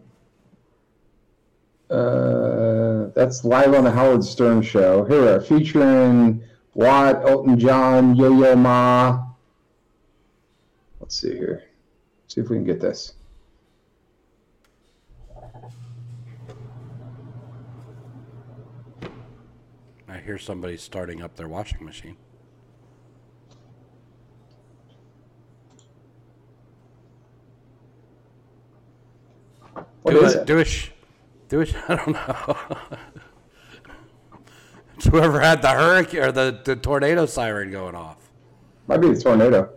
Uh, 1.90 3.08
that's 3.16 3.44
live 3.44 3.74
on 3.74 3.84
the 3.84 3.90
Howard 3.90 4.24
Stern 4.24 4.62
show. 4.62 5.06
Here 5.06 5.22
we 5.22 5.28
are, 5.28 5.42
featuring 5.42 6.44
Watt, 6.76 7.28
Elton 7.28 7.58
John, 7.58 8.16
Yo 8.16 8.32
Yo 8.40 8.56
Ma. 8.56 9.26
Let's 11.00 11.20
see 11.20 11.36
here. 11.36 11.64
See 12.28 12.42
if 12.42 12.50
we 12.50 12.58
can 12.58 12.64
get 12.64 12.80
this. 12.80 13.14
I 20.08 20.18
hear 20.24 20.38
somebody 20.38 20.78
starting 20.78 21.24
up 21.24 21.36
their 21.36 21.48
washing 21.48 21.84
machine. 21.84 22.18
What 30.04 30.12
do 30.12 30.24
is 30.24 30.36
it. 30.36 30.42
it? 30.42 30.46
Do 30.46 30.60
a. 30.60 30.66
Sh- 30.66 30.92
do 31.50 31.62
it. 31.62 31.76
I 31.90 31.96
don't 31.96 32.14
know. 32.14 32.58
it's 34.96 35.08
whoever 35.08 35.42
had 35.42 35.62
the 35.62 35.70
hurricane 35.70 36.22
or 36.22 36.32
the, 36.32 36.62
the 36.64 36.76
tornado 36.76 37.26
siren 37.26 37.72
going 37.72 37.96
off. 37.96 38.30
Might 38.88 38.98
be 38.98 39.10
the 39.10 39.20
tornado. 39.20 39.74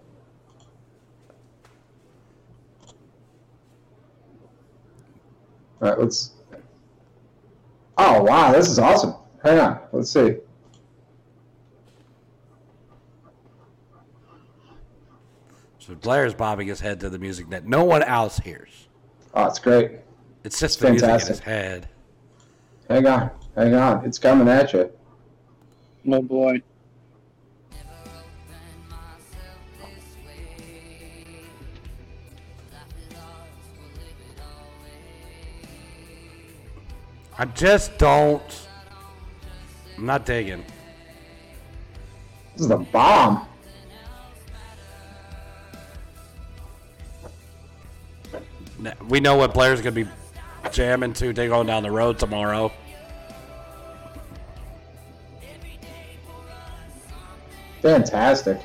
All 5.81 5.89
right, 5.89 5.99
let's. 5.99 6.31
Oh 7.99 8.23
wow, 8.23 8.53
this 8.53 8.69
is 8.69 8.79
awesome. 8.79 9.15
Hang 9.43 9.59
on, 9.59 9.81
let's 9.93 10.11
see. 10.11 10.37
So 15.81 15.97
Blair's 15.97 16.33
bobbing 16.33 16.69
his 16.69 16.79
head 16.81 17.01
to 17.01 17.11
the 17.11 17.19
music 17.19 17.51
that 17.51 17.67
no 17.67 17.83
one 17.83 18.05
else 18.05 18.39
hears. 18.39 18.89
Oh, 19.35 19.47
it's 19.47 19.59
great. 19.59 19.99
It's 20.45 20.59
just 20.59 20.75
It's 20.75 20.83
the 20.83 20.91
music 20.91 21.09
in 21.09 21.15
his 21.15 21.23
fantastic. 21.41 21.45
head. 21.47 21.89
Hang 22.89 23.07
on, 23.07 23.31
hang 23.57 23.75
on, 23.75 24.05
it's 24.05 24.19
coming 24.19 24.49
at 24.49 24.73
you. 24.73 24.91
Oh 26.09 26.23
boy. 26.23 26.61
I 37.39 37.45
just 37.47 37.97
don't. 37.99 38.69
I'm 39.97 40.07
not 40.07 40.27
digging. 40.27 40.65
This 42.55 42.67
is 42.67 42.71
a 42.71 42.77
bomb. 42.77 43.47
We 49.09 49.21
know 49.21 49.37
what 49.37 49.55
Blair's 49.55 49.81
gonna 49.81 49.93
be 49.93 50.07
jamming 50.73 51.13
to. 51.15 51.33
They 51.33 51.49
going 51.49 51.67
down 51.67 51.83
the 51.83 51.91
road 51.91 52.19
tomorrow. 52.19 52.73
Fantastic. 57.83 58.61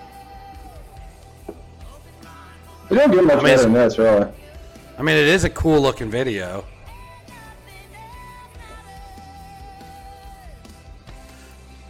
We 2.89 2.97
don't 2.97 3.11
get 3.11 3.23
much 3.23 3.33
I 3.33 3.35
mean, 3.35 3.43
better 3.43 3.47
it's- 3.47 3.63
than 3.63 3.73
this, 3.73 3.97
really. 3.97 4.27
I 4.97 5.01
mean, 5.03 5.15
it 5.17 5.27
is 5.27 5.43
a 5.43 5.49
cool 5.49 5.81
looking 5.81 6.09
video. 6.09 6.65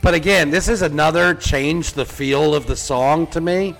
But 0.01 0.13
again, 0.13 0.51
this 0.51 0.67
is 0.69 0.81
another 0.81 1.33
change 1.33 1.93
the 1.93 2.05
feel 2.05 2.55
of 2.55 2.65
the 2.65 2.75
song 2.75 3.27
to 3.27 3.41
me. 3.41 3.75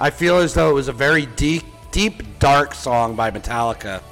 I 0.00 0.10
feel 0.10 0.38
as 0.38 0.52
though 0.54 0.70
it 0.70 0.74
was 0.74 0.88
a 0.88 0.92
very 0.92 1.26
deep, 1.26 1.64
deep, 1.90 2.38
dark 2.38 2.74
song 2.74 3.14
by 3.16 3.30
Metallica. 3.30 4.02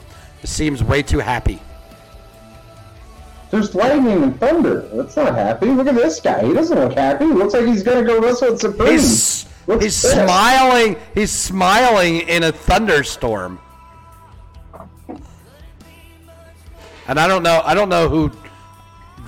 Seems 0.45 0.83
way 0.85 1.03
too 1.03 1.19
happy. 1.19 1.61
There's 3.51 3.75
lightning 3.75 4.23
and 4.23 4.39
thunder. 4.41 4.83
That's 4.93 5.17
not 5.17 5.35
happy. 5.35 5.67
Look 5.67 5.87
at 5.87 5.95
this 5.95 6.21
guy. 6.21 6.45
He 6.45 6.53
doesn't 6.53 6.77
look 6.79 6.93
happy. 6.95 7.27
He 7.27 7.33
looks 7.33 7.55
like 7.55 7.67
he's 7.67 7.83
gonna 7.83 8.05
go 8.05 8.21
wrestle 8.21 8.53
at 8.55 8.59
Supreme. 8.61 8.93
He's 8.93 9.47
he's 9.81 9.95
smiling. 9.97 10.97
He's 11.15 11.31
smiling 11.31 12.21
in 12.29 12.43
a 12.43 12.53
thunderstorm. 12.53 13.59
And 17.07 17.21
I 17.21 17.27
don't 17.29 17.43
know. 17.43 17.63
I 17.65 17.75
don't 17.75 17.89
know 17.89 18.09
who 18.09 18.31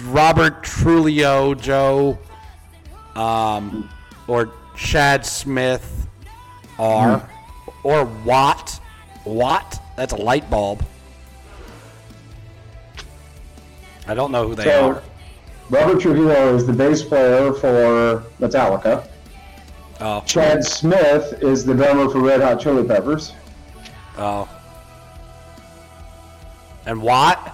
Robert 0.06 0.62
Trulio 0.62 1.58
Joe, 1.60 2.18
um, 3.14 3.88
or 4.26 4.50
Chad 4.76 5.24
Smith 5.26 6.06
are, 6.78 7.18
Hmm. 7.18 7.70
or 7.86 8.04
Watt. 8.24 8.80
Watt. 9.24 9.78
That's 9.96 10.12
a 10.12 10.16
light 10.16 10.48
bulb. 10.50 10.84
I 14.08 14.14
don't 14.14 14.30
know 14.30 14.46
who 14.48 14.54
they 14.54 14.64
So, 14.64 14.90
are. 14.90 15.02
Robert 15.70 16.00
Trujillo 16.00 16.54
is 16.54 16.66
the 16.66 16.72
bass 16.72 17.02
player 17.02 17.52
for 17.52 18.22
Metallica. 18.40 19.06
Oh, 20.00 20.20
Chad 20.26 20.64
Smith 20.64 21.42
is 21.42 21.64
the 21.64 21.74
drummer 21.74 22.08
for 22.10 22.20
Red 22.20 22.40
Hot 22.40 22.60
Chili 22.60 22.84
Peppers. 22.86 23.32
oh. 24.18 24.48
And 26.84 27.02
Watt. 27.02 27.52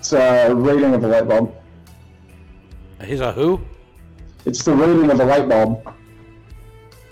It's 0.00 0.12
uh, 0.12 0.48
a 0.50 0.54
rating 0.54 0.94
of 0.94 1.04
a 1.04 1.06
light 1.06 1.28
bulb. 1.28 1.54
He's 3.04 3.20
a 3.20 3.30
who? 3.30 3.60
It's 4.46 4.64
the 4.64 4.74
rating 4.74 5.10
of 5.10 5.20
a 5.20 5.24
light 5.24 5.48
bulb. 5.48 5.94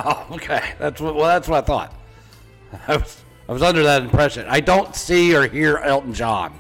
Oh, 0.01 0.27
okay. 0.33 0.73
That's 0.81 1.01
what. 1.01 1.15
Well, 1.15 1.27
that's 1.27 1.47
what 1.47 1.63
I 1.63 1.67
thought. 1.67 1.95
I 2.89 2.97
was. 2.97 3.21
I 3.49 3.53
was 3.53 3.63
under 3.63 3.83
that 3.85 4.03
impression. 4.03 4.45
I 4.49 4.59
don't 4.61 4.95
see 4.97 5.35
or 5.37 5.47
hear 5.47 5.77
Elton 5.79 6.13
John. 6.13 6.59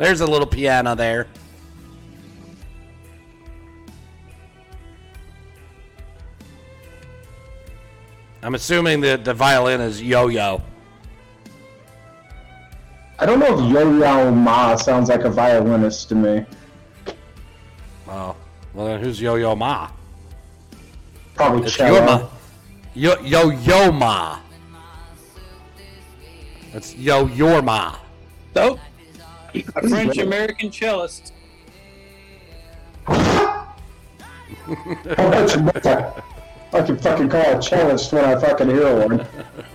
There's 0.00 0.22
a 0.22 0.26
little 0.26 0.46
piano 0.46 0.94
there. 0.94 1.26
I'm 8.42 8.54
assuming 8.54 9.02
that 9.02 9.26
the 9.26 9.34
violin 9.34 9.82
is 9.82 10.00
yo-yo. 10.00 10.62
I 13.18 13.26
don't 13.26 13.40
know 13.40 13.58
if 13.58 13.70
Yo-Yo 13.70 14.30
Ma 14.30 14.74
sounds 14.76 15.10
like 15.10 15.24
a 15.24 15.30
violinist 15.30 16.08
to 16.08 16.14
me. 16.14 16.46
Oh, 18.08 18.34
well 18.72 18.86
then 18.86 19.04
who's 19.04 19.20
Yo-Yo 19.20 19.54
Ma? 19.54 19.90
Probably 21.34 21.66
it's 21.66 21.78
ma. 21.78 22.26
Yo 22.94 23.20
Yo 23.20 23.50
Yo 23.50 23.92
Ma. 23.92 24.38
That's 26.72 26.94
Yo 26.94 27.26
Your 27.26 27.60
Ma. 27.60 27.98
Nope. 28.56 28.80
A 29.54 29.88
French 29.88 30.18
American 30.18 30.70
cellist. 30.72 31.32
How 33.06 33.74
much 35.16 35.58
more? 35.58 36.22
I 36.72 36.82
can 36.82 36.96
fucking 36.98 37.28
call 37.28 37.58
a 37.58 37.62
cellist 37.62 38.12
when 38.12 38.24
I 38.24 38.38
fucking 38.40 38.68
hear 38.68 39.06
one. 39.06 39.26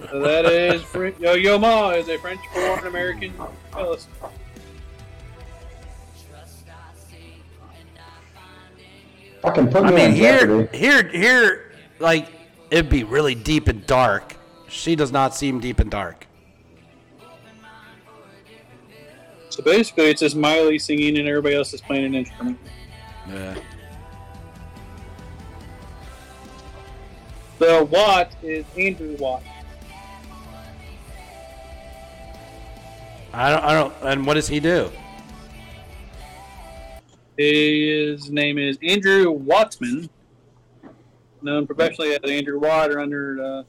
So 0.10 0.22
that 0.22 0.46
is 0.46 0.82
Fr- 0.84 1.08
Yo 1.20 1.34
Yo 1.34 1.58
Ma 1.58 1.90
is 1.90 2.08
a 2.08 2.18
French 2.18 2.40
born 2.54 2.88
American 2.88 3.34
cellist. 3.74 4.08
Fucking 9.42 9.68
put 9.68 9.84
me 9.84 9.90
I 9.90 9.92
mean, 9.92 10.06
on 10.06 10.12
here, 10.14 10.40
Jeopardy. 10.40 10.78
here, 10.78 11.08
here, 11.10 11.72
like 12.00 12.28
it'd 12.72 12.90
be 12.90 13.04
really 13.04 13.36
deep 13.36 13.68
and 13.68 13.86
dark. 13.86 14.36
She 14.70 14.96
does 14.96 15.12
not 15.12 15.36
seem 15.36 15.60
deep 15.60 15.80
and 15.80 15.92
dark. 15.92 16.26
So 19.56 19.64
basically, 19.64 20.08
it's 20.08 20.20
just 20.20 20.36
Miley 20.36 20.78
singing 20.78 21.18
and 21.18 21.30
everybody 21.30 21.56
else 21.56 21.74
is 21.74 21.80
playing 21.80 22.04
an 22.04 22.14
instrument. 22.14 22.60
Yeah. 23.30 23.56
The 27.60 27.88
Watt 27.90 28.36
is 28.44 28.66
Andrew 28.78 29.16
Watt. 29.18 29.44
I 33.32 33.50
don't, 33.50 33.64
I 33.64 33.74
don't. 33.74 33.94
And 34.02 34.28
what 34.28 34.34
does 34.34 34.50
he 34.50 34.60
do? 34.60 34.92
His 37.38 38.30
name 38.30 38.58
is 38.58 38.78
Andrew 38.84 39.40
Wotman, 39.40 40.10
known 41.42 41.66
professionally 41.66 42.12
as 42.14 42.30
Andrew 42.30 42.60
Watt 42.60 42.92
or 42.92 43.00
under 43.00 43.36
the 43.38 43.66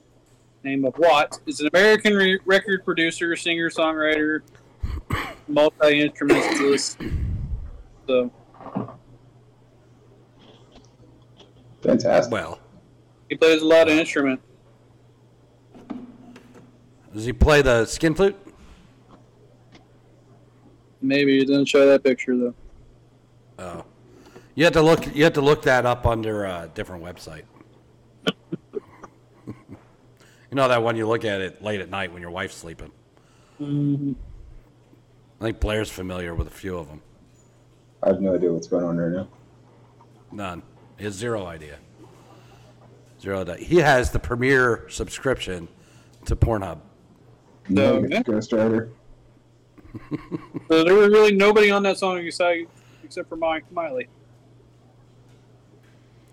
name 0.64 0.84
of 0.84 0.98
Watt. 0.98 1.38
Is 1.46 1.60
an 1.60 1.68
American 1.72 2.14
re- 2.14 2.40
record 2.44 2.84
producer, 2.84 3.36
singer, 3.36 3.70
songwriter, 3.70 4.40
multi 5.48 6.00
instrumentalist. 6.00 6.98
So 8.06 8.30
Fantastic. 11.86 12.32
Well, 12.32 12.58
he 13.28 13.36
plays 13.36 13.62
a 13.62 13.64
lot 13.64 13.88
of 13.88 13.94
instrument. 13.96 14.40
does 17.14 17.24
he 17.24 17.32
play 17.32 17.62
the 17.62 17.86
skin 17.86 18.14
flute? 18.14 18.36
Maybe 21.00 21.40
it 21.40 21.46
doesn't 21.46 21.66
show 21.66 21.86
that 21.86 22.02
picture 22.02 22.36
though. 22.36 22.54
Oh, 23.58 23.84
you 24.54 24.64
have 24.64 24.72
to 24.72 24.82
look. 24.82 25.14
You 25.14 25.24
have 25.24 25.34
to 25.34 25.40
look 25.40 25.62
that 25.62 25.86
up 25.86 26.06
under 26.06 26.44
a 26.44 26.68
different 26.74 27.04
website. 27.04 27.44
you 29.46 29.54
know 30.52 30.66
that 30.66 30.82
one 30.82 30.96
you 30.96 31.06
look 31.06 31.24
at 31.24 31.40
it 31.40 31.62
late 31.62 31.80
at 31.80 31.88
night 31.88 32.12
when 32.12 32.20
your 32.20 32.32
wife's 32.32 32.56
sleeping. 32.56 32.90
Mm-hmm. 33.60 34.12
I 35.40 35.44
think 35.44 35.60
Blair's 35.60 35.90
familiar 35.90 36.34
with 36.34 36.46
a 36.46 36.50
few 36.50 36.76
of 36.78 36.88
them. 36.88 37.02
I 38.02 38.08
have 38.08 38.20
no 38.20 38.34
idea 38.34 38.52
what's 38.52 38.68
going 38.68 38.84
on 38.84 38.96
right 38.96 39.12
now. 39.12 39.28
None. 40.32 40.62
He 40.98 41.04
has 41.04 41.14
zero 41.14 41.46
idea. 41.46 41.78
Zero 43.20 43.42
idea. 43.42 43.56
He 43.56 43.76
has 43.76 44.10
the 44.10 44.18
premier 44.18 44.86
subscription 44.88 45.68
to 46.24 46.36
Pornhub. 46.36 46.80
No, 47.68 48.00
No, 48.00 48.08
yeah. 48.08 48.22
Ghost 48.22 48.52
Rider. 48.52 48.90
So 50.68 50.84
there 50.84 50.94
was 50.94 51.08
really 51.08 51.34
nobody 51.34 51.70
on 51.70 51.82
that 51.84 51.98
song 51.98 52.18
except 52.18 52.68
except 53.02 53.28
for 53.30 53.36
Mi- 53.36 53.62
Miley. 53.70 54.08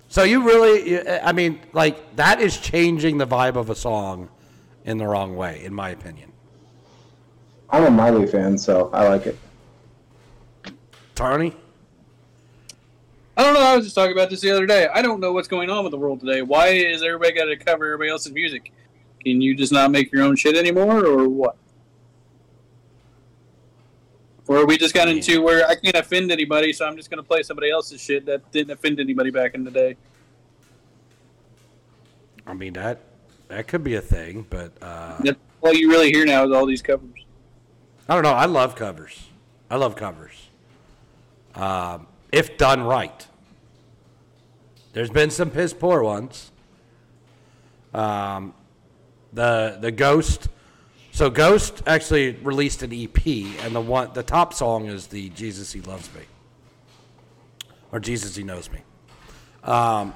So 0.10 0.24
you 0.24 0.44
really, 0.44 1.08
I 1.08 1.32
mean, 1.32 1.62
like 1.72 2.16
that 2.18 2.42
is 2.42 2.58
changing 2.58 3.18
the 3.20 3.26
vibe 3.26 3.56
of 3.56 3.70
a 3.70 3.76
song 3.76 4.30
in 4.84 4.98
the 4.98 5.08
wrong 5.08 5.36
way, 5.38 5.64
in 5.64 5.74
my 5.74 5.90
opinion. 5.90 6.33
I'm 7.74 7.86
a 7.86 7.90
Miley 7.90 8.28
fan, 8.28 8.56
so 8.56 8.92
I 8.94 9.10
like 9.10 9.26
it. 9.26 9.36
Tony, 11.16 11.56
I 13.36 13.44
don't 13.44 13.56
know. 13.56 13.62
I 13.62 13.76
was 13.76 13.86
just 13.86 13.96
talking 13.96 14.12
about 14.12 14.30
this 14.30 14.42
the 14.42 14.52
other 14.52 14.68
day. 14.68 14.88
I 14.94 15.02
don't 15.02 15.20
know 15.20 15.34
what's 15.34 15.48
going 15.48 15.72
on 15.72 15.84
with 15.84 15.90
the 15.90 15.98
world 15.98 16.20
today. 16.20 16.44
Why 16.44 16.68
is 16.68 17.02
everybody 17.02 17.34
got 17.34 17.46
to 17.46 17.58
cover 17.58 17.86
everybody 17.86 18.12
else's 18.12 18.32
music? 18.32 18.72
Can 19.26 19.42
you 19.42 19.56
just 19.56 19.74
not 19.74 19.90
make 19.90 20.12
your 20.12 20.22
own 20.22 20.36
shit 20.36 20.56
anymore, 20.56 21.04
or 21.04 21.28
what? 21.28 21.58
Or 24.46 24.68
we 24.68 24.78
just 24.78 24.94
got 24.94 25.08
into 25.08 25.42
where 25.42 25.68
I 25.68 25.74
can't 25.74 25.96
offend 25.96 26.32
anybody, 26.32 26.74
so 26.74 26.86
I'm 26.86 26.96
just 26.96 27.10
going 27.10 27.24
to 27.24 27.28
play 27.28 27.42
somebody 27.42 27.72
else's 27.72 28.00
shit 28.00 28.28
that 28.28 28.52
didn't 28.52 28.70
offend 28.70 29.00
anybody 29.00 29.32
back 29.32 29.56
in 29.56 29.64
the 29.64 29.72
day. 29.72 29.98
I 32.46 32.54
mean 32.54 32.74
that 32.74 33.00
that 33.48 33.68
could 33.68 33.84
be 33.84 33.96
a 33.96 34.02
thing, 34.02 34.46
but 34.48 34.74
uh, 34.80 35.18
That's 35.22 35.40
all 35.62 35.74
you 35.74 35.90
really 35.90 36.12
hear 36.12 36.24
now 36.24 36.46
is 36.46 36.52
all 36.52 36.68
these 36.68 36.84
covers. 36.84 37.13
I 38.08 38.16
don't 38.16 38.24
know. 38.24 38.32
I 38.32 38.46
love 38.46 38.76
covers. 38.76 39.28
I 39.70 39.78
love 39.78 39.96
covers. 39.96 40.50
Um, 41.56 42.08
if 42.32 42.58
done 42.58 42.84
right. 42.84 43.28
There's 44.94 45.10
been 45.10 45.30
some 45.30 45.50
piss 45.50 45.74
poor 45.74 46.04
ones. 46.04 46.52
Um, 47.94 48.54
the 49.32 49.78
the 49.80 49.92
Ghost. 49.92 50.48
So 51.12 51.30
Ghost 51.30 51.84
actually 51.86 52.32
released 52.32 52.82
an 52.82 52.92
EP, 52.92 53.26
and 53.64 53.76
the 53.76 53.82
one 53.82 54.12
the 54.14 54.24
top 54.24 54.54
song 54.54 54.88
is 54.88 55.08
the 55.08 55.30
Jesus 55.30 55.72
He 55.72 55.82
Loves 55.82 56.10
Me, 56.14 56.22
or 57.92 58.00
Jesus 58.00 58.36
He 58.36 58.44
Knows 58.44 58.70
Me. 58.72 58.80
Um, 59.64 60.14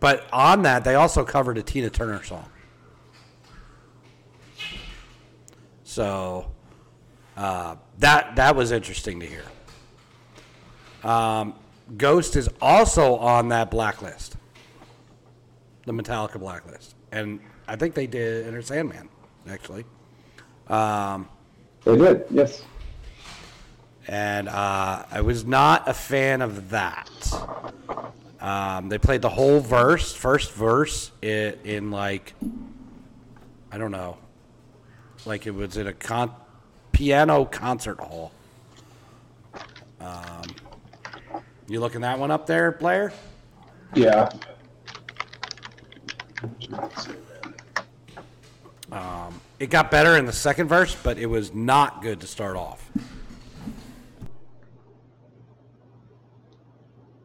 but 0.00 0.26
on 0.32 0.62
that, 0.62 0.84
they 0.84 0.94
also 0.94 1.24
covered 1.24 1.56
a 1.56 1.62
Tina 1.62 1.90
Turner 1.90 2.22
song. 2.22 2.48
So 5.84 6.50
uh, 7.36 7.76
that 7.98 8.36
that 8.36 8.56
was 8.56 8.72
interesting 8.72 9.20
to 9.20 9.26
hear. 9.26 9.44
Um, 11.02 11.54
Ghost 11.96 12.36
is 12.36 12.48
also 12.62 13.16
on 13.16 13.48
that 13.48 13.70
blacklist, 13.70 14.36
the 15.84 15.92
Metallica 15.92 16.38
blacklist, 16.38 16.94
and 17.12 17.40
I 17.68 17.76
think 17.76 17.94
they 17.94 18.06
did 18.06 18.46
Enter 18.46 18.62
Sandman 18.62 19.08
actually. 19.48 19.84
Um, 20.68 21.28
They 21.84 21.96
did, 21.96 22.24
yes. 22.30 22.62
and 24.08 24.48
uh, 24.48 25.04
I 25.10 25.20
was 25.20 25.44
not 25.44 25.86
a 25.86 25.92
fan 25.92 26.40
of 26.40 26.70
that. 26.70 27.10
Um, 28.40 28.88
they 28.88 28.98
played 28.98 29.20
the 29.22 29.28
whole 29.28 29.60
verse, 29.60 30.12
first 30.14 30.52
verse, 30.52 31.10
in, 31.20 31.54
in 31.64 31.90
like, 31.90 32.32
I 33.70 33.76
don't 33.78 33.90
know, 33.90 34.16
like 35.26 35.46
it 35.46 35.54
was 35.54 35.76
in 35.76 35.86
a 35.86 35.92
con- 35.92 36.34
piano 36.94 37.44
concert 37.44 38.00
hall. 38.00 38.32
Um, 40.00 40.42
you 41.68 41.80
looking 41.80 42.00
that 42.00 42.18
one 42.18 42.30
up 42.30 42.46
there, 42.46 42.72
Blair? 42.72 43.12
Yeah. 43.94 44.30
It 49.64 49.70
got 49.70 49.90
better 49.90 50.18
in 50.18 50.26
the 50.26 50.32
second 50.32 50.68
verse, 50.68 50.94
but 50.94 51.16
it 51.16 51.24
was 51.24 51.54
not 51.54 52.02
good 52.02 52.20
to 52.20 52.26
start 52.26 52.54
off. 52.54 52.90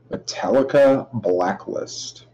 Metallica 0.10 1.10
Blacklist. 1.12 2.28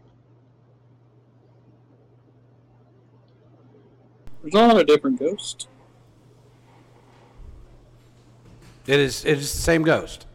There's 4.42 4.54
a 4.54 4.58
lot 4.58 4.80
of 4.80 4.86
different 4.86 5.18
ghosts. 5.18 5.66
It 8.86 9.00
is 9.00 9.24
it 9.24 9.38
is 9.38 9.52
the 9.52 9.60
same 9.60 9.82
ghost. 9.82 10.26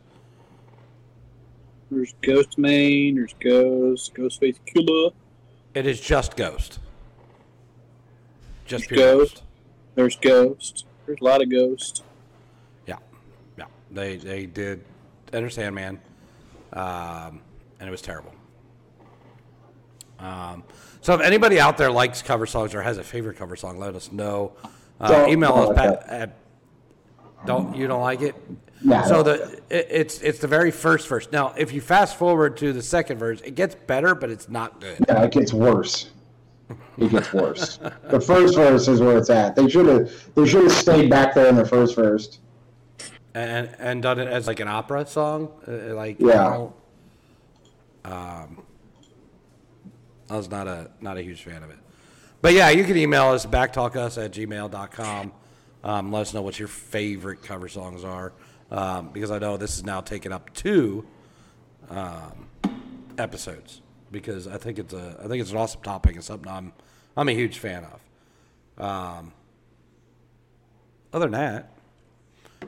There's 1.90 2.14
Ghost 2.22 2.58
Main. 2.58 3.16
There's 3.16 3.36
Ghost. 3.40 4.14
Ghostface 4.14 4.58
Killah. 4.66 5.12
It 5.74 5.86
is 5.86 6.00
just 6.00 6.38
ghost. 6.38 6.80
Just 8.66 8.88
pure 8.88 8.98
Ghost. 8.98 9.36
ghost. 9.36 9.44
There's 9.96 10.16
Ghost. 10.16 10.86
There's 11.06 11.20
a 11.20 11.24
lot 11.24 11.42
of 11.42 11.50
Ghosts. 11.50 12.04
Yeah, 12.88 12.98
yeah. 13.58 13.66
They 13.92 14.18
they 14.18 14.46
did 14.46 14.84
Enter 15.34 15.50
Sandman, 15.50 16.00
um, 16.74 17.42
and 17.80 17.88
it 17.88 17.92
was 17.92 18.02
terrible. 18.02 18.34
Um, 20.20 20.64
so 21.02 21.14
if 21.16 21.22
anybody 21.22 21.60
out 21.60 21.78
there 21.78 21.92
likes 21.92 22.22
cover 22.22 22.46
songs 22.46 22.76
or 22.76 22.82
has 22.82 22.98
a 22.98 23.04
favorite 23.04 23.38
cover 23.38 23.56
song, 23.56 23.80
let 23.80 23.96
us 23.96 24.12
know. 24.12 24.54
Uh, 25.00 25.26
email 25.28 25.54
us 25.54 25.78
at. 25.78 26.38
Don't 27.46 27.76
you 27.76 27.88
don't 27.88 28.02
like 28.02 28.22
it? 28.22 28.36
I 28.90 29.08
so 29.08 29.24
the 29.24 29.62
it, 29.70 29.88
it's 29.90 30.22
it's 30.22 30.40
the 30.40 30.48
very 30.48 30.72
first 30.72 31.08
verse. 31.08 31.28
Now, 31.32 31.54
if 31.58 31.74
you 31.74 31.82
fast 31.82 32.18
forward 32.18 32.58
to 32.58 32.74
the 32.74 32.82
second 32.82 33.18
verse, 33.18 33.42
it 33.42 33.56
gets 33.56 33.76
better, 33.76 34.16
but 34.16 34.30
it's 34.30 34.50
not 34.50 34.82
good. 34.82 34.98
Yeah, 35.08 35.24
it 35.24 35.32
gets 35.32 35.54
worse. 35.54 36.10
it 36.98 37.12
gets 37.12 37.32
worse. 37.34 37.78
the 38.10 38.20
first 38.20 38.56
verse 38.56 38.88
is 38.88 39.00
where 39.02 39.18
it's 39.18 39.30
at. 39.30 39.56
They 39.56 39.70
should 39.70 39.88
have 39.88 40.34
they 40.36 40.48
should 40.48 40.64
have 40.64 40.72
stayed 40.72 41.10
back 41.10 41.34
there 41.36 41.48
in 41.48 41.56
the 41.56 41.66
first 41.66 41.96
verse. 41.96 42.40
and 43.34 43.70
and 43.80 44.02
done 44.02 44.20
it 44.20 44.28
as 44.28 44.48
like 44.48 44.60
an 44.60 44.68
opera 44.68 45.06
song, 45.06 45.50
uh, 45.68 45.94
like 45.94 46.20
Yeah. 46.20 46.26
You 46.28 46.34
know, 46.34 46.74
um, 48.06 48.64
I 50.30 50.38
was 50.38 50.50
not 50.50 50.68
a 50.68 50.90
not 51.02 51.18
a 51.18 51.22
huge 51.22 51.44
fan 51.44 51.62
of 51.62 51.70
it, 51.70 51.78
but 52.42 52.54
yeah, 52.54 52.70
you 52.70 52.84
can 52.84 52.98
email 52.98 53.30
us 53.30 53.46
BACCtalkus 53.46 54.24
at 54.24 54.32
gmail.com. 54.32 55.34
Um, 55.84 56.12
let 56.12 56.22
us 56.22 56.34
know 56.34 56.42
what 56.42 56.60
your 56.60 56.68
favorite 56.68 57.42
cover 57.42 57.68
songs 57.68 58.04
are, 58.04 58.34
um, 58.70 59.10
because 59.10 59.32
I 59.32 59.40
know 59.40 59.58
this 59.58 59.78
is 59.78 59.84
now 59.84 60.02
taken 60.02 60.32
up 60.32 60.54
two 60.54 61.06
um, 61.90 62.48
episodes 63.18 63.82
because 64.12 64.48
I 64.48 64.58
think 64.58 64.78
it's 64.80 64.94
a 64.94 65.18
I 65.24 65.28
think 65.28 65.42
it's 65.42 65.52
an 65.52 65.58
awesome 65.58 65.82
topic 65.82 66.16
and 66.16 66.24
something 66.24 66.52
I'm 66.52 66.72
I'm 67.18 67.28
a 67.30 67.34
huge 67.34 67.58
fan 67.60 67.86
of. 67.86 68.84
Um, 68.84 69.34
other 71.14 71.26
than 71.26 71.32
that, 71.34 71.72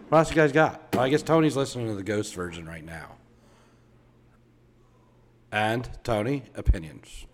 what 0.09 0.17
else 0.19 0.29
you 0.29 0.35
guys 0.35 0.51
got? 0.51 0.81
Well, 0.93 1.03
I 1.03 1.09
guess 1.09 1.21
Tony's 1.21 1.55
listening 1.55 1.87
to 1.87 1.95
the 1.95 2.03
Ghost 2.03 2.33
version 2.35 2.67
right 2.67 2.83
now. 2.83 3.11
And 5.51 5.87
Tony, 6.03 6.43
opinions. 6.55 7.27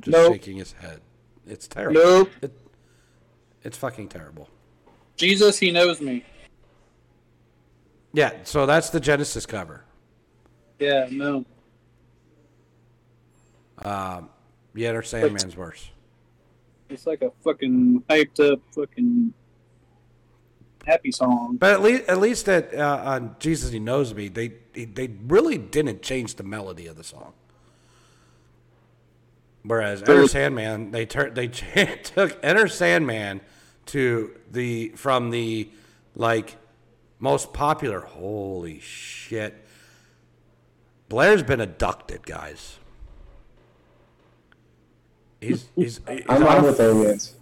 Just 0.00 0.12
Nope. 0.16 0.32
shaking 0.34 0.56
his 0.56 0.72
head. 0.72 1.00
It's 1.46 1.66
terrible. 1.66 2.00
Nope. 2.00 2.30
It, 2.42 2.52
it's 3.64 3.76
fucking 3.76 4.08
terrible. 4.08 4.48
Jesus, 5.16 5.58
he 5.58 5.70
knows 5.70 6.00
me. 6.00 6.24
Yeah, 8.12 8.32
so 8.44 8.66
that's 8.66 8.90
the 8.90 9.00
Genesis 9.00 9.46
cover. 9.46 9.84
Yeah, 10.78 11.08
no. 11.10 11.44
Um, 13.78 14.28
Yet 14.74 14.94
or 14.94 15.02
Sandman's 15.02 15.56
worse. 15.56 15.90
It's 16.88 17.06
like 17.06 17.22
a 17.22 17.30
fucking 17.44 18.04
hyped 18.08 18.52
up 18.52 18.60
fucking 18.74 19.32
happy 20.86 21.12
song. 21.12 21.56
But 21.58 21.72
at 21.74 21.82
least, 21.82 22.04
at 22.08 22.18
least 22.18 22.48
at 22.48 22.74
uh, 22.74 23.02
on 23.04 23.36
Jesus, 23.38 23.70
He 23.70 23.78
knows 23.78 24.14
me. 24.14 24.28
They 24.28 24.52
they 24.74 25.10
really 25.26 25.58
didn't 25.58 26.02
change 26.02 26.36
the 26.36 26.42
melody 26.42 26.86
of 26.86 26.96
the 26.96 27.04
song. 27.04 27.32
Whereas 29.62 30.02
Enter 30.02 30.26
Sandman, 30.26 30.90
they 30.90 31.06
tur- 31.06 31.30
they 31.30 31.48
ch- 31.48 31.64
took 32.02 32.38
Enter 32.42 32.66
Sandman 32.68 33.40
to 33.86 34.30
the 34.50 34.88
from 34.90 35.30
the 35.30 35.70
like 36.14 36.56
most 37.18 37.52
popular. 37.52 38.00
Holy 38.00 38.80
shit! 38.80 39.66
Blair's 41.08 41.42
been 41.42 41.60
abducted, 41.60 42.26
guys. 42.26 42.78
He's 45.40 45.66
he's, 45.74 46.00
he's 46.08 46.22
I'm 46.28 46.46
on 46.46 46.62
with 46.64 46.80
aliens. 46.80 47.34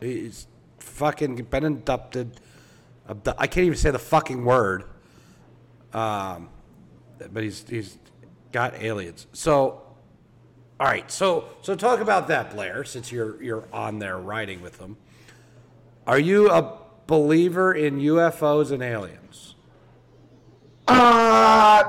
He's 0.00 0.46
fucking 0.78 1.36
been 1.36 1.64
abducted. 1.64 2.40
Abdu- 3.08 3.34
I 3.38 3.46
can't 3.46 3.64
even 3.66 3.78
say 3.78 3.90
the 3.90 3.98
fucking 3.98 4.44
word. 4.44 4.84
Um, 5.92 6.50
but 7.32 7.42
he's 7.42 7.64
he's 7.68 7.98
got 8.52 8.74
aliens. 8.74 9.26
So, 9.32 9.82
all 10.78 10.86
right. 10.86 11.10
So 11.10 11.48
so 11.62 11.74
talk 11.74 12.00
about 12.00 12.28
that, 12.28 12.54
Blair. 12.54 12.84
Since 12.84 13.10
you're 13.10 13.42
you're 13.42 13.64
on 13.72 13.98
there 13.98 14.18
riding 14.18 14.60
with 14.60 14.78
them, 14.78 14.96
are 16.08 16.18
you 16.18 16.50
a 16.50 16.78
believer 17.06 17.74
in 17.74 18.00
UFOs 18.00 18.72
and 18.72 18.82
aliens? 18.82 19.54
Uh, 20.88 21.84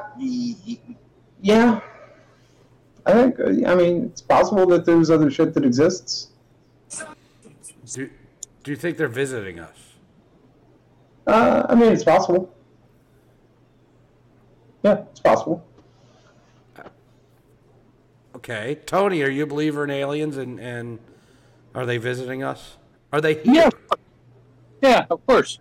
yeah. 1.41 1.79
I 3.05 3.13
think. 3.13 3.65
I 3.65 3.75
mean, 3.75 4.05
it's 4.05 4.21
possible 4.21 4.67
that 4.67 4.85
there's 4.85 5.09
other 5.09 5.31
shit 5.31 5.53
that 5.53 5.63
exists. 5.63 6.27
Do 7.93 8.09
do 8.63 8.71
you 8.71 8.77
think 8.77 8.97
they're 8.97 9.07
visiting 9.07 9.57
us? 9.57 9.93
Uh, 11.25 11.65
I 11.69 11.75
mean, 11.75 11.93
it's 11.93 12.03
possible. 12.03 12.53
Yeah, 14.83 15.05
it's 15.11 15.21
possible. 15.21 15.65
Okay, 18.35 18.79
Tony, 18.85 19.23
are 19.23 19.29
you 19.29 19.43
a 19.43 19.47
believer 19.47 19.85
in 19.85 19.89
aliens 19.89 20.35
and 20.35 20.59
and 20.59 20.99
are 21.73 21.85
they 21.85 21.97
visiting 21.97 22.43
us? 22.43 22.75
Are 23.13 23.21
they 23.21 23.35
here? 23.35 23.53
Yeah. 23.53 23.69
Yeah, 24.81 25.05
of 25.09 25.25
course. 25.25 25.59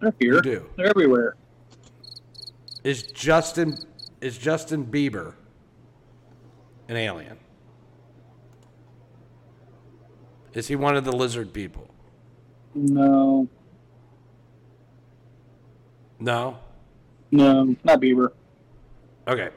They're 0.00 0.14
here. 0.20 0.40
Do. 0.40 0.68
They're 0.76 0.86
everywhere. 0.86 1.36
Is 2.84 3.02
Justin 3.02 3.78
is 4.20 4.38
Justin 4.38 4.86
Bieber 4.86 5.34
an 6.88 6.96
alien? 6.96 7.38
Is 10.54 10.68
he 10.68 10.76
one 10.76 10.96
of 10.96 11.04
the 11.04 11.12
lizard 11.12 11.52
people? 11.52 11.90
No. 12.74 13.48
No. 16.18 16.58
No, 17.30 17.76
not 17.84 18.00
Bieber. 18.00 18.30
Okay. 19.28 19.50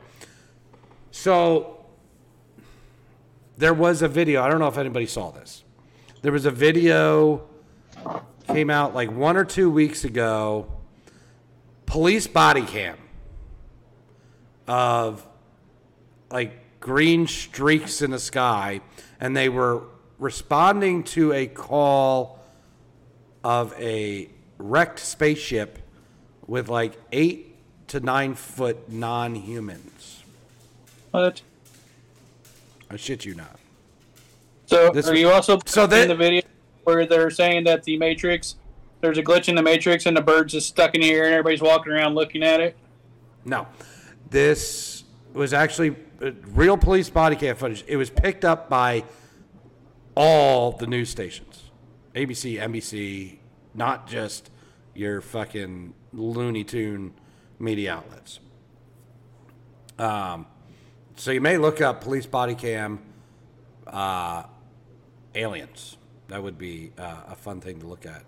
So 1.11 1.85
there 3.57 3.73
was 3.73 4.01
a 4.01 4.07
video. 4.07 4.41
I 4.41 4.49
don't 4.49 4.59
know 4.59 4.67
if 4.67 4.77
anybody 4.77 5.05
saw 5.05 5.31
this. 5.31 5.63
There 6.21 6.31
was 6.31 6.45
a 6.45 6.51
video 6.51 7.48
came 8.47 8.69
out 8.69 8.93
like 8.95 9.11
one 9.11 9.37
or 9.37 9.45
two 9.45 9.69
weeks 9.69 10.03
ago. 10.03 10.71
Police 11.85 12.27
body 12.27 12.61
cam 12.63 12.97
of 14.67 15.25
like 16.31 16.53
green 16.79 17.27
streaks 17.27 18.01
in 18.01 18.11
the 18.11 18.19
sky, 18.19 18.81
and 19.19 19.35
they 19.35 19.49
were 19.49 19.83
responding 20.19 21.03
to 21.03 21.33
a 21.33 21.47
call 21.47 22.39
of 23.43 23.73
a 23.79 24.29
wrecked 24.57 24.99
spaceship 24.99 25.79
with 26.45 26.69
like 26.69 26.93
eight 27.11 27.55
to 27.87 27.99
nine 27.99 28.35
foot 28.35 28.89
non 28.91 29.33
humans. 29.35 30.23
What? 31.11 31.41
I 32.91 32.97
shit 32.97 33.25
you 33.25 33.33
not. 33.35 33.59
So 34.67 34.91
This 34.91 35.07
are 35.07 35.11
was- 35.11 35.19
you 35.19 35.29
also 35.31 35.59
so 35.65 35.85
in 35.85 35.89
that- 35.89 36.07
the 36.09 36.15
video 36.15 36.41
where 36.83 37.05
they're 37.05 37.29
saying 37.29 37.63
that 37.65 37.83
the 37.83 37.97
Matrix, 37.97 38.55
there's 39.01 39.17
a 39.17 39.23
glitch 39.23 39.47
in 39.47 39.55
the 39.55 39.63
Matrix 39.63 40.05
and 40.05 40.15
the 40.15 40.21
bird's 40.21 40.53
just 40.53 40.67
stuck 40.67 40.95
in 40.95 41.01
the 41.01 41.11
air 41.11 41.25
and 41.25 41.33
everybody's 41.33 41.61
walking 41.61 41.91
around 41.91 42.15
looking 42.15 42.43
at 42.43 42.59
it? 42.59 42.77
No, 43.45 43.67
this 44.29 45.03
was 45.33 45.53
actually 45.53 45.95
uh, 46.21 46.31
real 46.47 46.77
police 46.77 47.09
body 47.09 47.35
cam 47.35 47.55
footage. 47.55 47.83
It 47.87 47.97
was 47.97 48.09
picked 48.09 48.43
up 48.43 48.69
by 48.69 49.03
all 50.15 50.73
the 50.73 50.87
news 50.87 51.09
stations, 51.09 51.71
ABC, 52.15 52.59
NBC, 52.59 53.37
not 53.73 54.07
just 54.07 54.49
your 54.93 55.21
fucking 55.21 55.93
Looney 56.11 56.63
Tune 56.63 57.13
media 57.59 57.95
outlets. 57.95 58.39
Um, 59.97 60.45
so 61.15 61.31
you 61.31 61.41
may 61.41 61.57
look 61.57 61.81
up 61.81 62.01
police 62.01 62.25
body 62.25 62.55
cam 62.55 62.99
uh, 63.87 64.43
aliens. 65.35 65.97
That 66.29 66.41
would 66.41 66.57
be 66.57 66.91
uh, 66.97 67.23
a 67.29 67.35
fun 67.35 67.59
thing 67.59 67.79
to 67.81 67.87
look 67.87 68.05
at. 68.05 68.23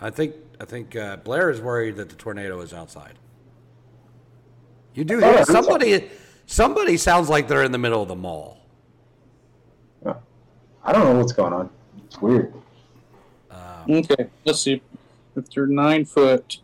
I 0.00 0.10
think 0.10 0.34
I 0.60 0.64
think 0.64 0.96
uh, 0.96 1.16
Blair 1.16 1.50
is 1.50 1.60
worried 1.60 1.96
that 1.96 2.08
the 2.08 2.16
tornado 2.16 2.60
is 2.60 2.72
outside. 2.72 3.14
You 4.94 5.04
do 5.04 5.22
Oh, 5.22 5.32
hear 5.32 5.44
somebody. 5.44 6.08
Somebody 6.46 6.96
sounds 6.96 7.28
like 7.28 7.48
they're 7.48 7.64
in 7.64 7.72
the 7.72 7.78
middle 7.78 8.00
of 8.02 8.08
the 8.08 8.14
mall. 8.16 8.58
I 10.84 10.92
don't 10.92 11.04
know 11.04 11.18
what's 11.18 11.32
going 11.32 11.52
on. 11.52 11.68
It's 12.06 12.20
weird. 12.22 12.54
Okay, 13.88 14.26
let's 14.44 14.60
see. 14.60 14.80
If 15.34 15.50
they're 15.50 15.66
nine 15.66 16.04
foot. 16.04 16.58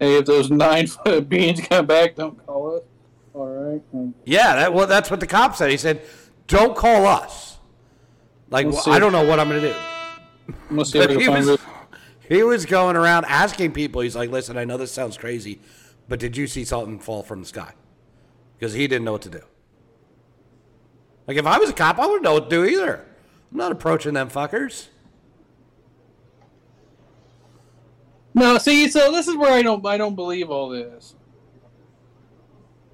Hey, 0.00 0.16
if 0.18 0.26
those 0.26 0.50
nine 0.50 0.86
foot 0.88 1.28
beans 1.28 1.60
come 1.60 1.86
back, 1.86 2.16
don't 2.16 2.43
call 3.80 3.86
us. 3.86 3.90
All 3.92 4.06
right. 4.06 4.14
Yeah, 4.24 4.54
that 4.56 4.74
well, 4.74 4.86
that's 4.86 5.10
what 5.10 5.20
the 5.20 5.26
cop 5.26 5.56
said. 5.56 5.70
He 5.70 5.76
said, 5.76 6.02
"Don't 6.46 6.76
call 6.76 7.06
us." 7.06 7.58
Like 8.50 8.66
Let's 8.66 8.86
well. 8.86 8.96
I 8.96 8.98
don't 8.98 9.12
know 9.12 9.24
what 9.24 9.40
I'm 9.40 9.48
going 9.48 9.62
to 9.62 9.72
do. 9.72 9.76
Let's 10.70 10.92
see 10.92 10.98
he 11.20 11.28
was 11.28 11.48
it. 11.48 11.60
he 12.28 12.42
was 12.42 12.66
going 12.66 12.96
around 12.96 13.24
asking 13.26 13.72
people. 13.72 14.02
He's 14.02 14.16
like, 14.16 14.30
"Listen, 14.30 14.56
I 14.56 14.64
know 14.64 14.76
this 14.76 14.92
sounds 14.92 15.16
crazy, 15.16 15.60
but 16.08 16.18
did 16.18 16.36
you 16.36 16.46
see 16.46 16.64
something 16.64 16.98
fall 16.98 17.22
from 17.22 17.40
the 17.40 17.46
sky?" 17.46 17.72
Because 18.58 18.74
he 18.74 18.86
didn't 18.86 19.04
know 19.04 19.12
what 19.12 19.22
to 19.22 19.30
do. 19.30 19.40
Like 21.26 21.36
if 21.36 21.46
I 21.46 21.58
was 21.58 21.70
a 21.70 21.72
cop, 21.72 21.98
I 21.98 22.06
wouldn't 22.06 22.22
know 22.22 22.34
what 22.34 22.50
to 22.50 22.56
do 22.56 22.64
either. 22.64 23.04
I'm 23.50 23.58
not 23.58 23.72
approaching 23.72 24.14
them 24.14 24.28
fuckers. 24.28 24.88
No, 28.34 28.58
see, 28.58 28.88
so 28.88 29.12
this 29.12 29.28
is 29.28 29.36
where 29.36 29.52
I 29.52 29.62
don't 29.62 29.86
I 29.86 29.96
don't 29.96 30.16
believe 30.16 30.50
all 30.50 30.68
this. 30.68 31.14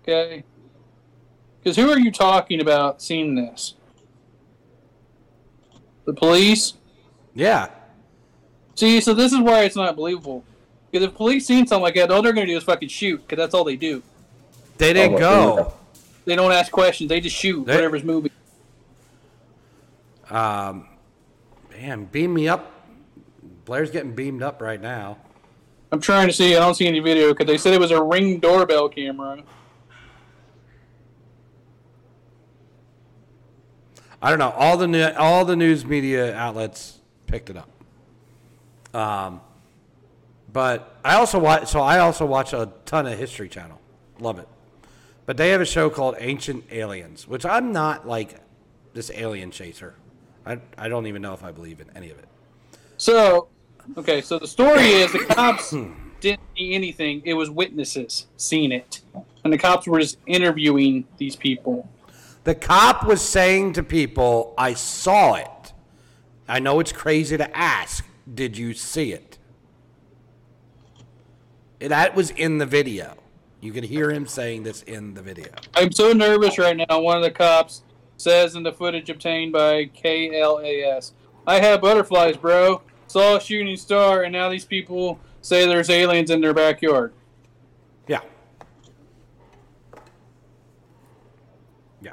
Okay. 0.02 0.44
Because 1.62 1.76
who 1.76 1.90
are 1.90 1.98
you 1.98 2.10
talking 2.10 2.60
about 2.60 3.02
seeing 3.02 3.34
this? 3.34 3.74
The 6.06 6.14
police? 6.14 6.74
Yeah, 7.34 7.68
See, 8.74 9.00
so 9.02 9.12
this 9.12 9.32
is 9.32 9.38
why 9.40 9.64
it's 9.64 9.76
not 9.76 9.94
believable. 9.94 10.42
Because 10.90 11.06
if 11.06 11.14
police 11.14 11.46
seen 11.46 11.66
something 11.66 11.82
like 11.82 11.94
that, 11.96 12.10
all 12.10 12.22
they're 12.22 12.32
going 12.32 12.46
to 12.46 12.52
do 12.52 12.56
is 12.56 12.64
fucking 12.64 12.88
shoot, 12.88 13.18
because 13.20 13.36
that's 13.36 13.54
all 13.54 13.62
they 13.62 13.76
do. 13.76 14.02
They 14.78 14.94
didn't 14.94 15.16
Oh, 15.16 15.18
go. 15.18 15.72
They 16.24 16.34
don't 16.34 16.50
ask 16.50 16.72
questions. 16.72 17.10
They 17.10 17.20
just 17.20 17.36
shoot 17.36 17.66
They- 17.66 17.74
whatever's 17.74 18.02
moving. 18.04 18.30
Um, 20.30 20.88
man, 21.70 22.06
beam 22.06 22.32
me 22.32 22.48
up. 22.48 22.72
Blair's 23.66 23.90
getting 23.90 24.14
beamed 24.14 24.42
up 24.42 24.62
right 24.62 24.80
now. 24.80 25.18
I'm 25.92 26.00
trying 26.00 26.28
to 26.28 26.32
see. 26.32 26.56
I 26.56 26.60
don't 26.60 26.74
see 26.74 26.86
any 26.86 27.00
video 27.00 27.28
because 27.34 27.46
they 27.46 27.58
said 27.58 27.74
it 27.74 27.80
was 27.80 27.90
a 27.90 28.02
ring 28.02 28.38
doorbell 28.38 28.88
camera. 28.88 29.42
I 34.22 34.30
don't 34.30 34.38
know. 34.38 34.50
All 34.50 34.76
the 34.76 34.86
ne- 34.86 35.14
all 35.14 35.44
the 35.44 35.56
news 35.56 35.84
media 35.84 36.34
outlets 36.34 36.98
picked 37.26 37.50
it 37.50 37.56
up. 37.56 37.70
Um, 38.94 39.40
but 40.52 40.96
I 41.04 41.14
also 41.14 41.38
watch. 41.38 41.68
So 41.68 41.80
I 41.80 41.98
also 42.00 42.26
watch 42.26 42.52
a 42.52 42.70
ton 42.84 43.06
of 43.06 43.18
History 43.18 43.48
Channel. 43.48 43.80
Love 44.18 44.38
it. 44.38 44.48
But 45.26 45.36
they 45.36 45.50
have 45.50 45.60
a 45.60 45.66
show 45.66 45.90
called 45.90 46.16
Ancient 46.18 46.64
Aliens, 46.70 47.26
which 47.28 47.46
I'm 47.46 47.72
not 47.72 48.06
like 48.06 48.40
this 48.94 49.10
alien 49.14 49.50
chaser. 49.50 49.94
I 50.44 50.58
I 50.76 50.88
don't 50.88 51.06
even 51.06 51.22
know 51.22 51.32
if 51.32 51.44
I 51.44 51.52
believe 51.52 51.80
in 51.80 51.88
any 51.94 52.10
of 52.10 52.18
it. 52.18 52.26
So, 52.96 53.48
okay, 53.96 54.20
so 54.20 54.38
the 54.38 54.48
story 54.48 54.86
is 54.86 55.12
the 55.12 55.20
cops 55.20 55.74
didn't 56.20 56.42
see 56.56 56.74
anything. 56.74 57.22
It 57.24 57.34
was 57.34 57.48
witnesses 57.48 58.26
seen 58.36 58.72
it, 58.72 59.00
and 59.44 59.52
the 59.52 59.58
cops 59.58 59.86
were 59.86 60.00
just 60.00 60.18
interviewing 60.26 61.06
these 61.16 61.36
people. 61.36 61.88
The 62.44 62.54
cop 62.54 63.06
was 63.06 63.20
saying 63.20 63.74
to 63.74 63.82
people, 63.82 64.54
"I 64.56 64.74
saw 64.74 65.34
it." 65.34 65.72
I 66.48 66.58
know 66.58 66.80
it's 66.80 66.92
crazy 66.92 67.36
to 67.36 67.56
ask. 67.56 68.04
Did 68.32 68.56
you 68.56 68.74
see 68.74 69.12
it? 69.12 69.38
That 71.78 72.14
was 72.14 72.30
in 72.30 72.58
the 72.58 72.66
video. 72.66 73.16
You 73.60 73.72
can 73.72 73.84
hear 73.84 74.10
him 74.10 74.26
saying 74.26 74.62
this 74.62 74.82
in 74.82 75.14
the 75.14 75.22
video. 75.22 75.48
I'm 75.74 75.92
so 75.92 76.12
nervous 76.12 76.58
right 76.58 76.76
now. 76.76 77.00
One 77.00 77.16
of 77.16 77.22
the 77.22 77.30
cops 77.30 77.82
says 78.16 78.54
in 78.54 78.62
the 78.62 78.72
footage 78.72 79.10
obtained 79.10 79.52
by 79.52 79.86
KLAS, 79.86 81.12
"I 81.46 81.60
have 81.60 81.80
butterflies, 81.80 82.36
bro. 82.36 82.82
Saw 83.06 83.36
a 83.36 83.40
shooting 83.40 83.76
star, 83.76 84.22
and 84.22 84.32
now 84.32 84.48
these 84.48 84.64
people 84.64 85.18
say 85.42 85.66
there's 85.66 85.90
aliens 85.90 86.30
in 86.30 86.40
their 86.40 86.54
backyard." 86.54 87.12
Yeah. 88.06 88.20
Yeah. 92.02 92.12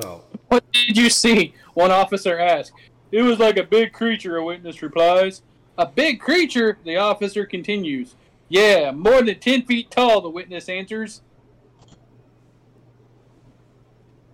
So, 0.00 0.24
What 0.48 0.64
did 0.72 0.96
you 0.96 1.10
see? 1.10 1.54
One 1.74 1.90
officer 1.90 2.38
asked. 2.38 2.72
It 3.10 3.22
was 3.22 3.38
like 3.38 3.56
a 3.56 3.64
big 3.64 3.92
creature, 3.92 4.36
a 4.36 4.44
witness 4.44 4.82
replies. 4.82 5.42
A 5.76 5.86
big 5.86 6.20
creature? 6.20 6.78
The 6.84 6.96
officer 6.96 7.46
continues. 7.46 8.14
Yeah, 8.48 8.92
more 8.92 9.22
than 9.22 9.38
10 9.38 9.62
feet 9.62 9.90
tall, 9.90 10.20
the 10.20 10.28
witness 10.28 10.68
answers. 10.68 11.22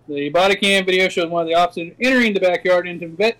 The 0.07 0.29
body 0.29 0.55
cam 0.55 0.85
video 0.85 1.09
shows 1.09 1.29
one 1.29 1.41
of 1.41 1.47
the 1.47 1.55
officers 1.55 1.93
entering 1.99 2.33
the 2.33 2.39
backyard 2.39 2.85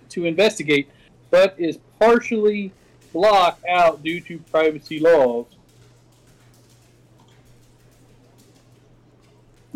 to 0.10 0.26
investigate, 0.26 0.90
but 1.30 1.54
is 1.60 1.78
partially 2.00 2.72
blocked 3.14 3.64
out 3.66 4.04
due 4.04 4.20
to 4.22 4.40
privacy 4.40 5.00
laws. 5.00 5.46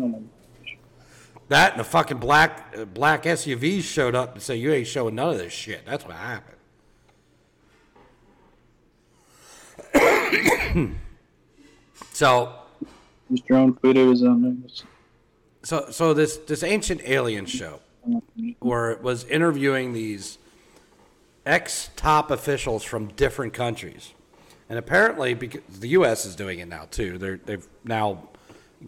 Oh 0.00 0.24
that 1.50 1.72
and 1.72 1.80
the 1.80 1.84
fucking 1.84 2.18
black 2.18 2.74
uh, 2.78 2.84
black 2.84 3.24
SUVs 3.24 3.82
showed 3.82 4.14
up 4.14 4.34
and 4.34 4.42
said, 4.42 4.54
"You 4.54 4.72
ain't 4.72 4.86
showing 4.86 5.16
none 5.16 5.30
of 5.30 5.38
this 5.38 5.52
shit." 5.52 5.84
That's 5.84 6.04
what 6.06 6.14
happened. 6.14 6.56
so, 12.12 12.54
This 13.28 13.40
drone 13.40 13.74
footage 13.74 14.14
is 14.14 14.22
on 14.22 14.42
there. 14.42 14.54
so, 15.64 15.90
so 15.90 16.14
this 16.14 16.36
this 16.36 16.62
ancient 16.62 17.00
alien 17.04 17.46
show, 17.46 17.80
where 18.60 18.92
it 18.92 19.02
was 19.02 19.24
interviewing 19.24 19.92
these 19.92 20.38
ex 21.44 21.90
top 21.96 22.30
officials 22.30 22.84
from 22.84 23.08
different 23.08 23.52
countries, 23.54 24.14
and 24.68 24.78
apparently 24.78 25.34
because 25.34 25.62
the 25.80 25.88
U.S. 25.88 26.24
is 26.24 26.36
doing 26.36 26.60
it 26.60 26.68
now 26.68 26.86
too. 26.92 27.18
They're 27.18 27.40
they've 27.44 27.66
now 27.82 28.28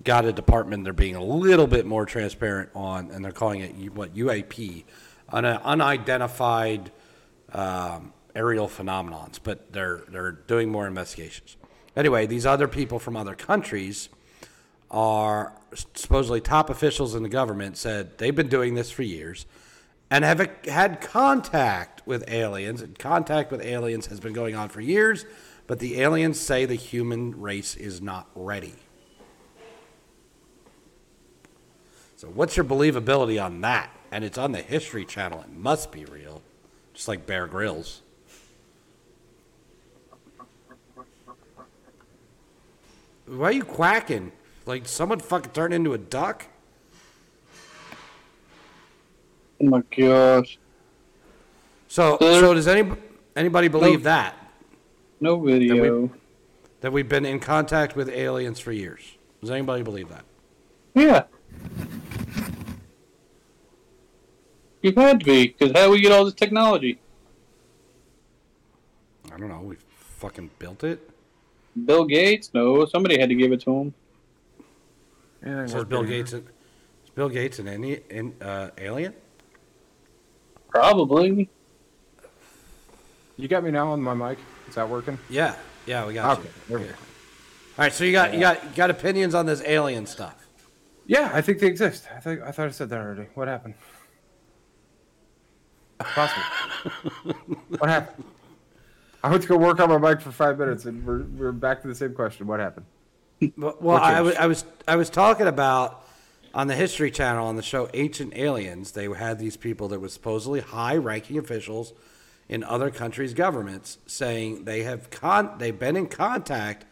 got 0.04 0.24
a 0.24 0.32
department 0.32 0.84
they're 0.84 0.92
being 0.92 1.16
a 1.16 1.24
little 1.24 1.66
bit 1.66 1.86
more 1.86 2.06
transparent 2.06 2.70
on, 2.74 3.10
and 3.10 3.24
they're 3.24 3.32
calling 3.32 3.60
it 3.60 3.92
what 3.92 4.14
UAP, 4.14 4.84
an 5.30 5.44
unidentified 5.44 6.90
um, 7.52 8.12
aerial 8.34 8.68
phenomenons, 8.68 9.38
but 9.42 9.72
they're 9.72 10.02
they're 10.08 10.32
doing 10.32 10.70
more 10.70 10.86
investigations. 10.86 11.56
Anyway, 11.94 12.26
these 12.26 12.46
other 12.46 12.68
people 12.68 12.98
from 12.98 13.16
other 13.16 13.34
countries 13.34 14.08
are 14.90 15.52
supposedly 15.94 16.40
top 16.40 16.70
officials 16.70 17.14
in 17.14 17.22
the 17.22 17.28
government 17.28 17.76
said 17.76 18.18
they've 18.18 18.34
been 18.36 18.48
doing 18.48 18.74
this 18.74 18.90
for 18.90 19.02
years 19.02 19.46
and 20.10 20.24
have 20.24 20.46
had 20.66 21.00
contact 21.00 22.06
with 22.06 22.28
aliens 22.30 22.82
and 22.82 22.98
contact 22.98 23.50
with 23.50 23.62
aliens 23.62 24.06
has 24.06 24.20
been 24.20 24.34
going 24.34 24.54
on 24.54 24.68
for 24.68 24.82
years 24.82 25.24
but 25.66 25.78
the 25.78 26.00
aliens 26.00 26.38
say 26.38 26.66
the 26.66 26.74
human 26.74 27.40
race 27.40 27.74
is 27.74 28.02
not 28.02 28.28
ready 28.34 28.74
so 32.22 32.28
what's 32.28 32.56
your 32.56 32.62
believability 32.62 33.44
on 33.44 33.62
that 33.62 33.90
and 34.12 34.22
it's 34.22 34.38
on 34.38 34.52
the 34.52 34.62
history 34.62 35.04
channel 35.04 35.40
it 35.40 35.50
must 35.50 35.90
be 35.90 36.04
real 36.04 36.40
just 36.94 37.08
like 37.08 37.26
bear 37.26 37.48
grylls 37.48 38.00
why 43.26 43.46
are 43.46 43.52
you 43.52 43.64
quacking 43.64 44.30
like 44.66 44.86
someone 44.86 45.18
fucking 45.18 45.50
turned 45.50 45.74
into 45.74 45.94
a 45.94 45.98
duck 45.98 46.46
Oh 49.60 49.66
my 49.66 49.82
gosh. 49.96 50.58
So, 51.86 52.16
so 52.20 52.52
does 52.52 52.66
any 52.66 52.90
anybody 53.36 53.68
believe 53.68 54.02
that 54.02 54.34
No 55.20 55.38
video. 55.40 56.10
that 56.80 56.92
we've 56.92 57.08
been 57.08 57.24
in 57.24 57.38
contact 57.38 57.94
with 57.94 58.08
aliens 58.08 58.58
for 58.58 58.72
years? 58.72 59.02
Does 59.40 59.50
anybody 59.50 59.84
believe 59.84 60.08
that? 60.08 60.24
Yeah. 60.94 61.24
You 64.82 64.92
had 64.96 65.20
to 65.20 65.26
be, 65.26 65.46
because 65.48 65.70
how 65.72 65.86
do 65.86 65.90
we 65.92 66.00
get 66.00 66.10
all 66.12 66.24
this 66.24 66.34
technology? 66.34 66.98
I 69.32 69.38
don't 69.38 69.48
know. 69.48 69.60
We 69.60 69.76
fucking 69.76 70.50
built 70.58 70.82
it. 70.84 71.08
Bill 71.86 72.04
Gates? 72.04 72.50
No, 72.52 72.84
somebody 72.84 73.18
had 73.18 73.28
to 73.28 73.34
give 73.34 73.52
it 73.52 73.60
to 73.62 73.70
him. 73.70 73.94
Anything 75.42 75.68
Says 75.68 75.74
worth 75.76 75.88
Bill 75.88 76.02
getting 76.02 76.16
Gates. 76.18 76.32
Is 76.32 76.42
Bill 77.14 77.28
Gates 77.28 77.58
an 77.60 77.68
any, 77.68 78.00
in, 78.10 78.34
uh, 78.42 78.70
alien? 78.76 79.14
Probably. 80.68 81.48
You 83.36 83.48
got 83.48 83.64
me 83.64 83.70
now 83.70 83.88
on 83.88 84.02
my 84.02 84.14
mic. 84.14 84.38
Is 84.68 84.74
that 84.74 84.88
working? 84.88 85.18
Yeah, 85.30 85.54
yeah, 85.86 86.06
we 86.06 86.14
got 86.14 86.38
Okay. 86.38 86.48
you. 86.48 86.54
There 86.68 86.78
we 86.78 86.84
go. 86.84 86.90
All 86.90 86.96
right, 87.78 87.92
so 87.92 88.04
you 88.04 88.12
got 88.12 88.34
you 88.34 88.40
got 88.40 88.62
you 88.62 88.70
got 88.74 88.90
opinions 88.90 89.34
on 89.34 89.46
this 89.46 89.62
alien 89.64 90.06
stuff. 90.06 90.46
Yeah, 91.06 91.30
I 91.32 91.40
think 91.40 91.58
they 91.58 91.66
exist. 91.66 92.06
I 92.14 92.20
think 92.20 92.42
I 92.42 92.52
thought 92.52 92.68
I 92.68 92.70
said 92.70 92.90
that 92.90 93.00
already. 93.00 93.28
What 93.34 93.48
happened? 93.48 93.74
Possible. 96.06 96.42
what 97.78 97.88
happened? 97.90 98.24
I 99.24 99.30
went 99.30 99.42
to 99.42 99.48
go 99.48 99.56
work 99.56 99.78
on 99.80 99.88
my 99.88 99.98
bike 99.98 100.20
for 100.20 100.32
five 100.32 100.58
minutes, 100.58 100.84
and 100.84 101.04
we're 101.06 101.22
we're 101.22 101.52
back 101.52 101.82
to 101.82 101.88
the 101.88 101.94
same 101.94 102.14
question. 102.14 102.46
What 102.46 102.60
happened? 102.60 102.86
Well, 103.40 103.76
well 103.80 103.94
What 103.94 104.02
I, 104.02 104.20
was 104.20 104.36
I 104.36 104.46
was 104.46 104.64
I 104.88 104.96
was 104.96 105.10
talking 105.10 105.46
about 105.46 106.06
on 106.54 106.66
the 106.66 106.74
History 106.74 107.10
Channel 107.10 107.46
on 107.46 107.56
the 107.56 107.62
show 107.62 107.88
Ancient 107.94 108.36
Aliens. 108.36 108.92
They 108.92 109.08
had 109.08 109.38
these 109.38 109.56
people 109.56 109.88
that 109.88 110.00
were 110.00 110.08
supposedly 110.08 110.60
high-ranking 110.60 111.38
officials 111.38 111.92
in 112.48 112.62
other 112.64 112.90
countries' 112.90 113.32
governments 113.32 113.98
saying 114.06 114.64
they 114.64 114.82
have 114.82 115.10
con 115.10 115.56
they've 115.58 115.78
been 115.78 115.96
in 115.96 116.08
contact 116.08 116.84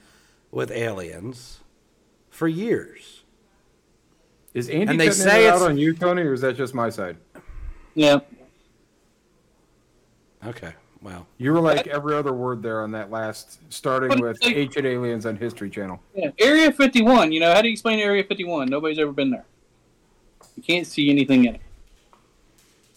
with 0.50 0.70
aliens 0.70 1.60
for 2.30 2.48
years. 2.48 3.22
Is 4.54 4.68
Andy 4.68 4.86
And 4.86 5.00
they 5.00 5.10
say 5.10 5.44
it 5.46 5.50
out 5.50 5.56
it's- 5.56 5.68
on 5.68 5.78
you, 5.78 5.94
Tony, 5.94 6.22
or 6.22 6.32
is 6.32 6.40
that 6.40 6.56
just 6.56 6.74
my 6.74 6.90
side? 6.90 7.16
Yeah. 7.94 8.20
Okay, 10.46 10.72
well, 11.02 11.26
You 11.38 11.52
were 11.52 11.60
like 11.60 11.86
every 11.86 12.14
other 12.14 12.32
word 12.32 12.62
there 12.62 12.82
on 12.82 12.90
that 12.92 13.10
last, 13.10 13.58
starting 13.72 14.20
with 14.20 14.42
like- 14.42 14.56
ancient 14.56 14.86
aliens 14.86 15.26
on 15.26 15.36
History 15.36 15.68
Channel. 15.70 16.00
yeah. 16.14 16.30
Area 16.38 16.72
51, 16.72 17.30
you 17.32 17.40
know, 17.40 17.52
how 17.52 17.60
do 17.60 17.68
you 17.68 17.72
explain 17.72 17.98
Area 18.00 18.24
51? 18.24 18.68
Nobody's 18.68 18.98
ever 18.98 19.12
been 19.12 19.30
there. 19.30 19.44
You 20.56 20.62
can't 20.62 20.86
see 20.86 21.10
anything 21.10 21.44
in 21.44 21.54
it. 21.56 21.60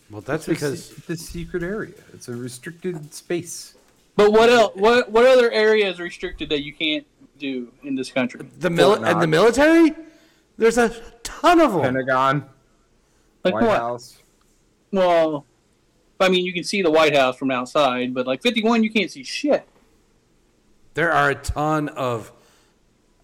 well 0.09 0.21
that's 0.21 0.47
It's 0.47 0.59
because 0.59 0.85
se- 0.85 0.95
it's 0.97 1.09
a 1.09 1.17
secret 1.17 1.63
area. 1.63 1.93
It's 2.13 2.27
a 2.27 2.35
restricted 2.35 3.13
space. 3.13 3.75
But 4.15 4.31
what 4.31 4.49
else? 4.49 4.73
What 4.75 5.11
what 5.11 5.25
other 5.25 5.49
area 5.51 5.89
is 5.89 5.99
restricted 5.99 6.49
that 6.49 6.61
you 6.63 6.71
can't 6.73 7.05
do 7.39 7.71
in 7.83 7.95
this 7.95 8.11
country? 8.11 8.41
the 8.59 8.69
mil- 8.69 9.03
and 9.03 9.21
the 9.21 9.27
military. 9.27 9.93
There's 10.57 10.77
a 10.77 10.89
ton 11.23 11.59
of 11.59 11.71
them. 11.73 11.81
Pentagon, 11.81 12.45
Like 13.43 13.55
White 13.55 13.63
what? 13.63 13.77
House. 13.79 14.17
Well, 14.91 15.45
I 16.19 16.29
mean, 16.29 16.45
you 16.45 16.53
can 16.53 16.63
see 16.63 16.81
the 16.81 16.91
White 16.91 17.15
House 17.15 17.35
from 17.37 17.51
outside, 17.51 18.13
but 18.13 18.25
like 18.25 18.41
51, 18.41 18.83
you 18.83 18.89
can't 18.89 19.11
see 19.11 19.23
shit. 19.23 19.67
There 20.93 21.11
are 21.11 21.31
a 21.31 21.35
ton 21.35 21.89
of. 21.89 22.31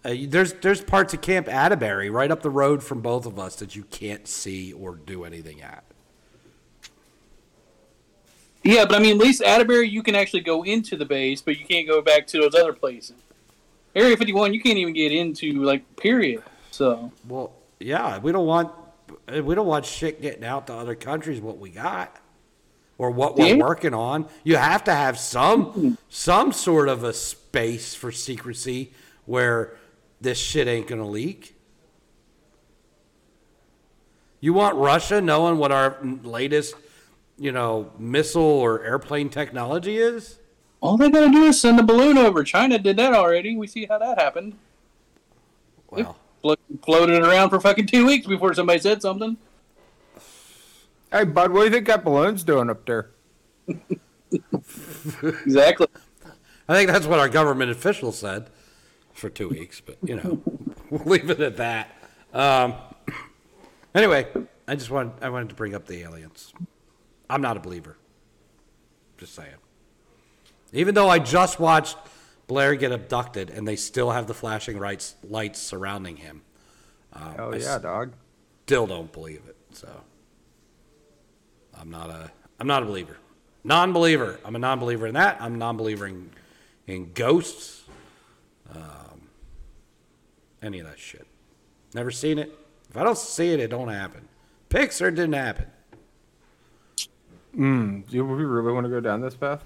Uh, 0.04 0.14
there's 0.26 0.54
there's 0.54 0.80
parts 0.80 1.12
of 1.12 1.20
Camp 1.20 1.46
Atterbury 1.48 2.10
right 2.10 2.30
up 2.30 2.42
the 2.42 2.50
road 2.50 2.82
from 2.82 3.00
both 3.00 3.26
of 3.26 3.38
us 3.38 3.56
that 3.56 3.76
you 3.76 3.84
can't 3.84 4.26
see 4.26 4.72
or 4.72 4.94
do 4.94 5.24
anything 5.24 5.60
at. 5.60 5.84
Yeah, 8.62 8.84
but 8.84 8.96
I 8.96 8.98
mean, 8.98 9.12
at 9.12 9.18
least 9.18 9.42
Atterbury, 9.42 9.88
you 9.88 10.02
can 10.02 10.14
actually 10.14 10.40
go 10.40 10.62
into 10.62 10.96
the 10.96 11.04
base, 11.04 11.40
but 11.40 11.58
you 11.58 11.64
can't 11.64 11.86
go 11.86 12.02
back 12.02 12.26
to 12.28 12.40
those 12.40 12.54
other 12.54 12.72
places. 12.72 13.16
Area 13.94 14.16
51, 14.16 14.54
you 14.54 14.60
can't 14.60 14.78
even 14.78 14.92
get 14.92 15.12
into, 15.12 15.62
like, 15.64 15.96
period. 15.96 16.42
So, 16.70 17.10
Well, 17.26 17.52
yeah, 17.80 18.18
we 18.18 18.32
don't 18.32 18.46
want 18.46 18.72
we 19.26 19.54
don't 19.54 19.66
want 19.66 19.84
shit 19.84 20.22
getting 20.22 20.44
out 20.44 20.66
to 20.68 20.74
other 20.74 20.94
countries 20.94 21.40
what 21.40 21.58
we 21.58 21.70
got 21.70 22.19
or 23.00 23.10
what 23.10 23.34
we're 23.34 23.56
working 23.56 23.94
on. 23.94 24.28
You 24.44 24.56
have 24.56 24.84
to 24.84 24.92
have 24.92 25.18
some 25.18 25.64
hmm. 25.64 25.94
some 26.10 26.52
sort 26.52 26.90
of 26.90 27.02
a 27.02 27.14
space 27.14 27.94
for 27.94 28.12
secrecy 28.12 28.92
where 29.24 29.74
this 30.20 30.36
shit 30.36 30.68
ain't 30.68 30.86
gonna 30.86 31.08
leak. 31.08 31.56
You 34.40 34.52
want 34.52 34.76
Russia 34.76 35.22
knowing 35.22 35.56
what 35.56 35.72
our 35.72 35.96
latest, 36.02 36.74
you 37.38 37.52
know, 37.52 37.90
missile 37.98 38.42
or 38.42 38.84
airplane 38.84 39.30
technology 39.30 39.96
is? 39.96 40.38
all 40.82 40.96
they 40.96 41.10
gotta 41.10 41.30
do 41.30 41.44
is 41.44 41.60
send 41.60 41.78
a 41.78 41.82
balloon 41.82 42.18
over. 42.18 42.42
China 42.44 42.78
did 42.78 42.96
that 42.96 43.14
already. 43.14 43.56
We 43.56 43.66
see 43.66 43.86
how 43.86 43.98
that 43.98 44.18
happened. 44.18 44.56
Well, 45.90 46.16
Flo- 46.42 46.56
Floated 46.84 47.22
around 47.22 47.50
for 47.50 47.60
fucking 47.60 47.86
two 47.86 48.06
weeks 48.06 48.26
before 48.26 48.54
somebody 48.54 48.78
said 48.78 49.02
something. 49.02 49.36
Hey, 51.12 51.24
bud, 51.24 51.50
what 51.52 51.60
do 51.60 51.64
you 51.66 51.70
think 51.70 51.86
that 51.88 52.04
balloon's 52.04 52.44
doing 52.44 52.70
up 52.70 52.86
there? 52.86 53.10
Exactly. 55.22 55.88
I 56.68 56.74
think 56.74 56.88
that's 56.90 57.06
what 57.06 57.18
our 57.18 57.28
government 57.28 57.70
official 57.72 58.12
said 58.12 58.48
for 59.12 59.28
two 59.28 59.48
weeks, 59.48 59.80
but 59.80 59.96
you 60.04 60.14
know, 60.16 60.40
we'll 60.90 61.02
leave 61.04 61.30
it 61.30 61.40
at 61.40 61.56
that. 61.56 61.90
Um, 62.32 62.74
anyway, 63.94 64.28
I 64.68 64.76
just 64.76 64.88
wanted 64.90 65.14
I 65.20 65.30
wanted 65.30 65.48
to 65.48 65.56
bring 65.56 65.74
up 65.74 65.86
the 65.86 66.02
aliens. 66.02 66.52
I'm 67.28 67.42
not 67.42 67.56
a 67.56 67.60
believer. 67.60 67.96
Just 69.18 69.34
saying. 69.34 69.54
Even 70.72 70.94
though 70.94 71.08
I 71.08 71.18
just 71.18 71.58
watched 71.58 71.96
Blair 72.46 72.76
get 72.76 72.92
abducted, 72.92 73.50
and 73.50 73.66
they 73.66 73.74
still 73.76 74.10
have 74.12 74.28
the 74.28 74.34
flashing 74.34 74.78
lights 74.78 75.16
lights 75.28 75.58
surrounding 75.60 76.18
him, 76.18 76.42
Oh 77.38 77.52
yeah, 77.52 77.74
s- 77.76 77.82
dog. 77.82 78.12
still 78.66 78.86
don't 78.86 79.12
believe 79.12 79.42
it. 79.48 79.56
So 79.72 79.88
I'm 81.80 81.90
not 81.90 82.10
a 82.10 82.30
I'm 82.58 82.66
not 82.66 82.82
a 82.82 82.86
believer. 82.86 83.16
Non-believer. 83.62 84.40
I'm 84.44 84.56
a 84.56 84.58
non-believer 84.58 85.06
in 85.06 85.14
that. 85.14 85.36
I'm 85.40 85.54
a 85.54 85.56
non-believer 85.58 86.06
in, 86.06 86.30
in 86.86 87.12
ghosts. 87.12 87.82
Um, 88.74 89.28
any 90.62 90.80
of 90.80 90.86
that 90.86 90.98
shit. 90.98 91.26
Never 91.94 92.10
seen 92.10 92.38
it. 92.38 92.50
If 92.88 92.96
I 92.96 93.04
don't 93.04 93.18
see 93.18 93.52
it, 93.52 93.60
it 93.60 93.68
don't 93.68 93.88
happen. 93.88 94.28
Pixar 94.70 95.10
didn't 95.14 95.34
happen. 95.34 95.66
Mm, 97.56 98.08
do 98.08 98.24
we 98.24 98.44
really 98.44 98.72
want 98.72 98.84
to 98.84 98.90
go 98.90 99.00
down 99.00 99.20
this 99.20 99.34
path? 99.34 99.64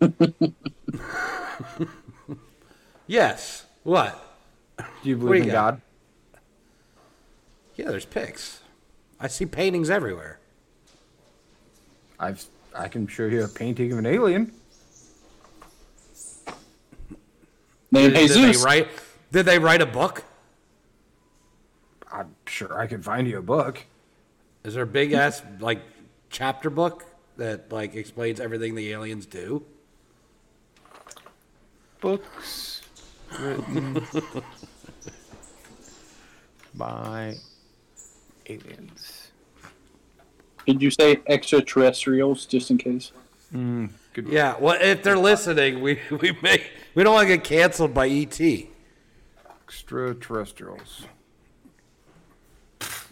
Yes. 3.06 3.66
What? 3.84 4.20
Do 4.78 4.84
you 5.08 5.14
do 5.14 5.20
believe 5.26 5.44
you 5.44 5.50
in 5.50 5.54
got? 5.54 5.74
God? 5.74 5.82
Yeah, 7.76 7.90
there's 7.90 8.04
pics. 8.04 8.60
I 9.20 9.28
see 9.28 9.46
paintings 9.46 9.90
everywhere. 9.90 10.38
I've 12.18 12.44
I 12.74 12.88
can 12.88 13.06
show 13.06 13.26
you 13.26 13.44
a 13.44 13.48
painting 13.48 13.92
of 13.92 13.98
an 13.98 14.06
alien. 14.06 14.52
Named 17.90 18.14
Did, 18.14 18.28
did 18.28 18.54
they 18.54 18.62
write? 18.62 18.88
Did 19.32 19.46
they 19.46 19.58
write 19.58 19.80
a 19.80 19.86
book? 19.86 20.24
I'm 22.12 22.34
sure 22.46 22.78
I 22.78 22.86
can 22.86 23.02
find 23.02 23.26
you 23.26 23.38
a 23.38 23.42
book. 23.42 23.84
Is 24.64 24.74
there 24.74 24.82
a 24.82 24.86
big 24.86 25.12
ass 25.12 25.42
like 25.60 25.82
chapter 26.30 26.70
book 26.70 27.04
that 27.36 27.72
like 27.72 27.94
explains 27.94 28.40
everything 28.40 28.74
the 28.74 28.92
aliens 28.92 29.26
do? 29.26 29.64
Books 32.00 32.82
written 33.40 34.04
by 36.74 37.36
aliens. 38.46 39.25
Did 40.66 40.82
you 40.82 40.90
say 40.90 41.20
extraterrestrials, 41.26 42.46
just 42.46 42.70
in 42.70 42.78
case? 42.78 43.12
Hmm, 43.50 43.86
good. 44.12 44.28
Yeah, 44.28 44.56
well, 44.58 44.76
if 44.80 45.02
they're 45.02 45.18
listening, 45.18 45.80
we 45.80 46.00
we 46.10 46.36
may 46.42 46.62
we 46.94 47.02
don't 47.04 47.14
want 47.14 47.28
to 47.28 47.36
get 47.36 47.44
canceled 47.44 47.94
by 47.94 48.06
E 48.06 48.22
ET. 48.22 48.40
Extraterrestrials. 49.64 51.06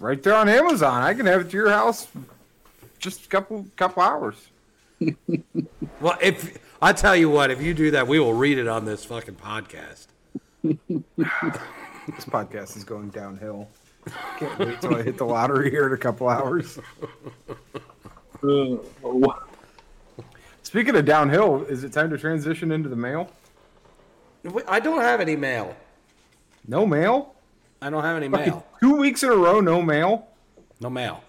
Right 0.00 0.22
there 0.22 0.34
on 0.34 0.48
Amazon. 0.48 1.02
I 1.02 1.14
can 1.14 1.26
have 1.26 1.42
it 1.42 1.50
to 1.50 1.56
your 1.56 1.70
house 1.70 2.08
just 3.04 3.26
a 3.26 3.28
couple 3.28 3.66
couple 3.76 4.02
hours. 4.02 4.36
Well, 6.00 6.18
if 6.20 6.58
I 6.82 6.92
tell 6.92 7.14
you 7.14 7.30
what, 7.30 7.50
if 7.50 7.62
you 7.62 7.72
do 7.72 7.92
that, 7.92 8.06
we 8.08 8.18
will 8.18 8.34
read 8.34 8.58
it 8.58 8.66
on 8.66 8.84
this 8.84 9.04
fucking 9.04 9.36
podcast. 9.36 10.06
This 12.06 12.26
podcast 12.26 12.76
is 12.76 12.84
going 12.84 13.08
downhill. 13.08 13.68
Can't 14.38 14.58
wait 14.58 14.80
till 14.80 14.94
I 14.96 15.02
hit 15.02 15.16
the 15.18 15.24
lottery 15.26 15.70
here 15.70 15.86
in 15.86 15.92
a 15.92 15.96
couple 15.96 16.28
hours. 16.28 16.78
Speaking 20.62 20.96
of 20.96 21.04
downhill, 21.04 21.64
is 21.64 21.84
it 21.84 21.92
time 21.92 22.10
to 22.10 22.18
transition 22.18 22.72
into 22.72 22.88
the 22.88 22.96
mail? 22.96 23.30
I 24.68 24.80
don't 24.80 25.00
have 25.00 25.20
any 25.20 25.36
mail. 25.36 25.74
No 26.66 26.84
mail? 26.86 27.34
I 27.80 27.90
don't 27.90 28.02
have 28.02 28.16
any 28.16 28.28
Fucking 28.28 28.52
mail. 28.52 28.66
two 28.80 28.96
weeks 28.96 29.22
in 29.22 29.30
a 29.30 29.36
row, 29.36 29.60
no 29.60 29.80
mail. 29.82 30.26
No 30.80 30.90
mail. 30.90 31.22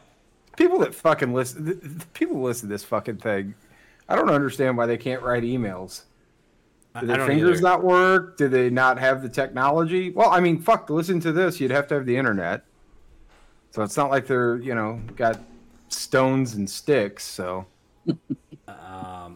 People 0.58 0.80
that 0.80 0.96
fucking 0.96 1.34
listen, 1.34 2.02
people 2.14 2.42
listen 2.42 2.70
to 2.70 2.74
this 2.74 2.84
fucking 2.84 3.18
thing. 3.18 3.56
I 4.08 4.16
don't 4.16 4.30
understand 4.30 4.78
why 4.78 4.86
they 4.86 4.98
can't 4.98 5.22
write 5.22 5.44
emails. 5.44 6.04
Do 7.00 7.08
their 7.08 7.26
fingers 7.26 7.60
either. 7.60 7.62
not 7.62 7.84
work? 7.84 8.38
Do 8.38 8.48
they 8.48 8.70
not 8.70 8.98
have 9.00 9.22
the 9.22 9.30
technology? 9.30 10.12
Well, 10.12 10.30
I 10.30 10.40
mean, 10.40 10.62
fuck, 10.62 10.88
to 10.88 10.94
listen 10.94 11.20
to 11.22 11.32
this, 11.32 11.60
you'd 11.60 11.72
have 11.72 11.88
to 11.88 11.96
have 11.96 12.06
the 12.06 12.16
internet. 12.16 12.64
So 13.72 13.84
it's 13.84 13.98
not 13.98 14.10
like 14.10 14.28
they're, 14.28 14.58
you 14.58 14.74
know, 14.74 15.02
got 15.16 15.42
stones 15.90 16.54
and 16.54 16.70
sticks. 16.70 17.26
So 17.26 17.66
I, 18.68 19.32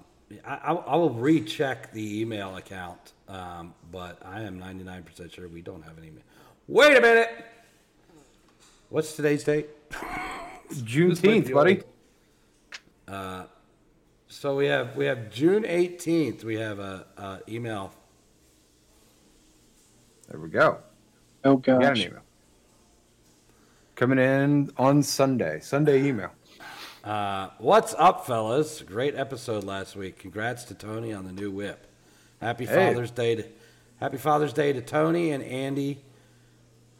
I, 0.45 0.73
I 0.73 0.95
will 0.95 1.11
recheck 1.11 1.91
the 1.91 2.21
email 2.21 2.55
account, 2.57 3.13
um, 3.27 3.73
but 3.91 4.17
I 4.25 4.41
am 4.41 4.59
99% 4.59 5.33
sure 5.33 5.47
we 5.47 5.61
don't 5.61 5.83
have 5.83 5.97
an 5.97 6.05
email. 6.05 6.23
Wait 6.67 6.97
a 6.97 7.01
minute. 7.01 7.29
What's 8.89 9.15
today's 9.15 9.43
date? 9.43 9.69
Juneteenth, 10.71 11.53
buddy. 11.53 11.81
old. 13.07 13.47
So 14.31 14.55
we 14.55 14.67
have 14.67 14.95
we 14.95 15.05
have 15.05 15.31
June 15.31 15.63
18th. 15.63 16.43
We 16.43 16.55
have 16.57 16.77
a, 16.77 17.05
a 17.17 17.39
email. 17.49 17.91
There 20.29 20.39
we 20.39 20.49
go. 20.49 20.77
oh 21.43 21.55
We 21.55 21.61
got 21.63 21.83
an 21.83 21.97
email. 21.97 22.21
Coming 23.95 24.19
in 24.19 24.69
on 24.77 25.01
Sunday. 25.01 25.59
Sunday 25.61 26.03
email. 26.03 26.29
Uh, 27.03 27.49
what's 27.57 27.95
up, 27.97 28.27
fellas? 28.27 28.83
Great 28.83 29.15
episode 29.15 29.63
last 29.63 29.95
week. 29.95 30.19
Congrats 30.19 30.63
to 30.65 30.75
Tony 30.75 31.11
on 31.11 31.25
the 31.25 31.31
new 31.31 31.49
whip. 31.49 31.87
Happy 32.39 32.67
Hey. 32.67 32.75
Father's 32.93 33.09
Day 33.11 33.35
to 33.35 33.43
Happy 33.99 34.17
Father's 34.17 34.53
Day 34.53 34.71
to 34.73 34.81
Tony 34.81 35.31
and 35.31 35.43
Andy. 35.43 36.01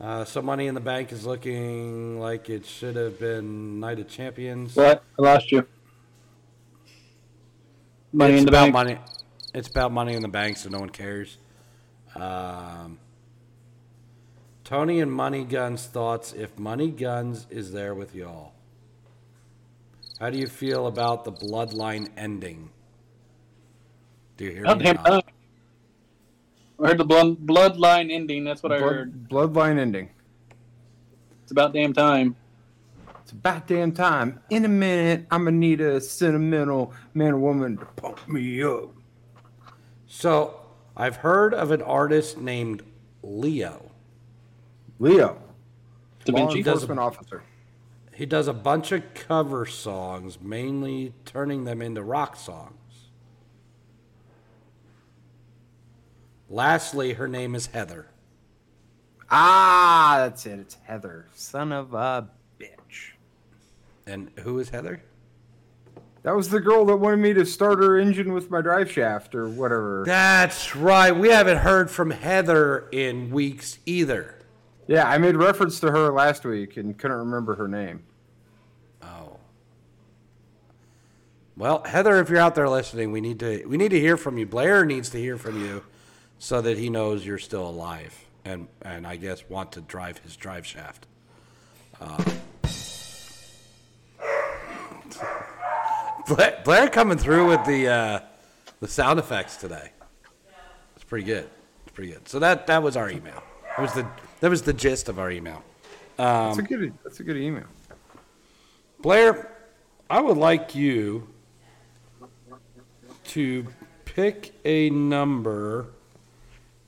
Uh, 0.02 0.26
some 0.26 0.46
money 0.46 0.66
in 0.66 0.74
the 0.74 0.82
bank 0.82 1.12
is 1.12 1.28
looking 1.28 2.20
like 2.20 2.50
it 2.50 2.66
should 2.66 2.96
have 2.96 3.20
been 3.20 3.80
Night 3.80 4.00
of 4.00 4.08
Champions. 4.08 4.76
What? 4.76 5.04
I 5.20 5.22
lost 5.22 5.52
you. 5.52 5.68
Money 8.12 8.34
it's 8.34 8.40
in 8.40 8.46
the 8.46 8.52
about 8.52 8.62
bank. 8.64 8.74
money. 8.74 8.98
It's 9.54 9.68
about 9.68 9.92
money 9.92 10.14
in 10.14 10.22
the 10.22 10.28
bank, 10.28 10.58
so 10.58 10.70
no 10.70 10.80
one 10.80 10.90
cares. 10.90 11.38
Um, 12.16 13.00
Tony 14.64 15.00
and 15.00 15.12
Money 15.12 15.44
Guns 15.46 15.86
thoughts 15.86 16.34
if 16.34 16.58
Money 16.58 16.90
Guns 16.92 17.48
is 17.50 17.72
there 17.72 17.94
with 17.96 18.14
y'all. 18.16 18.54
How 20.20 20.30
do 20.30 20.38
you 20.38 20.48
feel 20.48 20.88
about 20.88 21.24
the 21.24 21.32
bloodline 21.32 22.10
ending? 22.18 22.70
Do 24.38 24.46
you 24.46 24.52
hear 24.52 24.64
Oh, 24.68 24.76
me? 24.76 24.84
damn 24.84 24.96
now? 24.98 25.04
time. 25.04 25.22
I 26.82 26.88
heard 26.88 26.98
the 26.98 27.06
blood, 27.06 27.38
bloodline 27.46 28.12
ending. 28.12 28.44
That's 28.44 28.64
what 28.64 28.72
I 28.72 28.80
heard. 28.80 29.28
Bloodline 29.30 29.78
ending. 29.78 30.10
It's 31.44 31.52
about 31.52 31.74
damn 31.74 31.94
time. 31.94 32.36
It's 33.30 33.36
about 33.36 33.68
damn 33.68 33.92
time. 33.92 34.40
In 34.50 34.66
a 34.66 34.68
minute, 34.68 35.28
I'm 35.30 35.44
gonna 35.44 35.56
need 35.56 35.82
a 35.82 36.02
sentimental 36.02 36.92
man 37.14 37.34
or 37.34 37.38
woman 37.38 37.78
to 37.78 37.86
pump 37.86 38.28
me 38.28 38.64
up. 38.64 38.90
So 40.08 40.62
I've 40.98 41.18
heard 41.18 41.54
of 41.54 41.70
an 41.70 41.84
artist 41.84 42.40
named 42.40 42.82
Leo. 43.22 43.92
Leo, 44.98 45.38
Da 46.26 46.34
law 46.34 46.48
Vinci. 46.48 46.58
enforcement 46.58 47.00
officer. 47.00 47.44
He 48.16 48.26
does 48.26 48.48
a 48.48 48.54
bunch 48.54 48.92
of 48.92 49.04
cover 49.14 49.68
songs, 49.68 50.42
mainly 50.42 51.14
turning 51.24 51.66
them 51.66 51.84
into 51.84 52.02
rock 52.02 52.36
songs. 52.36 53.12
Lastly, 56.50 57.14
her 57.14 57.28
name 57.28 57.54
is 57.54 57.68
Heather. 57.68 58.08
Ah, 59.30 60.16
that's 60.18 60.48
it. 60.48 60.60
It's 60.60 60.78
Heather, 60.86 61.28
son 61.36 61.72
of 61.72 61.94
a 61.94 62.24
bitch. 62.24 62.39
And 64.10 64.32
who 64.40 64.60
is 64.60 64.70
Heather? 64.70 65.04
That 66.24 66.36
was 66.36 66.50
the 66.50 66.60
girl 66.60 66.84
that 66.86 66.98
wanted 66.98 67.20
me 67.20 67.34
to 67.34 67.46
start 67.46 67.80
her 67.80 67.98
engine 67.98 68.34
with 68.34 68.50
my 68.50 68.60
drive 68.62 68.92
shaft 68.92 69.36
or 69.36 69.48
whatever. 69.48 70.04
That's 70.06 70.76
right. 70.76 71.12
We 71.12 71.30
haven't 71.30 71.60
heard 71.60 71.90
from 71.90 72.12
Heather 72.12 72.90
in 72.92 73.30
weeks 73.30 73.80
either. 73.86 74.36
Yeah, 74.88 75.08
I 75.08 75.18
made 75.18 75.38
reference 75.38 75.80
to 75.82 75.92
her 75.92 76.12
last 76.12 76.44
week 76.44 76.76
and 76.76 76.98
couldn't 76.98 77.18
remember 77.18 77.56
her 77.56 77.68
name. 77.68 78.04
Oh. 79.02 79.38
Well, 81.56 81.84
Heather, 81.84 82.20
if 82.20 82.30
you're 82.30 82.40
out 82.40 82.56
there 82.56 82.68
listening, 82.68 83.12
we 83.12 83.22
need 83.22 83.40
to 83.40 83.66
we 83.66 83.78
need 83.78 83.90
to 83.90 84.00
hear 84.00 84.18
from 84.18 84.38
you. 84.38 84.46
Blair 84.46 84.86
needs 84.86 85.10
to 85.12 85.20
hear 85.20 85.38
from 85.38 85.64
you 85.64 85.84
so 86.40 86.60
that 86.62 86.78
he 86.78 86.90
knows 86.90 87.26
you're 87.26 87.38
still 87.38 87.70
alive 87.70 88.26
and 88.44 88.68
and 88.82 89.06
I 89.06 89.16
guess 89.16 89.48
want 89.48 89.72
to 89.74 89.82
drive 89.82 90.18
his 90.20 90.36
drive 90.36 90.66
shaft. 90.66 91.06
Uh, 92.02 92.24
Blair, 96.30 96.62
Blair 96.64 96.90
coming 96.90 97.18
through 97.18 97.50
with 97.50 97.66
the 97.66 97.88
uh, 97.88 98.20
the 98.80 98.88
sound 98.88 99.20
effects 99.20 99.58
today. 99.58 99.92
It's 100.96 101.04
pretty 101.04 101.26
good. 101.26 101.50
It's 101.84 101.94
pretty 101.94 102.12
good. 102.14 102.28
So 102.30 102.40
that 102.40 102.68
that 102.68 102.84
was 102.84 102.96
our 102.96 103.10
email. 103.10 103.44
That 103.76 103.82
was 103.82 103.94
the 103.94 104.08
that 104.40 104.50
was 104.50 104.62
the 104.62 104.74
gist 104.74 105.10
of 105.10 105.20
our 105.20 105.32
email. 105.32 105.64
That's 106.18 106.60
a 106.60 106.62
good. 106.62 106.94
That's 107.04 107.20
a 107.20 107.24
good 107.24 107.38
email. 107.38 107.66
Blair, 109.02 109.56
I 110.10 110.22
would 110.22 110.38
like 110.38 110.76
you 110.76 111.28
to 113.30 113.66
pick 114.06 114.54
a 114.66 114.90
number 114.90 115.88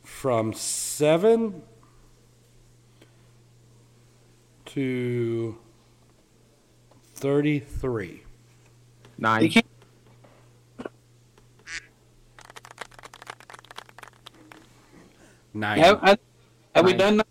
from 0.04 0.54
7 0.54 1.62
to 4.66 5.58
33. 7.16 8.24
Nine. 9.22 9.44
You 9.44 9.50
can't- 9.50 9.66
Nine. 15.54 15.80
Have, 15.80 16.00
I, 16.02 16.18
have 16.76 16.86
we 16.86 16.94
Nine. 16.94 17.22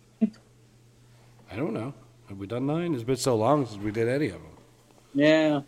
I 1.51 1.55
don't 1.55 1.73
know. 1.73 1.93
Have 2.29 2.37
we 2.37 2.47
done 2.47 2.65
nine? 2.65 2.93
It's 2.93 3.03
been 3.03 3.17
so 3.17 3.35
long 3.35 3.65
since 3.65 3.81
we 3.81 3.91
did 3.91 4.07
any 4.07 4.27
of 4.27 4.33
them. 4.33 4.51
Yeah. 5.13 5.61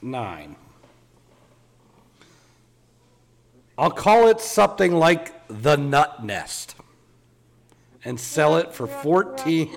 Nine. 0.00 0.54
I'll 3.76 3.90
call 3.90 4.28
it 4.28 4.40
something 4.40 4.94
like 4.94 5.32
the 5.48 5.76
Nut 5.76 6.24
Nest, 6.24 6.76
and 8.04 8.20
sell 8.20 8.56
it 8.56 8.72
for 8.72 8.86
fourteen. 8.86 9.76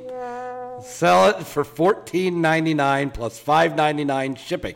Sell 0.84 1.30
it 1.30 1.46
for 1.46 1.64
fourteen 1.64 2.42
ninety 2.42 2.74
nine 2.74 3.12
plus 3.12 3.38
five 3.40 3.76
ninety 3.76 4.04
nine 4.04 4.36
shipping. 4.36 4.76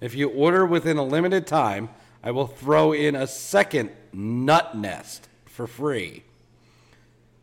If 0.00 0.14
you 0.14 0.28
order 0.28 0.64
within 0.64 0.96
a 0.96 1.04
limited 1.04 1.46
time, 1.46 1.90
I 2.22 2.30
will 2.30 2.46
throw 2.46 2.92
in 2.92 3.14
a 3.14 3.26
second 3.26 3.90
Nut 4.12 4.76
Nest 4.76 5.28
for 5.46 5.66
free. 5.66 6.22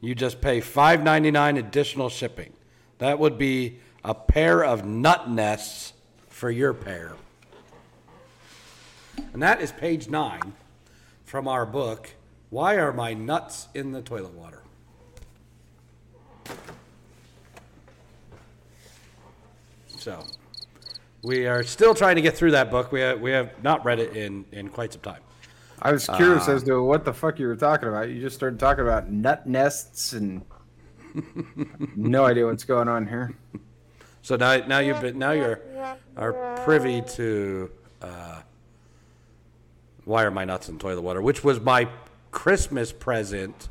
You 0.02 0.16
just 0.16 0.42
pay 0.42 0.62
five 0.62 1.04
ninety 1.04 1.32
nine 1.32 1.58
additional 1.58 2.10
shipping. 2.10 2.54
That 2.98 3.20
would 3.20 3.38
be 3.38 3.80
a 4.04 4.14
pair 4.14 4.64
of 4.64 4.86
nut 4.86 5.30
nests 5.30 5.94
for 6.30 6.50
your 6.50 6.74
pair. 6.74 7.14
And 9.34 9.42
that 9.42 9.62
is 9.62 9.72
page 9.72 10.10
nine 10.10 10.54
from 11.26 11.48
our 11.48 11.66
book, 11.66 12.12
Why 12.50 12.76
Are 12.76 12.94
My 12.94 13.14
Nuts 13.14 13.68
in 13.74 13.92
the 13.92 14.02
Toilet 14.02 14.34
Water? 14.34 14.62
So, 20.08 20.24
we 21.22 21.48
are 21.48 21.64
still 21.64 21.94
trying 21.94 22.16
to 22.16 22.22
get 22.22 22.38
through 22.38 22.52
that 22.52 22.72
book. 22.72 22.94
We 22.94 23.02
have, 23.02 23.20
we 23.20 23.32
have 23.32 23.62
not 23.62 23.84
read 23.84 24.00
it 24.00 24.16
in, 24.16 24.46
in 24.54 24.70
quite 24.70 24.94
some 24.94 25.02
time. 25.02 25.20
I 25.82 25.92
was 25.92 26.08
curious 26.08 26.48
as 26.48 26.64
to 26.64 26.82
what 26.82 27.04
the 27.04 27.14
fuck 27.14 27.40
you 27.40 27.48
were 27.48 27.58
talking 27.58 27.90
about. 27.90 28.08
You 28.08 28.22
just 28.22 28.38
started 28.38 28.58
talking 28.58 28.86
about 28.86 29.12
nut 29.12 29.46
nests 29.48 30.14
and 30.14 30.46
no 31.98 32.24
idea 32.24 32.46
what's 32.46 32.64
going 32.64 32.88
on 32.88 33.06
here. 33.06 33.36
So 34.22 34.38
now, 34.38 34.66
now 34.66 34.80
you've 34.80 35.02
been 35.02 35.20
now 35.20 35.32
you're 35.32 35.60
are 36.16 36.56
privy 36.64 37.02
to 37.02 37.70
uh, 38.02 38.44
why 40.06 40.24
are 40.24 40.32
my 40.32 40.46
nuts 40.46 40.70
in 40.70 40.80
toilet 40.80 41.02
water, 41.02 41.22
which 41.22 41.44
was 41.44 41.60
my 41.60 41.90
Christmas 42.32 42.94
present 42.94 43.68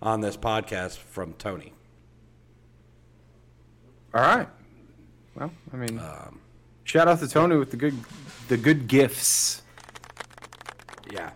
on 0.00 0.20
this 0.20 0.36
podcast 0.36 0.98
from 0.98 1.32
Tony. 1.32 1.72
All 4.14 4.22
right. 4.22 4.46
Well, 5.34 5.50
I 5.72 5.76
mean, 5.76 6.00
shout 6.84 7.08
out 7.08 7.20
to 7.20 7.28
Tony 7.28 7.56
with 7.56 7.70
the 7.70 7.76
good, 7.76 7.96
the 8.48 8.56
good 8.56 8.88
gifts. 8.88 9.62
Yeah, 11.12 11.30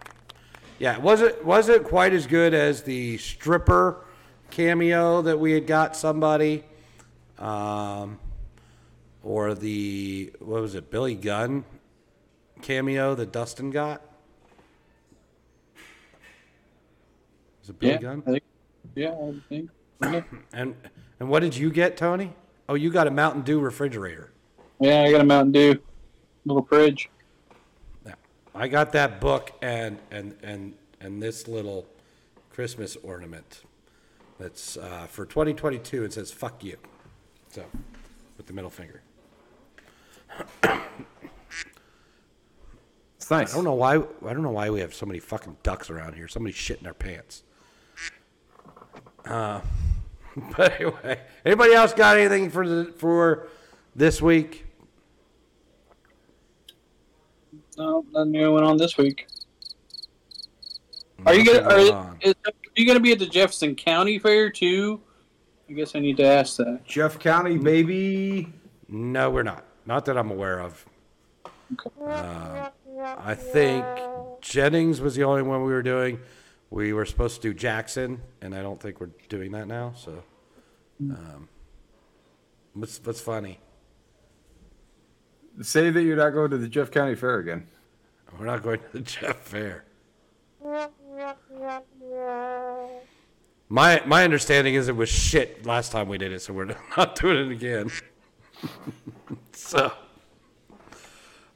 yeah. 0.79 0.99
Was 0.99 1.21
it 1.21 1.45
was 1.45 1.69
it 1.69 1.85
quite 1.85 2.13
as 2.13 2.27
good 2.27 2.55
as 2.55 2.83
the 2.83 3.19
stripper 3.19 4.05
cameo 4.51 5.23
that 5.23 5.39
we 5.39 5.53
had 5.53 5.67
got 5.67 5.97
somebody, 5.97 6.65
um, 7.39 8.19
or 9.23 9.55
the 9.55 10.33
what 10.41 10.61
was 10.63 10.75
it 10.75 10.91
Billy 10.91 11.15
Gunn 11.15 11.65
cameo 12.63 13.15
that 13.15 13.33
Dustin 13.33 13.71
got? 13.71 14.03
Was 17.61 17.71
it 17.71 17.79
Billy 17.79 17.93
Yeah. 17.95 17.99
Gunn? 17.99 18.23
I 18.27 18.31
think, 18.31 18.45
yeah, 18.95 19.11
I 19.11 19.35
think. 19.49 19.71
And 20.53 20.75
and 21.21 21.29
what 21.29 21.41
did 21.41 21.57
you 21.57 21.71
get, 21.71 21.97
Tony? 21.97 22.33
Oh, 22.69 22.75
you 22.75 22.91
got 22.91 23.07
a 23.07 23.11
Mountain 23.11 23.43
Dew 23.43 23.61
refrigerator. 23.61 24.31
Yeah, 24.81 25.03
I 25.03 25.11
got 25.11 25.21
a 25.21 25.25
Mountain 25.25 25.53
Dew, 25.53 25.81
little 26.45 26.65
fridge. 26.65 27.11
Yeah. 28.07 28.15
I 28.55 28.69
got 28.69 28.93
that 28.93 29.21
book 29.21 29.53
and 29.63 29.99
and 30.11 30.37
and 30.43 30.75
and 31.01 31.23
this 31.23 31.47
little 31.47 31.87
Christmas 32.51 32.97
ornament. 33.03 33.63
That's 34.39 34.77
uh, 34.77 35.07
for 35.09 35.27
2022. 35.27 36.05
It 36.05 36.13
says 36.13 36.33
"fuck 36.33 36.65
you," 36.65 36.77
so 37.51 37.65
with 38.37 38.47
the 38.47 38.53
middle 38.53 38.71
finger. 38.71 39.03
It's 43.25 43.31
nice. 43.31 43.53
I 43.53 43.57
don't 43.57 43.65
know 43.65 43.73
why. 43.73 43.95
I 43.95 44.33
don't 44.35 44.43
know 44.43 44.51
why 44.51 44.69
we 44.69 44.81
have 44.81 44.93
so 44.93 45.07
many 45.07 45.19
fucking 45.19 45.57
ducks 45.63 45.89
around 45.89 46.15
here. 46.15 46.29
Somebody 46.29 46.53
shit 46.53 46.79
in 46.79 46.85
their 46.85 46.93
pants. 46.93 47.43
Uh, 49.25 49.61
but 50.57 50.81
anyway, 50.81 51.21
anybody 51.45 51.75
else 51.75 51.93
got 51.93 52.17
anything 52.17 52.51
for 52.51 52.69
the 52.69 52.93
for 52.97 53.49
this 53.95 54.21
week? 54.21 54.67
No, 57.77 58.05
nothing 58.13 58.33
new 58.33 58.53
went 58.53 58.65
on 58.65 58.77
this 58.77 58.97
week. 58.97 59.27
Are 61.27 61.35
you 61.35 61.45
gonna 61.45 61.69
are, 61.69 62.17
is, 62.21 62.35
are 62.47 62.53
you 62.77 62.87
gonna 62.87 63.01
be 63.01 63.13
at 63.13 63.19
the 63.19 63.27
Jefferson 63.27 63.75
County 63.75 64.19
Fair 64.19 64.51
too? 64.51 65.01
I 65.69 65.73
guess 65.73 65.95
I 65.95 66.01
need 66.01 66.17
to 66.19 66.25
ask 66.25 66.57
that. 66.57 66.85
Jeff 66.85 67.19
County, 67.19 67.57
baby. 67.57 68.53
No, 68.89 69.31
we're 69.31 69.43
not. 69.43 69.65
Not 69.87 70.05
that 70.07 70.19
I'm 70.19 70.31
aware 70.31 70.61
of. 70.61 70.85
Uh, 72.01 72.69
I 73.19 73.35
think 73.35 73.85
Jennings 74.41 75.01
was 75.01 75.15
the 75.15 75.25
only 75.25 75.43
one 75.43 75.65
we 75.65 75.73
were 75.73 75.83
doing. 75.83 76.21
We 76.75 76.93
were 76.93 77.05
supposed 77.05 77.41
to 77.41 77.41
do 77.41 77.55
Jackson, 77.55 78.21
and 78.41 78.53
I 78.53 78.61
don't 78.61 78.81
think 78.81 79.01
we're 79.01 79.11
doing 79.29 79.53
that 79.53 79.69
now. 79.69 79.93
So, 79.97 80.25
um, 81.01 81.49
what's 82.73 82.99
what's 83.05 83.21
funny? 83.21 83.61
Say 85.63 85.91
that 85.91 86.03
you're 86.03 86.17
not 86.17 86.31
going 86.31 86.51
to 86.51 86.59
the 86.59 86.67
Jeff 86.67 86.91
County 86.91 87.15
Fair 87.15 87.39
again. 87.39 87.69
We're 88.37 88.47
not 88.47 88.65
going 88.65 88.81
to 88.81 88.93
the 88.93 89.01
Jeff 89.03 89.37
Fair. 89.37 89.85
My 93.69 94.03
my 94.05 94.25
understanding 94.25 94.75
is 94.75 94.89
it 94.89 94.97
was 94.97 95.09
shit 95.09 95.65
last 95.65 95.93
time 95.93 96.09
we 96.09 96.19
did 96.19 96.33
it, 96.33 96.43
so 96.43 96.55
we're 96.55 96.75
not 96.97 97.15
doing 97.15 97.51
it 97.51 97.53
again. 97.53 97.89
so, 99.53 99.93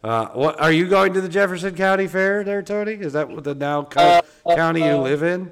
uh, 0.04 0.26
what 0.28 0.60
are 0.60 0.70
you 0.72 0.86
going 0.88 1.12
to 1.14 1.20
the 1.20 1.28
Jefferson 1.28 1.74
County 1.74 2.06
Fair 2.06 2.44
there, 2.44 2.62
Tony? 2.62 2.92
Is 2.94 3.12
that 3.14 3.28
what 3.28 3.44
the 3.44 3.54
now 3.54 3.82
co- 3.84 4.20
Uh, 4.46 4.54
county 4.56 4.80
you 4.80 4.92
uh, 4.92 4.98
live 4.98 5.22
in? 5.22 5.50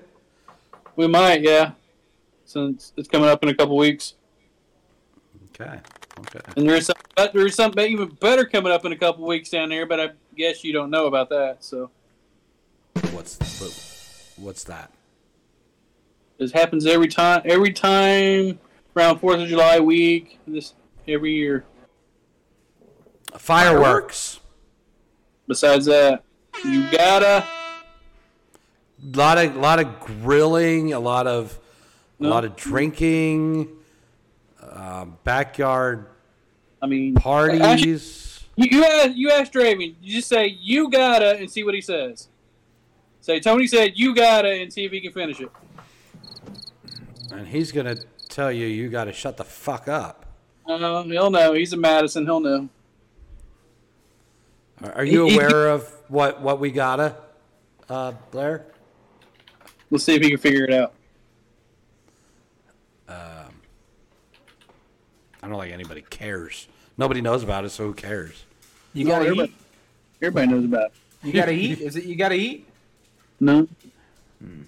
We 0.94 1.06
might, 1.06 1.42
yeah. 1.42 1.72
Since 2.44 2.92
it's 2.96 3.08
coming 3.08 3.28
up 3.28 3.42
in 3.42 3.48
a 3.48 3.54
couple 3.54 3.76
weeks, 3.76 4.14
Okay, 5.58 5.80
okay. 6.20 6.40
and 6.56 6.68
there's 6.68 6.86
some, 6.86 6.96
there's 7.32 7.54
something 7.56 7.84
even 7.90 8.08
better 8.20 8.44
coming 8.44 8.70
up 8.72 8.84
in 8.84 8.92
a 8.92 8.96
couple 8.96 9.26
weeks 9.26 9.50
down 9.50 9.70
there. 9.70 9.84
But 9.86 10.00
I 10.00 10.10
guess 10.36 10.62
you 10.62 10.72
don't 10.72 10.90
know 10.90 11.06
about 11.06 11.28
that. 11.30 11.64
So 11.64 11.90
What's 13.12 13.36
what, 13.60 14.44
what's 14.44 14.64
that? 14.64 14.90
this 16.38 16.52
happens 16.52 16.86
every 16.86 17.08
time. 17.08 17.42
Every 17.46 17.72
time 17.72 18.58
around 18.96 19.18
Fourth 19.18 19.40
of 19.40 19.48
July 19.48 19.80
week, 19.80 20.38
this 20.46 20.74
every 21.08 21.34
year. 21.34 21.64
Fireworks. 23.34 24.40
Besides 25.48 25.86
that, 25.86 26.24
You 26.64 26.90
gotta. 26.90 27.44
A 29.04 29.16
lot 29.16 29.38
of 29.38 29.56
lot 29.56 29.78
of 29.78 30.00
grilling, 30.00 30.92
a 30.92 30.98
lot 31.00 31.26
of 31.26 31.58
a 32.20 32.24
lot 32.24 32.44
of 32.44 32.56
drinking, 32.56 33.68
um, 34.72 35.18
backyard 35.22 36.06
I 36.80 36.86
mean, 36.86 37.14
parties. 37.14 37.60
Actually, 37.60 37.90
you, 38.56 38.78
you 38.78 38.84
ask 38.84 39.10
you 39.14 39.30
ask 39.30 39.52
Draven. 39.52 39.94
You 40.00 40.14
just 40.14 40.28
say 40.28 40.56
you 40.60 40.90
gotta 40.90 41.36
and 41.36 41.50
see 41.50 41.62
what 41.62 41.74
he 41.74 41.80
says. 41.82 42.28
Say 43.20 43.38
Tony 43.38 43.66
said 43.66 43.92
you 43.96 44.14
gotta 44.14 44.48
and 44.48 44.72
see 44.72 44.84
if 44.84 44.92
he 44.92 45.00
can 45.00 45.12
finish 45.12 45.40
it. 45.40 45.50
and 47.30 47.46
he's 47.46 47.70
gonna 47.70 47.96
tell 48.28 48.50
you 48.50 48.66
you 48.66 48.88
got 48.88 49.04
to 49.04 49.12
shut 49.12 49.36
the 49.36 49.44
fuck 49.44 49.88
up. 49.88 50.26
Uh, 50.66 51.02
he'll 51.04 51.30
know. 51.30 51.52
He's 51.52 51.72
a 51.72 51.76
Madison. 51.76 52.24
He'll 52.24 52.40
know. 52.40 52.68
Are, 54.82 54.92
are 54.96 55.04
you 55.04 55.24
He- 55.26 55.30
he- 55.32 55.36
aware 55.36 55.68
of 55.68 55.88
what 56.08 56.40
what 56.42 56.60
we 56.60 56.70
gotta, 56.70 57.16
uh, 57.88 58.12
Blair? 58.30 58.66
Let's 59.90 60.04
see 60.04 60.14
if 60.14 60.22
he 60.22 60.30
can 60.30 60.38
figure 60.38 60.64
it 60.64 60.72
out. 60.72 60.92
I 65.42 65.48
don't 65.48 65.60
think 65.60 65.72
anybody 65.72 66.02
cares. 66.10 66.66
Nobody 66.98 67.20
knows 67.20 67.42
about 67.42 67.64
it, 67.64 67.70
so 67.70 67.86
who 67.86 67.94
cares? 67.94 68.44
You 68.94 69.04
No, 69.04 69.10
gotta 69.12 69.24
everybody, 69.26 69.48
eat. 69.50 69.56
everybody 70.22 70.46
knows 70.48 70.64
about 70.64 70.86
it. 70.86 70.92
You 71.22 71.32
gotta 71.32 71.52
eat. 71.52 71.80
Is 71.80 71.96
it 71.96 72.04
you 72.04 72.16
gotta 72.16 72.34
eat? 72.34 72.66
No. 73.38 73.68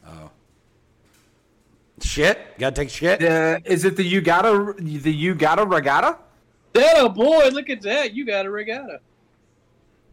Oh. 0.07 0.31
Shit, 2.01 2.39
gotta 2.59 2.77
take 2.77 2.91
shit. 2.91 3.23
Uh, 3.25 3.59
is 3.65 3.85
it 3.85 3.97
the 3.97 4.05
you 4.05 4.21
gotta 4.21 4.75
the 4.79 5.13
you 5.13 5.35
gotta 5.35 5.65
regatta? 5.67 6.17
That 6.75 7.05
a 7.05 7.09
boy. 7.09 7.49
Look 7.49 7.71
at 7.71 7.81
that. 7.83 8.13
You 8.15 8.25
got 8.25 8.47
a 8.47 8.51
regatta. 8.51 9.01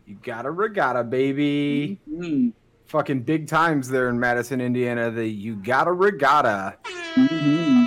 You 0.06 0.18
gotta 0.22 0.52
regatta, 0.52 1.04
baby. 1.04 2.00
Mm. 2.10 2.54
Fucking 2.86 3.22
big 3.24 3.48
times 3.48 3.90
there 3.90 4.10
in 4.10 4.20
Madison, 4.20 4.62
Indiana. 4.62 5.10
The 5.10 5.26
you 5.28 5.56
gotta 5.56 5.92
regatta. 5.92 6.78
hmm 7.16 7.86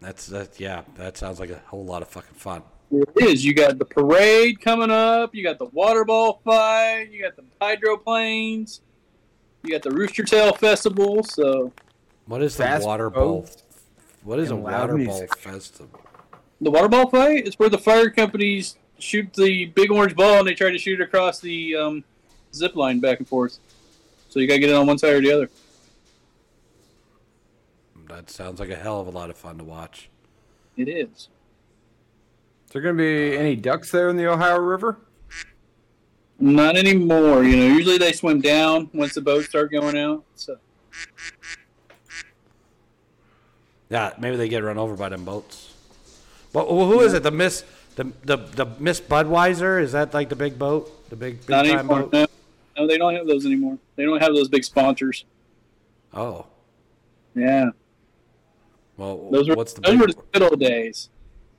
That's 0.00 0.26
that. 0.26 0.58
Yeah, 0.60 0.82
that 0.94 1.16
sounds 1.16 1.40
like 1.40 1.50
a 1.50 1.60
whole 1.66 1.84
lot 1.84 2.02
of 2.02 2.08
fucking 2.08 2.34
fun. 2.34 2.62
It 2.92 3.08
is. 3.20 3.44
You 3.44 3.52
got 3.52 3.78
the 3.78 3.84
parade 3.84 4.60
coming 4.60 4.90
up. 4.90 5.34
You 5.34 5.42
got 5.42 5.58
the 5.58 5.64
water 5.66 6.04
ball 6.04 6.40
fight. 6.44 7.08
You 7.10 7.22
got 7.22 7.34
the 7.36 7.42
hydroplanes. 7.60 8.80
You 9.64 9.72
got 9.72 9.82
the 9.82 9.90
Rooster 9.90 10.22
Tail 10.22 10.52
Festival. 10.54 11.24
So 11.24 11.72
What 12.26 12.42
is 12.42 12.56
the 12.56 12.62
Fast 12.62 12.86
water 12.86 13.10
bowl? 13.10 13.40
boats 13.42 13.64
What 14.22 14.38
is 14.38 14.50
a 14.50 14.54
and 14.54 14.62
loud 14.64 14.80
water 14.82 14.92
bowl 14.92 14.98
music. 15.18 15.36
festival? 15.38 16.00
The 16.60 16.70
water 16.70 16.88
ball 16.88 17.08
fight 17.08 17.46
is 17.46 17.58
where 17.58 17.68
the 17.68 17.78
fire 17.78 18.10
companies 18.10 18.76
shoot 18.98 19.32
the 19.34 19.66
big 19.66 19.90
orange 19.90 20.16
ball 20.16 20.38
and 20.38 20.48
they 20.48 20.54
try 20.54 20.70
to 20.70 20.78
shoot 20.78 21.00
it 21.00 21.04
across 21.04 21.40
the 21.40 21.76
um, 21.76 22.04
zip 22.54 22.74
line 22.76 23.00
back 23.00 23.18
and 23.18 23.28
forth. 23.28 23.58
So 24.28 24.40
you 24.40 24.46
gotta 24.46 24.60
get 24.60 24.70
it 24.70 24.74
on 24.76 24.86
one 24.86 24.98
side 24.98 25.14
or 25.14 25.20
the 25.20 25.32
other. 25.32 25.50
That 28.08 28.30
sounds 28.30 28.60
like 28.60 28.70
a 28.70 28.76
hell 28.76 29.00
of 29.00 29.06
a 29.06 29.10
lot 29.10 29.30
of 29.30 29.36
fun 29.36 29.58
to 29.58 29.64
watch. 29.64 30.08
It 30.76 30.88
is. 30.88 31.08
Is 31.08 31.28
there 32.72 32.82
gonna 32.82 32.94
be 32.94 33.36
any 33.36 33.56
ducks 33.56 33.90
there 33.90 34.08
in 34.08 34.16
the 34.16 34.26
Ohio 34.26 34.58
River? 34.58 34.98
Not 36.38 36.76
anymore. 36.76 37.44
You 37.44 37.56
know, 37.56 37.66
usually 37.66 37.98
they 37.98 38.12
swim 38.12 38.40
down 38.40 38.90
once 38.92 39.14
the 39.14 39.22
boats 39.22 39.48
start 39.48 39.70
going 39.70 39.96
out. 39.96 40.24
So 40.34 40.58
Yeah, 43.88 44.12
maybe 44.18 44.36
they 44.36 44.48
get 44.48 44.62
run 44.62 44.78
over 44.78 44.96
by 44.96 45.08
them 45.08 45.24
boats. 45.24 45.65
Well, 46.64 46.86
who 46.86 47.00
is 47.00 47.12
it? 47.12 47.22
The 47.22 47.30
Miss 47.30 47.64
the 47.96 48.04
the 48.24 48.36
the 48.38 48.66
Miss 48.78 48.98
Budweiser? 49.00 49.82
Is 49.82 49.92
that 49.92 50.14
like 50.14 50.30
the 50.30 50.36
big 50.36 50.58
boat? 50.58 51.10
The 51.10 51.16
big 51.16 51.40
big 51.40 51.50
not 51.50 51.66
time 51.66 51.78
anymore. 51.80 52.02
boat? 52.04 52.12
No. 52.12 52.26
no, 52.78 52.86
they 52.86 52.96
don't 52.96 53.14
have 53.14 53.26
those 53.26 53.44
anymore. 53.44 53.78
They 53.96 54.04
don't 54.04 54.20
have 54.22 54.34
those 54.34 54.48
big 54.48 54.64
sponsors. 54.64 55.24
Oh, 56.14 56.46
Yeah. 57.34 57.70
well, 58.96 59.28
Those 59.30 59.50
were 59.50 59.54
what's 59.54 59.74
the 59.74 59.82
those 59.82 59.98
were 60.00 60.06
the 60.06 60.14
good 60.32 60.42
old 60.42 60.58
days. 60.60 61.10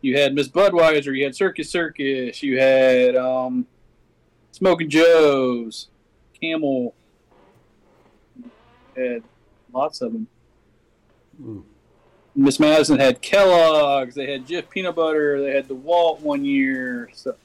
You 0.01 0.17
had 0.17 0.33
Miss 0.33 0.47
Budweiser, 0.47 1.15
you 1.15 1.23
had 1.25 1.35
Circus 1.35 1.69
Circus, 1.69 2.41
you 2.41 2.59
had 2.59 3.15
um, 3.15 3.67
Smoking 4.51 4.89
Joe's, 4.89 5.89
Camel. 6.41 6.95
You 8.95 9.03
had 9.03 9.23
lots 9.71 10.01
of 10.01 10.13
them. 10.13 10.27
Hmm. 11.39 11.59
Miss 12.37 12.59
Madison 12.59 12.99
had 12.99 13.19
Kellogg's, 13.19 14.13
they 14.13 14.31
had 14.31 14.45
Jif 14.45 14.69
Peanut 14.69 14.95
Butter, 14.95 15.41
they 15.41 15.55
had 15.55 15.67
DeWalt 15.67 16.19
one 16.21 16.45
year. 16.45 17.09
So 17.13 17.35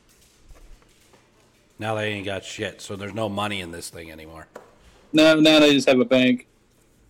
now 1.78 1.94
they 1.94 2.12
ain't 2.12 2.27
got 2.27 2.44
shit, 2.44 2.82
so 2.82 2.94
there's 2.94 3.14
no 3.14 3.31
money 3.31 3.62
in 3.62 3.73
this 3.73 3.89
thing 3.89 4.12
anymore. 4.12 4.47
now, 5.14 5.35
now 5.35 5.60
they 5.60 5.73
just 5.73 5.89
have 5.89 5.98
a 5.98 6.05
bank 6.05 6.47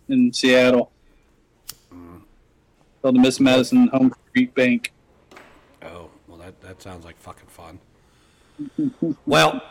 in 0.07 0.31
Seattle. 0.31 0.93
Hmm. 1.91 2.19
Called 3.01 3.15
the 3.15 3.19
Miss 3.19 3.41
Madison 3.41 3.87
Home 3.89 4.13
Street 4.29 4.55
Bank. 4.55 4.93
Oh, 5.81 6.09
well, 6.29 6.37
that 6.37 6.61
that 6.61 6.81
sounds 6.81 7.03
like 7.03 7.17
fucking 7.17 7.49
fun. 7.49 7.79
well, 9.25 9.61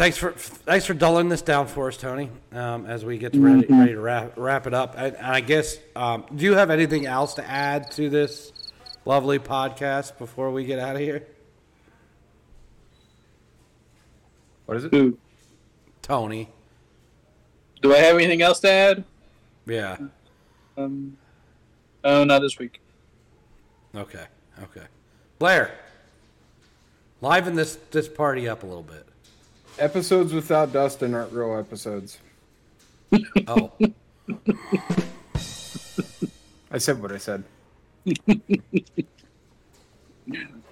thanks 0.00 0.16
for 0.16 0.32
thanks 0.32 0.86
for 0.86 0.94
dulling 0.94 1.28
this 1.28 1.42
down 1.42 1.66
for 1.66 1.88
us, 1.88 1.98
Tony. 1.98 2.30
Um, 2.52 2.86
as 2.86 3.04
we 3.04 3.18
get 3.18 3.34
to 3.34 3.40
ready, 3.40 3.66
ready 3.66 3.92
to 3.92 4.00
wrap, 4.00 4.32
wrap 4.36 4.66
it 4.66 4.72
up, 4.72 4.94
and, 4.96 5.14
and 5.14 5.26
I 5.26 5.40
guess, 5.40 5.76
um, 5.94 6.24
do 6.34 6.42
you 6.42 6.54
have 6.54 6.70
anything 6.70 7.04
else 7.04 7.34
to 7.34 7.46
add 7.46 7.90
to 7.92 8.08
this 8.08 8.50
lovely 9.04 9.38
podcast 9.38 10.16
before 10.16 10.50
we 10.52 10.64
get 10.64 10.78
out 10.78 10.96
of 10.96 11.02
here, 11.02 11.26
What 14.64 14.78
is 14.78 14.84
it? 14.84 14.94
Who? 14.94 15.18
Tony? 16.00 16.48
Do 17.82 17.94
I 17.94 17.98
have 17.98 18.16
anything 18.16 18.40
else 18.40 18.60
to 18.60 18.70
add? 18.70 19.04
Yeah. 19.66 19.98
Um, 20.78 21.18
oh, 22.04 22.24
not 22.24 22.40
this 22.40 22.58
week. 22.58 22.80
Okay. 23.94 24.24
Okay. 24.62 24.86
Blair, 25.38 25.78
liven 27.20 27.54
this 27.54 27.76
this 27.90 28.08
party 28.08 28.48
up 28.48 28.62
a 28.62 28.66
little 28.66 28.82
bit. 28.82 29.09
Episodes 29.80 30.32
without 30.32 30.72
Dustin 30.72 31.14
aren't 31.14 31.32
real 31.32 31.58
episodes. 31.58 32.18
Oh, 33.48 33.72
I 36.70 36.78
said 36.78 37.02
what 37.02 37.10
I 37.10 37.16
said. 37.18 37.42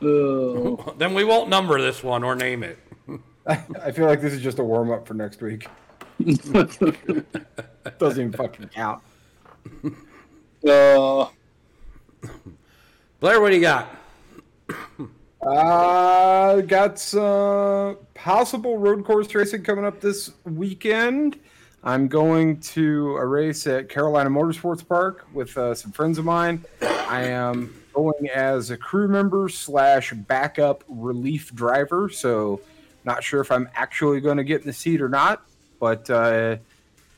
Oh, 0.01 0.95
then 0.99 1.15
we 1.15 1.25
won't 1.25 1.49
number 1.49 1.81
this 1.81 2.05
one 2.05 2.23
or 2.23 2.37
name 2.37 2.63
it. 2.63 2.79
I 3.47 3.91
feel 3.91 4.07
like 4.07 4.21
this 4.21 4.33
is 4.33 4.41
just 4.41 4.61
a 4.61 4.65
warm 4.65 4.93
up 4.93 5.09
for 5.09 5.15
next 5.15 5.41
week. 5.43 5.67
Doesn't 6.25 8.21
even 8.21 8.33
fucking 8.33 8.69
count. 8.69 9.03
uh, 10.69 11.27
Blair, 13.19 13.41
what 13.41 13.49
do 13.49 13.57
you 13.57 13.63
got? 13.63 13.89
Uh, 15.43 16.61
got 16.61 16.99
some 16.99 17.97
possible 18.19 18.79
road 18.79 19.05
course 19.05 19.33
racing 19.33 19.63
coming 19.63 19.85
up 19.85 20.01
this 20.01 20.33
weekend. 20.45 21.39
I'm 21.85 22.09
going 22.09 22.59
to 22.61 23.17
a 23.17 23.25
race 23.25 23.65
at 23.69 23.89
Carolina 23.89 24.29
Motorsports 24.29 24.87
Park 24.87 25.25
with 25.33 25.57
uh, 25.57 25.73
some 25.77 25.93
friends 25.93 26.19
of 26.19 26.25
mine. 26.25 26.65
I 26.83 27.27
am 27.27 27.73
going 27.93 28.29
as 28.35 28.71
a 28.71 28.77
crew 28.77 29.07
member 29.07 29.49
slash 29.49 30.13
backup 30.13 30.83
relief 30.89 31.55
driver, 31.55 32.09
so 32.09 32.61
not 33.05 33.23
sure 33.23 33.41
if 33.41 33.53
I'm 33.53 33.69
actually 33.77 34.21
going 34.21 34.37
to 34.37 34.45
get 34.45 34.63
in 34.63 34.67
the 34.67 34.73
seat 34.73 35.01
or 35.01 35.09
not. 35.09 35.47
But 35.79 36.11
uh, 36.11 36.57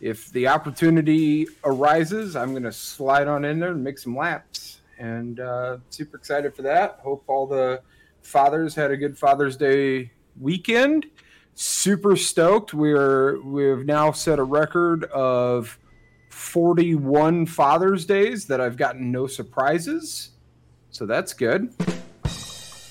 if 0.02 0.30
the 0.32 0.48
opportunity 0.48 1.46
arises, 1.64 2.36
I'm 2.36 2.50
going 2.50 2.64
to 2.64 2.72
slide 2.72 3.26
on 3.26 3.46
in 3.46 3.58
there 3.58 3.70
and 3.70 3.82
make 3.82 3.98
some 3.98 4.14
laps. 4.14 4.80
And 4.98 5.40
uh, 5.40 5.78
super 5.88 6.18
excited 6.18 6.54
for 6.54 6.60
that. 6.62 7.00
Hope 7.02 7.24
all 7.26 7.46
the 7.46 7.80
fathers 8.20 8.74
had 8.74 8.90
a 8.90 8.98
good 8.98 9.16
Father's 9.16 9.56
Day 9.56 10.10
weekend. 10.38 11.06
Super 11.54 12.16
stoked. 12.16 12.72
We're 12.74 13.40
we've 13.40 13.84
now 13.84 14.12
set 14.12 14.38
a 14.38 14.44
record 14.44 15.04
of 15.04 15.78
41 16.30 17.46
Father's 17.46 18.06
Days 18.06 18.46
that 18.46 18.60
I've 18.60 18.76
gotten 18.76 19.12
no 19.12 19.26
surprises. 19.26 20.30
So 20.90 21.06
that's 21.06 21.32
good. 21.32 21.72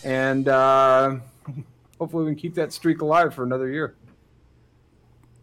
And 0.03 0.47
uh, 0.47 1.17
hopefully 1.99 2.25
we 2.25 2.31
can 2.31 2.39
keep 2.39 2.55
that 2.55 2.71
streak 2.71 3.01
alive 3.01 3.33
for 3.33 3.43
another 3.43 3.69
year. 3.69 3.95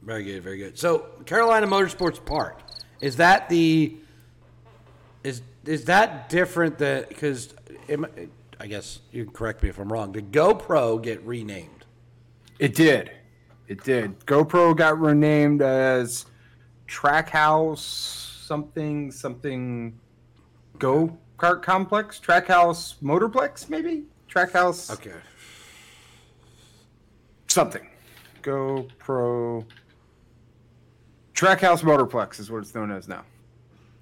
Very 0.02 0.24
good, 0.24 0.43
very 0.43 0.59
good. 0.59 0.78
So 0.78 1.01
Carolina 1.27 1.66
Motorsports 1.66 2.24
Park 2.24 2.60
is 3.01 3.16
that 3.16 3.48
the 3.48 3.97
is 5.24 5.43
is 5.64 5.86
that 5.86 6.28
different 6.28 6.78
that 6.78 7.09
because 7.09 7.55
I 8.60 8.66
guess 8.68 9.01
you 9.10 9.24
can 9.24 9.32
correct 9.32 9.62
me 9.62 9.68
if 9.68 9.78
I'm 9.78 9.93
wrong. 9.93 10.12
Did 10.12 10.31
GoPro 10.31 11.02
get 11.02 11.23
renamed? 11.27 11.76
It 12.59 12.74
did. 12.74 13.11
It 13.69 13.83
did. 13.85 14.19
GoPro 14.20 14.77
got 14.77 14.99
renamed 15.01 15.62
as 15.62 16.27
Trackhouse 16.89 17.78
something 17.78 19.11
something 19.11 19.99
Go 20.78 21.19
Kart 21.39 21.62
Complex, 21.62 22.20
Trackhouse 22.20 22.95
Motorplex, 23.03 23.69
maybe 23.69 24.05
Trackhouse 24.31 24.91
Okay. 24.93 25.12
something. 27.49 27.87
GoPro 28.43 29.65
Trackhouse 31.35 31.83
Motorplex 31.83 32.39
is 32.41 32.51
what 32.51 32.59
it's 32.59 32.74
known 32.74 32.91
as 32.91 33.09
now. 33.09 33.24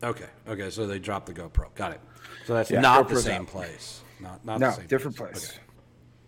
Okay. 0.02 0.26
Okay. 0.46 0.70
So 0.70 0.86
they 0.86 0.98
dropped 0.98 1.26
the 1.26 1.32
GoPro. 1.32 1.74
Got 1.74 1.92
it. 1.92 2.00
So 2.46 2.54
that's 2.54 2.70
Yeah, 2.70 2.80
not 2.80 3.08
the 3.08 3.16
same 3.16 3.46
place. 3.46 4.02
Not 4.20 4.44
not 4.44 4.60
No, 4.60 4.70
the 4.70 4.76
same 4.76 4.86
different 4.86 5.16
place. 5.16 5.50
Okay. 5.50 5.60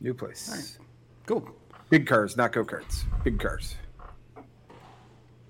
New 0.01 0.15
place. 0.15 0.79
Cool. 1.27 1.49
Big 1.91 2.07
cars, 2.07 2.37
not 2.37 2.53
go 2.53 2.65
karts. 2.65 3.05
Big 3.25 3.39
cars. 3.39 3.77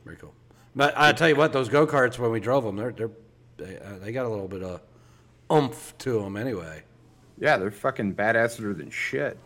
Very 0.04 0.16
cool. 0.16 0.34
But 0.74 0.94
I 0.96 1.12
tell 1.12 1.28
you 1.28 1.36
what, 1.36 1.52
those 1.52 1.68
go 1.68 1.86
karts 1.86 2.18
when 2.18 2.30
we 2.30 2.40
drove 2.40 2.64
them, 2.64 2.76
they're 2.76 2.92
they're 2.92 3.10
they, 3.56 3.78
uh, 3.78 3.98
they 4.00 4.12
got 4.12 4.26
a 4.26 4.28
little 4.28 4.48
bit 4.48 4.62
of 4.62 4.82
oomph 5.50 5.96
to 5.98 6.20
them 6.20 6.36
anyway. 6.36 6.82
Yeah, 7.38 7.56
they're 7.56 7.70
fucking 7.70 8.14
badasser 8.14 8.76
than 8.76 8.90
shit. 8.90 9.38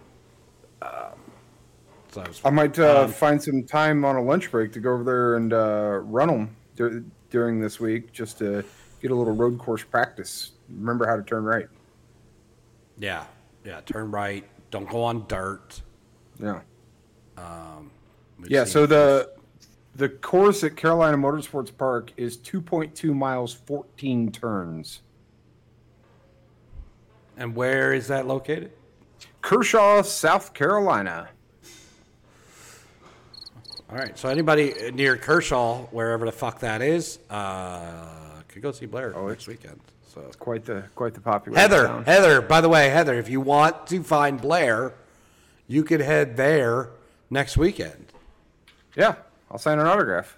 So 0.82 2.22
I, 2.22 2.26
was, 2.26 2.40
I 2.44 2.50
might 2.50 2.76
uh, 2.78 3.04
Um, 3.04 3.12
find 3.12 3.40
some 3.40 3.62
time 3.62 4.04
on 4.04 4.16
a 4.16 4.22
lunch 4.22 4.50
break 4.50 4.72
to 4.72 4.80
go 4.80 4.94
over 4.94 5.04
there 5.04 5.36
and 5.36 5.52
uh, 5.52 6.00
run 6.02 6.26
them 6.28 6.56
dur- 6.74 7.04
during 7.30 7.60
this 7.60 7.78
week 7.78 8.10
just 8.12 8.38
to 8.38 8.64
get 9.00 9.12
a 9.12 9.14
little 9.14 9.34
road 9.34 9.58
course 9.58 9.84
practice. 9.84 10.52
Remember 10.68 11.06
how 11.06 11.14
to 11.14 11.22
turn 11.22 11.44
right. 11.44 11.68
yeah, 12.98 13.26
yeah. 13.64 13.80
Turn 13.82 14.10
right. 14.10 14.44
Don't 14.72 14.88
go 14.88 15.04
on 15.04 15.24
dirt. 15.28 15.82
Yeah. 16.42 16.62
We've 18.38 18.50
Yeah. 18.50 18.64
So 18.64 18.86
the 18.86 19.30
the 19.96 20.08
course 20.08 20.62
at 20.64 20.76
Carolina 20.76 21.16
Motorsports 21.18 21.76
Park 21.76 22.12
is 22.16 22.36
2.2 22.38 23.12
miles, 23.14 23.52
14 23.52 24.30
turns. 24.32 25.00
and 27.36 27.54
where 27.56 27.92
is 27.92 28.08
that 28.08 28.26
located? 28.26 28.70
Kershaw, 29.42 30.02
South 30.02 30.52
Carolina. 30.52 31.28
All 33.88 33.96
right. 33.96 34.16
So 34.18 34.28
anybody 34.28 34.90
near 34.92 35.16
Kershaw, 35.16 35.86
wherever 35.86 36.24
the 36.26 36.32
fuck 36.32 36.60
that 36.60 36.82
is, 36.82 37.18
uh, 37.30 38.42
could 38.48 38.62
go 38.62 38.72
see 38.72 38.86
Blair 38.86 39.12
Oh, 39.16 39.28
next 39.28 39.46
weekend. 39.48 39.80
So 40.06 40.20
Quite 40.38 40.64
the 40.64 40.84
quite 40.94 41.14
the 41.14 41.20
popular 41.20 41.58
Heather, 41.58 41.86
town. 41.86 42.04
Heather. 42.04 42.40
By 42.42 42.60
the 42.60 42.68
way, 42.68 42.88
Heather, 42.90 43.14
if 43.14 43.28
you 43.28 43.40
want 43.40 43.86
to 43.88 44.02
find 44.02 44.40
Blair, 44.40 44.92
you 45.66 45.82
could 45.84 46.00
head 46.00 46.36
there 46.36 46.90
next 47.30 47.56
weekend. 47.56 48.12
Yeah, 48.96 49.14
I'll 49.50 49.58
sign 49.58 49.78
an 49.78 49.86
autograph. 49.86 50.36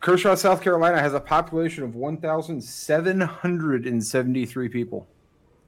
Kershaw, 0.00 0.34
South 0.34 0.60
Carolina 0.62 1.00
has 1.00 1.14
a 1.14 1.20
population 1.20 1.84
of 1.84 1.94
1,773 1.94 4.68
people. 4.68 5.06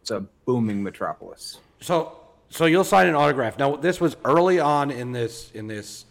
It's 0.03 0.11
a 0.11 0.21
booming 0.45 0.83
metropolis. 0.83 1.61
So, 1.81 2.19
so 2.49 2.67
you'll 2.67 2.85
sign 2.85 3.09
an 3.09 3.15
autograph. 3.15 3.59
Now, 3.59 3.77
this 3.77 3.99
was 4.01 4.17
early 4.25 4.59
on 4.61 4.91
in 4.91 5.13
this 5.13 5.51
in 5.53 5.67
this 5.67 6.05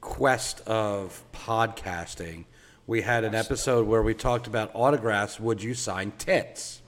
quest 0.00 0.60
of 0.68 1.22
podcasting. 1.32 2.44
We 2.86 3.02
had 3.02 3.24
an 3.24 3.34
episode 3.34 3.88
where 3.88 4.02
we 4.02 4.14
talked 4.14 4.46
about 4.46 4.70
autographs. 4.72 5.40
Would 5.40 5.62
you 5.62 5.74
sign 5.74 6.12
tits? 6.12 6.80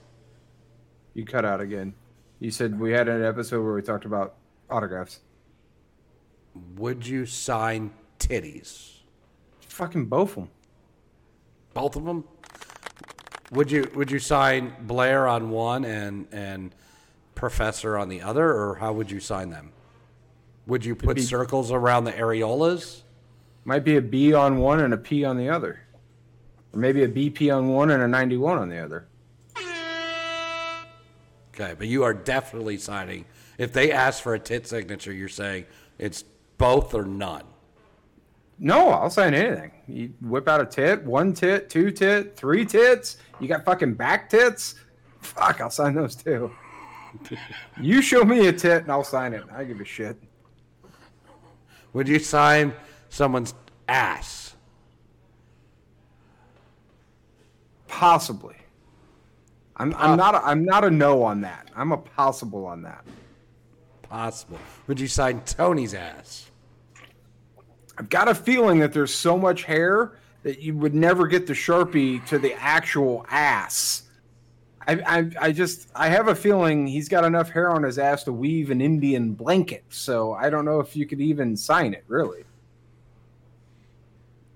You 1.13 1.25
cut 1.25 1.43
out 1.43 1.59
again. 1.59 1.93
You 2.39 2.51
said 2.51 2.79
we 2.79 2.91
had 2.91 3.09
an 3.09 3.25
episode 3.25 3.63
where 3.63 3.73
we 3.73 3.81
talked 3.81 4.05
about 4.05 4.35
autographs. 4.69 5.19
Would 6.77 7.05
you 7.05 7.25
sign 7.25 7.91
titties? 8.19 8.91
Fucking 9.61 10.05
both 10.05 10.31
of 10.31 10.35
them. 10.35 10.49
Both 11.73 11.95
of 11.95 12.05
them. 12.05 12.23
Would 13.51 13.71
you 13.71 13.89
Would 13.95 14.11
you 14.11 14.19
sign 14.19 14.73
Blair 14.81 15.27
on 15.27 15.49
one 15.49 15.85
and 15.85 16.27
and 16.31 16.75
Professor 17.35 17.97
on 17.97 18.09
the 18.09 18.21
other, 18.21 18.45
or 18.45 18.75
how 18.75 18.93
would 18.93 19.09
you 19.09 19.19
sign 19.19 19.49
them? 19.49 19.71
Would 20.67 20.85
you 20.85 20.95
put 20.95 21.15
be- 21.15 21.21
circles 21.21 21.71
around 21.71 22.03
the 22.03 22.11
areolas? 22.11 23.01
Might 23.65 23.83
be 23.83 23.97
a 23.97 24.01
B 24.01 24.33
on 24.33 24.57
one 24.57 24.79
and 24.79 24.93
a 24.93 24.97
P 24.97 25.25
on 25.25 25.37
the 25.37 25.49
other. 25.49 25.79
Or 26.73 26.79
maybe 26.79 27.03
a 27.03 27.07
BP 27.07 27.55
on 27.55 27.69
one 27.69 27.89
and 27.89 28.03
a 28.03 28.07
91 28.07 28.57
on 28.57 28.69
the 28.69 28.77
other. 28.77 29.07
Okay, 31.53 31.73
but 31.77 31.87
you 31.87 32.03
are 32.03 32.13
definitely 32.13 32.77
signing. 32.77 33.25
If 33.57 33.73
they 33.73 33.91
ask 33.91 34.23
for 34.23 34.33
a 34.33 34.39
tit 34.39 34.67
signature, 34.67 35.11
you're 35.11 35.27
saying 35.27 35.65
it's 35.97 36.23
both 36.59 36.93
or 36.93 37.05
none. 37.05 37.43
No, 38.59 38.89
I'll 38.89 39.09
sign 39.09 39.33
anything. 39.33 39.71
You 39.87 40.13
whip 40.21 40.47
out 40.47 40.61
a 40.61 40.65
tit, 40.65 41.03
one 41.03 41.33
tit, 41.33 41.69
two 41.69 41.89
tit, 41.89 42.35
three 42.35 42.65
tits. 42.65 43.17
You 43.39 43.47
got 43.47 43.65
fucking 43.65 43.95
back 43.95 44.29
tits. 44.29 44.75
Fuck, 45.21 45.61
I'll 45.61 45.71
sign 45.71 45.95
those 45.95 46.15
too. 46.15 46.51
you 47.81 48.01
show 48.01 48.23
me 48.23 48.47
a 48.47 48.53
tit 48.53 48.83
and 48.83 48.91
I'll 48.91 49.03
sign 49.03 49.33
it. 49.33 49.43
I 49.51 49.63
give 49.63 49.79
a 49.79 49.85
shit. 49.85 50.21
Would 51.93 52.07
you 52.07 52.19
sign 52.19 52.73
someone's 53.09 53.55
ass? 53.87 54.55
Possibly. 57.87 58.55
I'm, 59.77 59.95
I'm 59.97 60.17
not. 60.17 60.35
A, 60.35 60.45
I'm 60.45 60.65
not 60.65 60.83
a 60.83 60.91
no 60.91 61.23
on 61.23 61.41
that. 61.41 61.69
I'm 61.75 61.93
a 61.93 61.97
possible 61.97 62.65
on 62.65 62.81
that. 62.83 63.05
Possible. 64.03 64.59
Would 64.87 64.99
you 64.99 65.07
sign 65.07 65.41
Tony's 65.41 65.93
ass? 65.93 66.48
I've 67.99 68.07
got 68.07 68.29
a 68.29 68.33
feeling 68.33 68.79
that 68.79 68.93
there's 68.93 69.13
so 69.13 69.37
much 69.37 69.63
hair 69.63 70.13
that 70.43 70.61
you 70.61 70.73
would 70.77 70.95
never 70.95 71.27
get 71.27 71.45
the 71.45 71.53
sharpie 71.53 72.25
to 72.27 72.39
the 72.39 72.53
actual 72.53 73.25
ass. 73.29 74.03
I, 74.87 74.93
I, 75.05 75.31
I 75.41 75.51
just 75.51 75.89
I 75.93 76.07
have 76.07 76.29
a 76.29 76.33
feeling 76.33 76.87
he's 76.87 77.09
got 77.09 77.25
enough 77.25 77.49
hair 77.49 77.69
on 77.69 77.83
his 77.83 77.99
ass 77.99 78.23
to 78.23 78.31
weave 78.31 78.71
an 78.71 78.79
Indian 78.79 79.33
blanket. 79.33 79.83
So 79.89 80.31
I 80.31 80.49
don't 80.49 80.63
know 80.63 80.79
if 80.79 80.95
you 80.95 81.05
could 81.05 81.19
even 81.19 81.57
sign 81.57 81.93
it. 81.93 82.05
Really, 82.07 82.45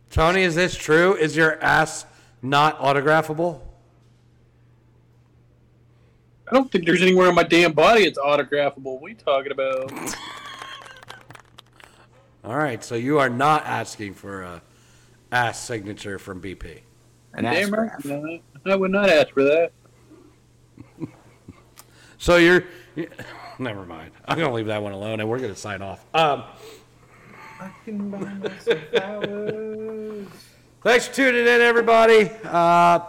Tony, 0.10 0.44
is 0.44 0.56
this 0.56 0.74
true? 0.74 1.14
Is 1.16 1.36
your 1.36 1.62
ass 1.62 2.06
not 2.42 2.80
autographable? 2.80 3.60
I 6.48 6.54
don't 6.54 6.72
think 6.72 6.86
there's 6.86 7.02
anywhere 7.02 7.28
on 7.28 7.36
my 7.36 7.44
damn 7.44 7.74
body 7.74 8.04
it's 8.04 8.18
autographable. 8.18 9.02
What 9.02 9.08
are 9.08 9.10
you 9.10 9.16
talking 9.16 9.52
about? 9.52 9.92
All 12.44 12.58
right, 12.58 12.84
so 12.84 12.96
you 12.96 13.20
are 13.20 13.30
not 13.30 13.66
asking 13.66 14.16
for 14.16 14.42
a 14.42 14.62
ass 15.32 15.64
signature 15.66 16.20
from 16.20 16.42
BP. 16.42 16.82
an 17.34 17.46
ass 17.46 17.56
Damn 17.56 17.74
right. 17.74 18.06
No, 18.06 18.40
I 18.66 18.76
would 18.76 18.92
not 18.92 19.10
ask 19.10 19.30
for 19.30 19.44
that. 19.44 19.72
So 22.18 22.38
you're. 22.38 22.64
you- 22.96 23.10
never 23.60 23.86
mind. 23.86 24.12
I'm 24.26 24.40
gonna 24.40 24.54
leave 24.54 24.68
that 24.68 24.82
one 24.82 24.94
alone, 24.94 25.20
and 25.20 25.28
we're 25.30 25.40
gonna 25.40 25.58
sign 25.58 25.82
off. 25.82 26.06
Um, 26.16 26.44
thanks 30.84 31.08
for 31.08 31.14
tuning 31.14 31.42
in, 31.42 31.62
everybody. 31.62 32.32
Uh, 32.46 33.00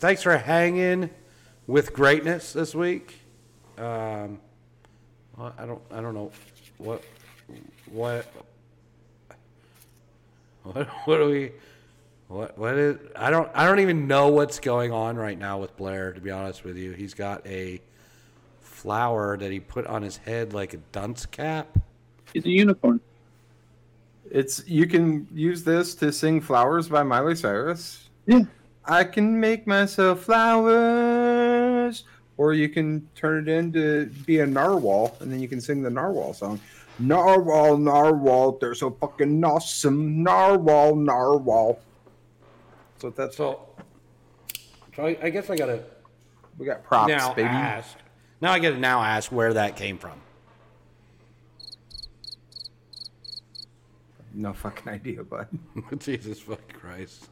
thanks 0.00 0.22
for 0.22 0.36
hanging 0.36 1.10
with 1.68 1.92
greatness 1.92 2.52
this 2.52 2.74
week. 2.74 3.20
Um, 3.78 4.40
well, 5.36 5.54
I 5.56 5.64
don't. 5.66 5.82
I 5.92 6.00
don't 6.00 6.14
know 6.14 6.32
what. 6.78 7.04
What. 7.92 8.26
What, 10.72 10.88
what 11.04 11.16
do 11.18 11.26
we? 11.26 11.52
What 12.28 12.58
what 12.58 12.74
is? 12.74 12.98
I 13.14 13.30
don't 13.30 13.48
I 13.54 13.66
don't 13.66 13.78
even 13.80 14.08
know 14.08 14.28
what's 14.28 14.58
going 14.58 14.92
on 14.92 15.16
right 15.16 15.38
now 15.38 15.58
with 15.58 15.76
Blair. 15.76 16.12
To 16.12 16.20
be 16.20 16.30
honest 16.30 16.64
with 16.64 16.76
you, 16.76 16.92
he's 16.92 17.14
got 17.14 17.46
a 17.46 17.80
flower 18.60 19.36
that 19.36 19.52
he 19.52 19.60
put 19.60 19.86
on 19.86 20.02
his 20.02 20.16
head 20.16 20.52
like 20.52 20.74
a 20.74 20.78
dunce 20.90 21.24
cap. 21.24 21.78
He's 22.32 22.44
a 22.44 22.50
unicorn. 22.50 23.00
It's 24.28 24.66
you 24.66 24.88
can 24.88 25.28
use 25.32 25.62
this 25.62 25.94
to 25.96 26.12
sing 26.12 26.40
"Flowers" 26.40 26.88
by 26.88 27.04
Miley 27.04 27.36
Cyrus. 27.36 28.08
Yeah. 28.26 28.42
I 28.84 29.04
can 29.04 29.38
make 29.38 29.66
myself 29.66 30.24
flowers, 30.24 32.04
or 32.36 32.54
you 32.54 32.68
can 32.68 33.08
turn 33.14 33.48
it 33.48 33.52
into 33.52 34.06
be 34.26 34.40
a 34.40 34.46
narwhal, 34.46 35.16
and 35.20 35.30
then 35.32 35.40
you 35.40 35.48
can 35.48 35.60
sing 35.60 35.82
the 35.82 35.90
narwhal 35.90 36.34
song. 36.34 36.60
Narwhal, 36.98 37.76
narwhal, 37.76 38.58
there's 38.60 38.82
a 38.82 38.90
fucking 38.90 39.44
awesome 39.44 40.22
narwhal, 40.22 40.96
narwhal. 40.96 41.78
So 42.98 43.10
that's 43.10 43.38
all. 43.38 43.76
So, 44.48 44.62
so 44.96 45.06
I, 45.06 45.18
I 45.22 45.30
guess 45.30 45.50
I 45.50 45.56
gotta 45.56 45.82
We 46.56 46.64
got 46.64 46.82
props, 46.84 47.08
now 47.08 47.34
baby. 47.34 47.48
ask. 47.48 47.96
Now 48.40 48.52
I 48.52 48.58
gotta 48.58 48.78
now 48.78 49.02
ask 49.02 49.30
where 49.30 49.52
that 49.54 49.76
came 49.76 49.98
from. 49.98 50.20
No 54.32 54.52
fucking 54.52 54.88
idea, 54.92 55.22
bud. 55.22 55.48
Jesus 55.98 56.40
fucking 56.40 56.76
Christ. 56.78 57.26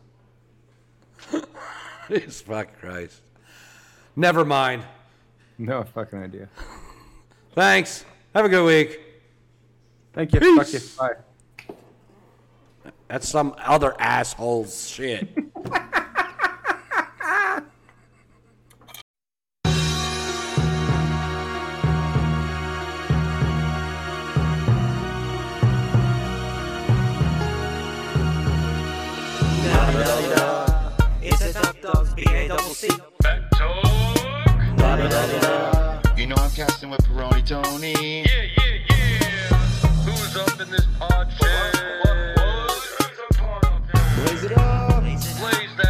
Jesus 2.08 2.40
fucking 2.42 2.74
Christ. 2.80 3.20
Never 4.16 4.44
mind. 4.44 4.84
No 5.58 5.84
fucking 5.84 6.18
idea. 6.18 6.48
Thanks. 7.54 8.04
Have 8.34 8.44
a 8.44 8.48
good 8.48 8.64
week. 8.66 9.00
Thank 10.14 10.32
you. 10.32 10.40
Peace. 10.40 10.94
Fuck 10.94 11.08
you. 11.08 11.16
Bye. 11.66 11.74
That's 13.08 13.28
some 13.28 13.54
other 13.58 13.94
asshole's 14.00 14.88
shit. 14.88 15.28
You 36.16 36.28
know 36.28 36.36
I'm 36.36 36.50
casting 36.52 36.88
with 36.88 37.00
Peroni 37.02 37.46
Tony. 37.46 38.22
Yeah, 38.22 38.42
yeah. 38.56 38.63
Up 40.36 40.60
in 40.60 40.68
this 40.68 40.84
pod 40.98 41.28
chat? 41.38 41.74
Blaze 44.16 44.42
it 44.42 44.58
up. 44.58 45.00
Blaze 45.04 45.76
that 45.76 45.83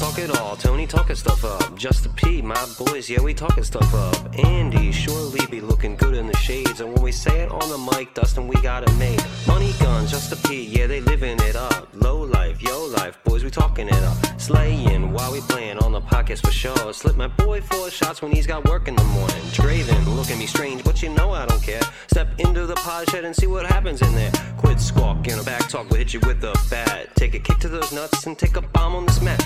talk 0.00 0.18
it 0.18 0.38
all. 0.38 0.56
Tony 0.56 0.86
talking 0.86 1.14
stuff 1.14 1.44
up. 1.44 1.76
Just 1.76 2.14
P, 2.16 2.40
my 2.40 2.66
boys, 2.78 3.10
yeah, 3.10 3.20
we 3.20 3.34
talking 3.34 3.62
stuff 3.62 3.92
up. 3.94 4.16
Andy 4.38 4.90
surely 4.92 5.44
be 5.50 5.60
looking 5.60 5.94
good 5.94 6.14
in 6.14 6.26
the 6.26 6.36
shades. 6.38 6.80
And 6.80 6.94
when 6.94 7.02
we 7.02 7.12
say 7.12 7.42
it 7.42 7.50
on 7.50 7.68
the 7.68 7.76
mic, 7.92 8.14
Dustin, 8.14 8.48
we 8.48 8.56
got 8.62 8.82
it 8.82 8.94
made. 8.96 9.22
Money 9.46 9.74
guns, 9.78 10.10
just 10.10 10.30
P, 10.44 10.64
yeah, 10.64 10.86
they 10.86 11.00
living 11.02 11.38
it 11.40 11.54
up. 11.54 11.88
Low 11.92 12.22
life, 12.22 12.62
yo 12.62 12.86
life, 12.86 13.22
boys, 13.24 13.44
we 13.44 13.50
talking 13.50 13.88
it 13.88 14.02
up. 14.10 14.16
Slaying 14.40 15.12
while 15.12 15.32
we 15.32 15.40
playing 15.42 15.78
on 15.78 15.92
the 15.92 16.00
pockets 16.00 16.40
for 16.40 16.50
sure. 16.50 16.94
Slip 16.94 17.16
my 17.16 17.28
boy 17.28 17.60
four 17.60 17.90
shots 17.90 18.22
when 18.22 18.32
he's 18.32 18.46
got 18.46 18.66
work 18.66 18.88
in 18.88 18.96
the 18.96 19.04
morning. 19.04 19.42
Draven, 19.52 20.16
look 20.16 20.30
at 20.30 20.38
me 20.38 20.46
strange, 20.46 20.82
but 20.82 21.02
you 21.02 21.10
know 21.10 21.30
I 21.32 21.44
don't 21.44 21.62
care. 21.62 21.82
Step 22.06 22.28
into 22.38 22.64
the 22.64 22.76
pod 22.76 23.10
shed 23.10 23.24
and 23.26 23.36
see 23.36 23.46
what 23.46 23.66
happens 23.66 24.00
in 24.00 24.14
there. 24.14 24.32
Quit 24.56 24.80
squawking, 24.80 25.34
a 25.34 25.42
BACC 25.42 25.68
Talk 25.68 25.90
will 25.90 25.98
hit 25.98 26.14
you 26.14 26.20
with 26.20 26.42
a 26.42 26.54
bat. 26.70 27.14
Take 27.16 27.34
a 27.34 27.38
kick 27.38 27.58
to 27.58 27.68
those 27.68 27.92
nuts 27.92 28.26
and 28.26 28.38
take 28.38 28.56
a 28.56 28.62
bomb 28.62 28.94
on 28.94 29.04
this 29.04 29.20
mat. 29.20 29.40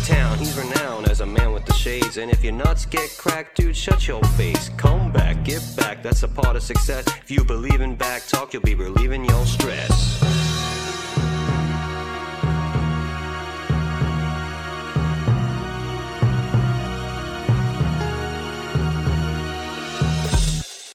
B-Town, 0.00 0.38
he's 0.38 0.56
renowned 0.56 1.08
as 1.08 1.20
a 1.20 1.26
man 1.26 1.52
with 1.52 1.66
the 1.66 1.74
shades. 1.74 2.16
And 2.16 2.30
if 2.30 2.42
your 2.42 2.52
nuts 2.52 2.86
get 2.86 3.10
cracked, 3.18 3.56
dude, 3.56 3.76
shut 3.76 4.08
your 4.08 4.22
face. 4.36 4.70
Come 4.76 5.12
back, 5.12 5.44
get 5.44 5.62
back, 5.76 6.02
that's 6.02 6.22
a 6.22 6.28
part 6.28 6.56
of 6.56 6.62
success. 6.62 7.04
If 7.22 7.30
you 7.30 7.44
believe 7.44 7.80
in 7.80 7.96
BACC 7.96 8.30
Talk, 8.30 8.52
you'll 8.52 8.62
be 8.62 8.74
relieving 8.74 9.24
your 9.24 9.44
stress. 9.46 10.39